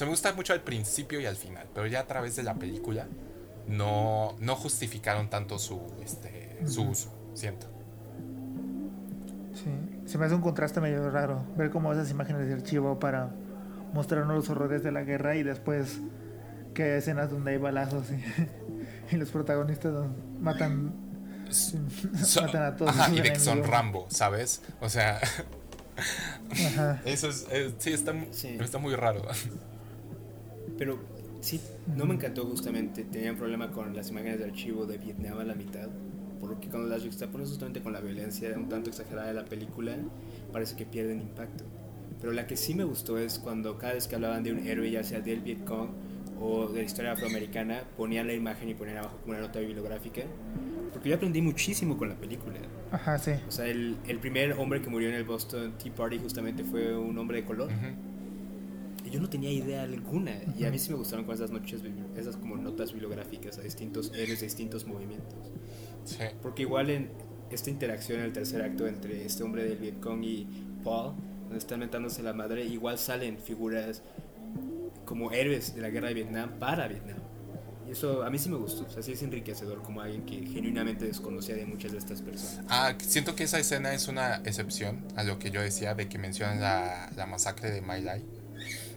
[0.00, 2.54] se me gusta mucho al principio y al final, pero ya a través de la
[2.54, 3.06] película
[3.68, 7.66] no, no justificaron tanto su, este, su uso, siento.
[9.52, 9.68] Sí,
[10.06, 13.28] se me hace un contraste medio raro ver cómo esas imágenes de archivo para
[13.92, 15.98] mostrarnos los horrores de la guerra y después
[16.72, 18.06] que hay escenas donde hay balazos
[19.12, 19.92] y, los protagonistas
[20.40, 20.94] matan,
[22.40, 22.94] matan a todos.
[23.10, 24.62] y de que son Rambo, ¿sabes?
[24.80, 25.20] O sea,
[27.04, 27.46] eso es,
[27.76, 29.28] sí, está, está muy raro.
[30.80, 30.98] Pero
[31.42, 31.60] sí,
[31.94, 33.04] no me encantó justamente.
[33.04, 35.90] Tenía un problema con las imágenes de archivo de Vietnam a la mitad.
[36.40, 39.94] Porque cuando las juxtapones justamente con la violencia un tanto exagerada de la película,
[40.50, 41.64] parece que pierden impacto.
[42.18, 44.90] Pero la que sí me gustó es cuando cada vez que hablaban de un héroe,
[44.90, 45.90] ya sea del Vietcong
[46.40, 50.22] o de la historia afroamericana, ponían la imagen y ponían abajo como una nota bibliográfica.
[50.94, 52.56] Porque yo aprendí muchísimo con la película.
[52.90, 53.32] Ajá, sí.
[53.46, 56.96] O sea, el, el primer hombre que murió en el Boston Tea Party justamente fue
[56.96, 57.70] un hombre de color
[59.10, 60.32] yo no tenía idea alguna.
[60.58, 61.82] Y a mí sí me gustaron con esas noches,
[62.16, 65.52] esas como notas bibliográficas a distintos héroes de distintos movimientos.
[66.04, 66.24] Sí.
[66.42, 67.10] Porque igual en
[67.50, 70.46] esta interacción en el tercer acto entre este hombre del Vietcong y
[70.84, 74.02] Paul, donde están mentándose la madre, igual salen figuras
[75.04, 77.18] como héroes de la guerra de Vietnam para Vietnam.
[77.88, 80.46] Y eso a mí sí me gustó, o sea, sí es enriquecedor como alguien que
[80.46, 82.64] genuinamente desconocía de muchas de estas personas.
[82.68, 86.18] Ah, siento que esa escena es una excepción a lo que yo decía de que
[86.18, 88.24] mencionan la, la masacre de My Lai.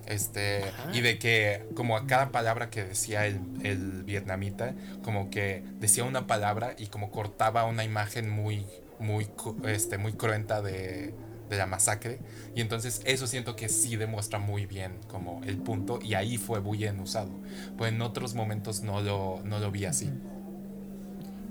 [0.08, 0.64] Este,
[0.94, 6.04] y de que como a cada palabra que decía el, el, vietnamita, como que decía
[6.04, 8.66] una palabra y como cortaba una imagen muy,
[9.00, 9.28] muy,
[9.66, 11.14] este, muy cruenta de,
[11.50, 12.20] de la masacre.
[12.56, 16.60] Y entonces eso siento que sí demuestra muy bien como el punto y ahí fue
[16.60, 17.32] muy bien usado.
[17.78, 20.10] Pues en otros momentos no lo, no lo vi así.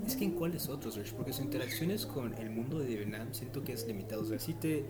[0.05, 1.13] Es que en cuáles otros, Rich?
[1.13, 4.21] Porque sus interacciones con el mundo de Vietnam siento que es limitado.
[4.21, 4.85] O sea, sí te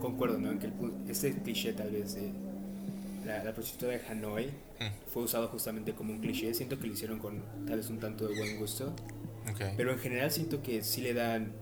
[0.00, 0.50] concuerdo, ¿no?
[0.50, 0.74] En que el,
[1.08, 2.30] este cliché tal vez de
[3.30, 5.10] la, la prostituta de Hanoi mm.
[5.12, 6.52] fue usado justamente como un cliché.
[6.54, 8.94] Siento que lo hicieron con tal vez un tanto de buen gusto.
[9.52, 9.74] Okay.
[9.76, 11.52] Pero en general siento que sí le dan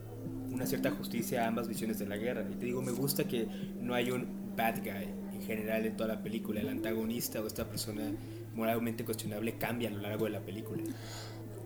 [0.51, 2.45] una cierta justicia a ambas visiones de la guerra.
[2.51, 3.47] Y te digo, me gusta que
[3.81, 6.61] no hay un bad guy en general en toda la película.
[6.61, 8.11] El antagonista o esta persona
[8.55, 10.83] moralmente cuestionable cambia a lo largo de la película.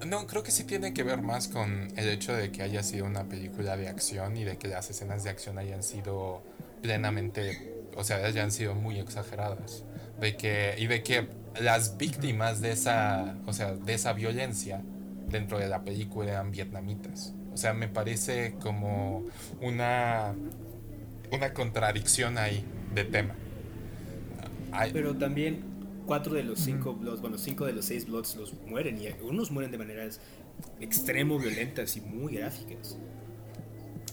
[0.07, 3.07] No, creo que sí tiene que ver más con el hecho de que haya sido
[3.07, 6.43] una película de acción y de que las escenas de acción hayan sido
[6.83, 9.85] plenamente, o sea, hayan sido muy exageradas.
[10.21, 11.29] De que, y de que
[11.61, 14.83] las víctimas de esa, o sea, de esa violencia
[15.29, 17.35] dentro de la película eran vietnamitas.
[17.53, 19.25] O sea, me parece como
[19.61, 20.35] una,
[21.31, 22.65] una contradicción ahí
[22.95, 23.35] de tema.
[24.93, 25.63] Pero también
[26.07, 29.51] cuatro de los cinco bloods, bueno, cinco de los seis bloods los mueren y unos
[29.51, 30.21] mueren de maneras
[30.81, 32.97] extremo violentas y muy gráficas.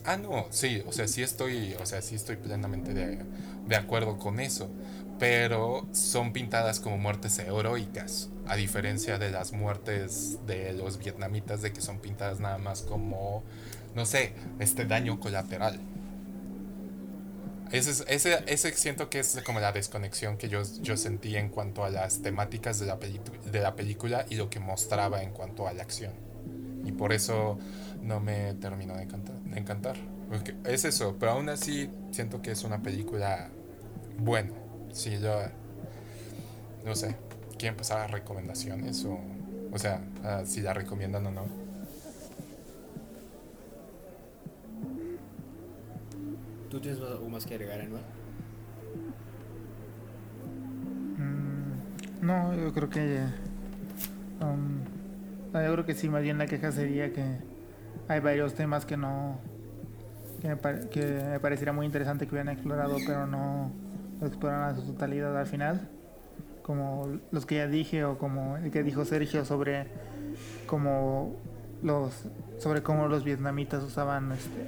[0.05, 3.19] Ah, no, sí, o sea, sí estoy, o sea, sí estoy plenamente de,
[3.67, 4.69] de acuerdo con eso,
[5.19, 11.73] pero son pintadas como muertes heroicas, a diferencia de las muertes de los vietnamitas, de
[11.73, 13.43] que son pintadas nada más como,
[13.95, 15.79] no sé, este daño colateral.
[17.71, 21.83] Ese, ese, ese siento que es como la desconexión que yo, yo sentí en cuanto
[21.83, 25.73] a las temáticas de la, de la película y lo que mostraba en cuanto a
[25.73, 26.13] la acción.
[26.85, 27.59] Y por eso
[28.01, 29.97] no me terminó de encantar.
[30.63, 33.49] Es eso, pero aún así siento que es una película
[34.17, 34.68] buena.
[34.91, 35.41] Sí, yo
[36.85, 37.15] no sé.
[37.57, 39.03] ¿Quieren pasar a recomendaciones?
[39.05, 39.19] O,
[39.71, 40.01] o sea,
[40.45, 41.45] si la recomiendan o no.
[46.69, 48.01] ¿Tú tienes algo más que agregar, Anuel?
[51.17, 53.19] Mm, no, yo creo que.
[54.41, 54.83] Um,
[55.53, 57.23] yo creo que sí, más bien la queja sería que
[58.07, 59.39] hay varios temas que no.
[60.41, 63.88] que me, que me pareciera muy interesante que hubieran explorado, pero no
[64.19, 65.87] lo exploraron a su totalidad al final.
[66.61, 69.87] Como los que ya dije, o como el que dijo Sergio sobre
[70.67, 71.35] cómo
[71.81, 72.25] los.
[72.59, 74.65] sobre cómo los vietnamitas usaban este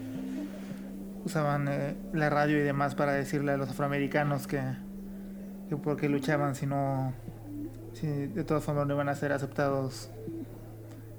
[1.24, 4.62] usaban eh, la radio y demás para decirle a los afroamericanos que,
[5.70, 7.14] que porque luchaban si no
[7.94, 10.10] si de todas formas no iban a ser aceptados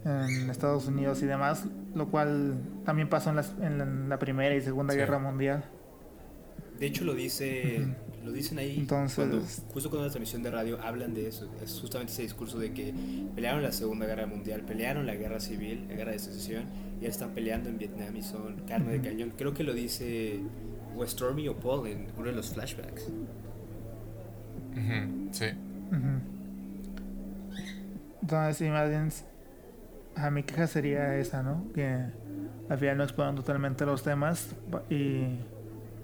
[0.04, 4.60] en Estados Unidos y demás lo cual también pasó en, las, en la primera y
[4.60, 4.98] segunda sí.
[4.98, 5.64] guerra mundial
[6.78, 8.11] de hecho lo dice uh -huh.
[8.24, 9.40] Lo dicen ahí entonces cuando,
[9.72, 12.94] justo cuando la transmisión de radio hablan de eso es justamente ese discurso de que
[13.34, 16.64] pelearon la segunda guerra mundial pelearon la guerra civil la guerra de secesión
[17.02, 19.02] ya están peleando en Vietnam y son carne uh -huh.
[19.02, 19.32] de cañón.
[19.36, 20.40] Creo que lo dice
[20.94, 23.08] West Stormy o Paul en uno de los flashbacks.
[23.08, 25.28] Uh -huh.
[25.32, 25.46] Sí.
[25.90, 26.20] Uh -huh.
[28.22, 29.08] Entonces, sí, más bien,
[30.14, 31.64] a mi queja sería esa, ¿no?
[31.74, 32.06] Que
[32.68, 34.54] al final no exploran totalmente los temas
[34.88, 35.24] y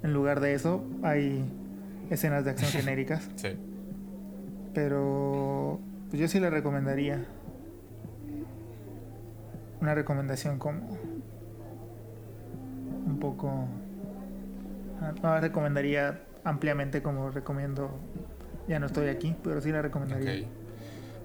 [0.02, 1.44] en lugar de eso hay
[2.10, 3.28] escenas de acción genéricas.
[3.36, 3.56] Sí.
[4.74, 7.24] Pero pues yo sí le recomendaría
[9.80, 10.80] una recomendación como
[13.06, 13.68] un poco
[15.22, 17.90] no la recomendaría ampliamente como recomiendo
[18.66, 20.48] ya no estoy aquí pero sí la recomendaría okay.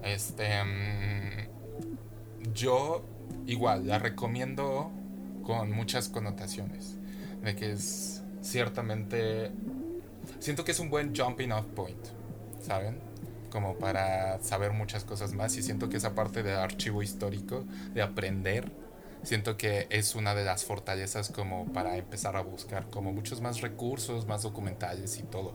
[0.04, 3.04] este um, yo
[3.46, 4.90] igual la recomiendo
[5.42, 6.96] con muchas connotaciones
[7.42, 9.50] de que es ciertamente
[10.44, 12.06] siento que es un buen jumping off point
[12.60, 12.98] saben
[13.48, 17.64] como para saber muchas cosas más y siento que esa parte del archivo histórico
[17.94, 18.70] de aprender
[19.22, 23.62] siento que es una de las fortalezas como para empezar a buscar como muchos más
[23.62, 25.54] recursos más documentales y todo.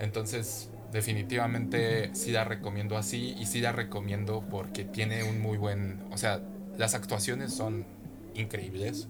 [0.00, 6.02] Entonces definitivamente sí la recomiendo así y sí la recomiendo porque tiene un muy buen
[6.10, 6.40] o sea
[6.76, 7.86] las actuaciones son
[8.34, 9.06] increíbles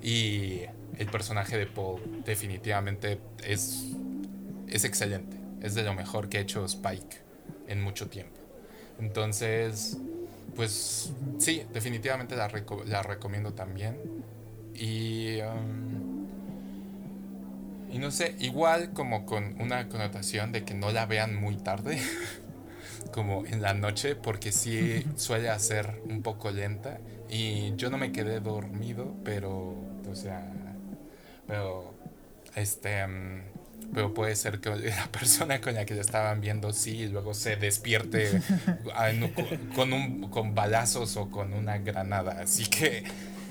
[0.00, 0.60] y
[0.96, 3.96] el personaje de Paul definitivamente es
[4.70, 7.18] es excelente es de lo mejor que ha hecho Spike
[7.68, 8.36] en mucho tiempo.
[8.98, 9.98] Entonces,
[10.56, 12.50] pues sí, definitivamente la,
[12.86, 13.96] la recomiendo también.
[14.74, 16.26] Y, um,
[17.90, 22.00] y no sé, igual como con una connotación de que no la vean muy tarde,
[23.12, 26.98] como en la noche, porque sí suele ser un poco lenta.
[27.28, 29.76] Y yo no me quedé dormido, pero,
[30.10, 30.50] o sea,
[31.46, 31.94] pero,
[32.56, 33.40] este, um,
[33.92, 37.56] pero puede ser que la persona con la que estaban viendo sí y luego se
[37.56, 38.40] despierte
[39.74, 42.40] con, un, con balazos o con una granada.
[42.42, 43.04] Así que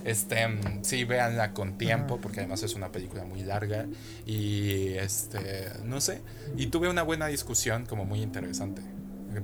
[0.05, 0.47] este
[0.81, 3.85] sí véanla con tiempo porque además es una película muy larga.
[4.25, 6.21] Y este no sé.
[6.57, 8.81] Y tuve una buena discusión como muy interesante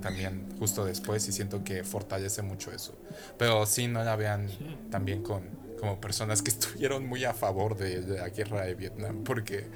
[0.01, 2.97] también justo después y siento que fortalece mucho eso.
[3.37, 4.49] Pero sí no la vean
[4.89, 5.43] también con
[5.79, 9.67] como personas que estuvieron muy a favor de la guerra de Vietnam porque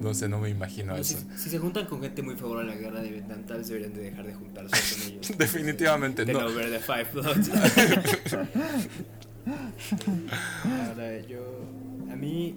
[0.00, 1.18] No sé, no me imagino eso.
[1.36, 3.92] Si, se juntan con gente muy favorable a la guerra de Vietnam, tal vez deberían
[3.94, 5.36] de dejar de juntarse con ellos.
[5.36, 6.40] Definitivamente no.
[6.40, 6.54] no.
[6.54, 7.50] ver The Five Bloods.
[10.64, 11.64] Ahora, yo.
[12.10, 12.54] A mí,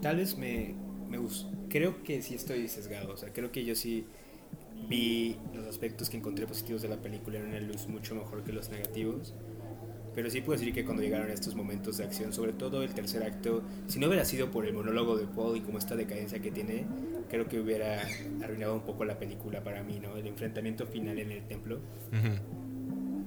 [0.00, 0.74] tal vez me,
[1.08, 1.48] me gusta.
[1.68, 3.12] Creo que sí estoy sesgado.
[3.12, 4.06] O sea, creo que yo sí
[4.88, 8.52] vi los aspectos que encontré positivos de la película en una luz mucho mejor que
[8.52, 9.34] los negativos.
[10.18, 13.22] Pero sí puedo decir que cuando llegaron estos momentos de acción, sobre todo el tercer
[13.22, 16.50] acto, si no hubiera sido por el monólogo de Paul y como esta decadencia que
[16.50, 16.86] tiene,
[17.30, 18.02] creo que hubiera
[18.42, 20.16] arruinado un poco la película para mí, ¿no?
[20.16, 21.78] El enfrentamiento final en el templo.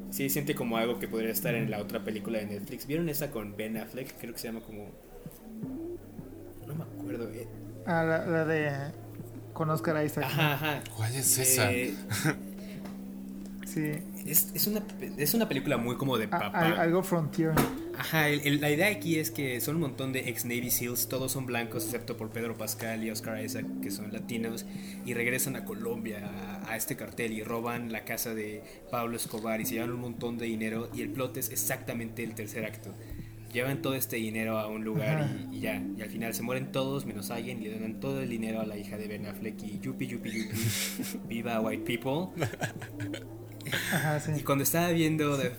[0.09, 2.85] Sí, siente como algo que podría estar en la otra película de Netflix.
[2.85, 4.13] ¿Vieron esa con Ben Affleck?
[4.19, 4.89] Creo que se llama como...
[6.67, 7.29] No me acuerdo.
[7.29, 7.47] Eh.
[7.85, 8.91] Ah, la, de...
[9.53, 10.25] Con Oscar Isaac.
[10.25, 10.83] Ajá, ajá.
[10.97, 11.71] ¿Cuál es esa?
[11.71, 11.95] Eh,
[13.65, 13.93] sí.
[14.25, 14.83] Es, es, una,
[15.17, 16.59] es una película muy como de papá.
[16.81, 17.53] algo frontier.
[17.97, 21.45] Ajá, la idea aquí es que son un montón de ex Navy SEALs, todos son
[21.45, 24.65] blancos excepto por Pedro Pascal y Oscar Isaac, que son latinos,
[25.05, 26.31] y regresan a Colombia
[26.67, 30.37] a, este cartel y roban la casa de Pablo Escobar y se llevan un montón
[30.37, 32.91] de dinero y el plot es exactamente el tercer acto.
[33.53, 37.05] Llevan todo este dinero a un lugar y, ya, y al final se mueren todos
[37.05, 39.79] menos alguien y le dan todo el dinero a la hija de Ben Affleck y
[39.79, 40.57] yupi yupi yupi,
[41.27, 42.31] viva white people.
[44.37, 45.51] Y cuando estaba viendo The,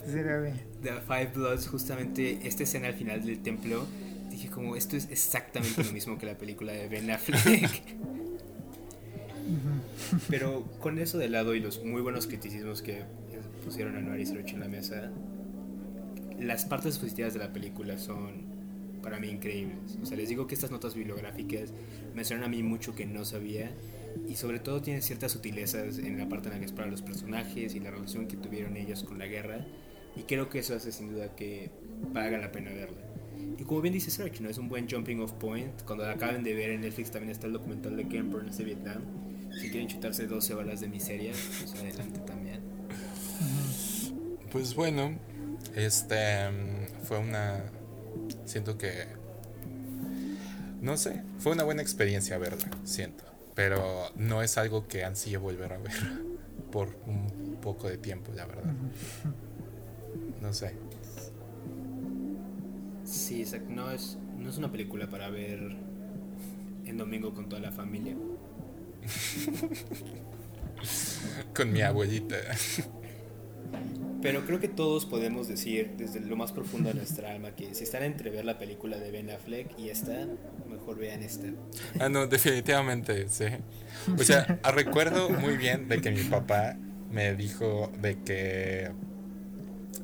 [1.07, 3.87] Five Bloods, justamente esta escena al final del templo,
[4.31, 7.97] dije como esto es exactamente lo mismo que la película de Ben Affleck.
[10.29, 13.05] Pero con eso de lado y los muy buenos criticismos que
[13.65, 15.11] pusieron a Noir y en la mesa,
[16.39, 18.53] las partes positivas de la película son
[19.03, 19.99] para mí increíbles.
[20.03, 21.73] O sea, les digo que estas notas bibliográficas
[22.15, 23.71] me suenan a mí mucho que no sabía
[24.29, 27.75] y sobre todo tiene ciertas sutilezas en la parte en la que exploran los personajes
[27.75, 29.65] y la relación que tuvieron ellos con la guerra
[30.17, 31.71] y creo que eso hace sin duda que
[32.13, 33.01] valga la pena verla.
[33.59, 34.49] Y como bien dice Serge, ¿no?
[34.49, 35.83] es un buen jumping off point.
[35.83, 38.65] Cuando la acaben de ver en Netflix también está el documental de Ken Burns de
[38.65, 39.03] Vietnam.
[39.61, 42.61] Si quieren chutarse 12 horas de miseria, pues adelante también.
[44.51, 45.19] Pues bueno,
[45.75, 47.65] este mm, fue una.
[48.45, 49.07] Siento que.
[50.81, 55.73] No sé, fue una buena experiencia verla, siento pero no es algo que ansíe volver
[55.73, 55.93] a ver
[56.73, 58.73] por un poco de tiempo, la verdad.
[60.41, 60.75] No sé.
[63.05, 65.77] Sí, no es, no es una película para ver
[66.85, 68.17] en domingo con toda la familia.
[71.55, 72.37] con mi abuelita.
[74.23, 77.83] Pero creo que todos podemos decir desde lo más profundo de nuestra alma que si
[77.83, 80.29] están entre ver la película de Ben Affleck y esta,
[80.71, 81.49] mejor vean esta.
[81.99, 83.47] Ah, no, definitivamente, sí.
[84.17, 86.77] O sea, recuerdo muy bien de que mi papá
[87.11, 88.91] me dijo de que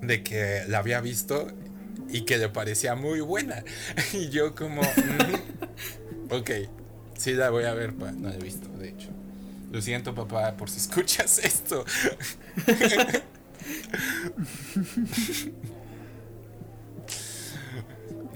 [0.03, 1.49] de que la había visto
[2.09, 3.62] y que le parecía muy buena.
[4.12, 4.82] Y yo como,
[6.31, 6.51] ok,
[7.16, 9.11] sí la voy a ver, no la he visto, de hecho.
[9.70, 11.85] Lo siento, papá, por si escuchas esto.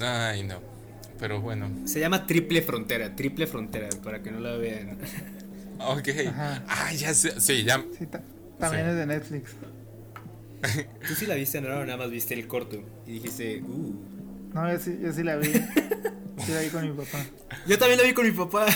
[0.01, 0.61] Ay, no.
[1.19, 1.71] Pero bueno.
[1.85, 4.99] Se llama Triple Frontera, Triple Frontera, para que no la vean.
[5.79, 6.09] Ok.
[6.37, 7.41] Ah, ya sé.
[7.41, 7.85] Sí, ya.
[8.59, 9.51] también es de Netflix.
[11.09, 12.83] Tú sí la viste, no, nada más viste el corto.
[13.07, 13.95] Y dijiste, uh.
[14.55, 15.47] No, yo sí, yo sí la vi.
[16.45, 17.25] sí la vi con mi papá.
[17.67, 18.67] Yo también la vi con mi papá.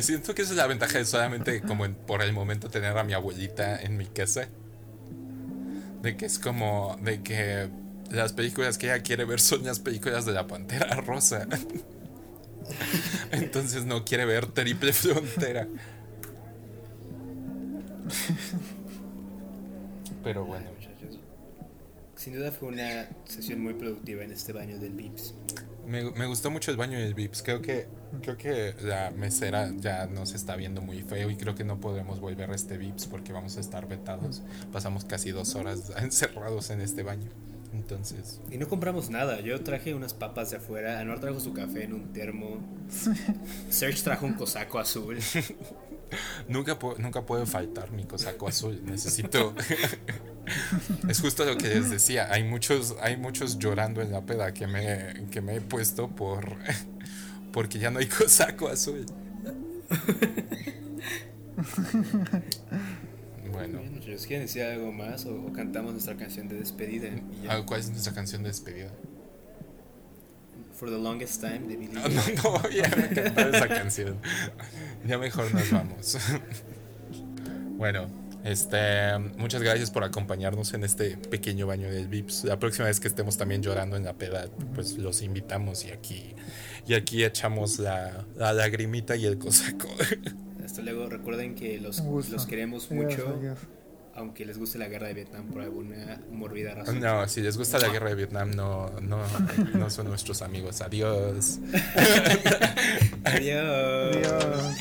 [0.00, 3.14] Siento que esa es la ventaja de solamente como por el momento tener a mi
[3.14, 4.48] abuelita en mi casa
[6.02, 7.68] de que es como de que
[8.10, 11.46] las películas que ella quiere ver son las películas de la Pantera Rosa.
[13.32, 15.66] Entonces no quiere ver Triple Frontera.
[20.22, 20.66] Pero bueno.
[22.16, 25.34] Sin duda fue una sesión muy productiva en este baño del Vips.
[25.88, 27.42] Me, me, gustó mucho el baño del Vips.
[27.42, 27.86] Creo que,
[28.20, 32.20] creo que la mesera ya nos está viendo muy feo y creo que no podremos
[32.20, 34.42] volver a este Vips porque vamos a estar vetados.
[34.70, 37.30] Pasamos casi dos horas encerrados en este baño.
[37.72, 38.40] Entonces.
[38.50, 39.40] Y no compramos nada.
[39.40, 41.00] Yo traje unas papas de afuera.
[41.00, 42.58] Anuar trajo su café en un termo.
[43.70, 45.18] Serge trajo un cosaco azul.
[46.48, 48.80] nunca, nunca puede faltar mi cosaco azul.
[48.84, 49.54] Necesito.
[51.08, 52.32] es justo lo que les decía.
[52.32, 56.56] Hay muchos, hay muchos llorando en la peda que me, que me he puesto por
[57.52, 59.06] porque ya no hay cosaco azul.
[63.50, 63.80] bueno.
[64.26, 67.08] ¿quieren decir algo más o, cantamos nuestra canción de despedida?
[67.48, 68.90] Ah, ¿Cuál es nuestra canción de despedida?
[70.78, 71.92] For the Longest Time de Billy.
[71.92, 72.22] No, no,
[72.60, 74.16] no, ya me encantó esa canción.
[75.04, 76.16] Ya mejor nos vamos.
[77.76, 78.08] bueno,
[78.44, 82.44] este, muchas gracias por acompañarnos en este pequeño baño del Vips.
[82.44, 84.46] La próxima vez que estemos también llorando en la peda,
[84.76, 86.36] pues los invitamos y aquí,
[86.86, 89.88] y aquí echamos la, la lagrimita y el cosaco.
[90.64, 91.08] Hasta luego.
[91.08, 93.40] Recuerden que los, los queremos mucho
[94.18, 97.00] aunque les guste la guerra de Vietnam por alguna morbida razón.
[97.00, 99.20] No, si les gusta la guerra de Vietnam, no, no,
[99.74, 100.80] no son nuestros amigos.
[100.80, 101.60] Adiós.
[103.24, 104.16] Adiós.
[104.16, 104.74] Adiós.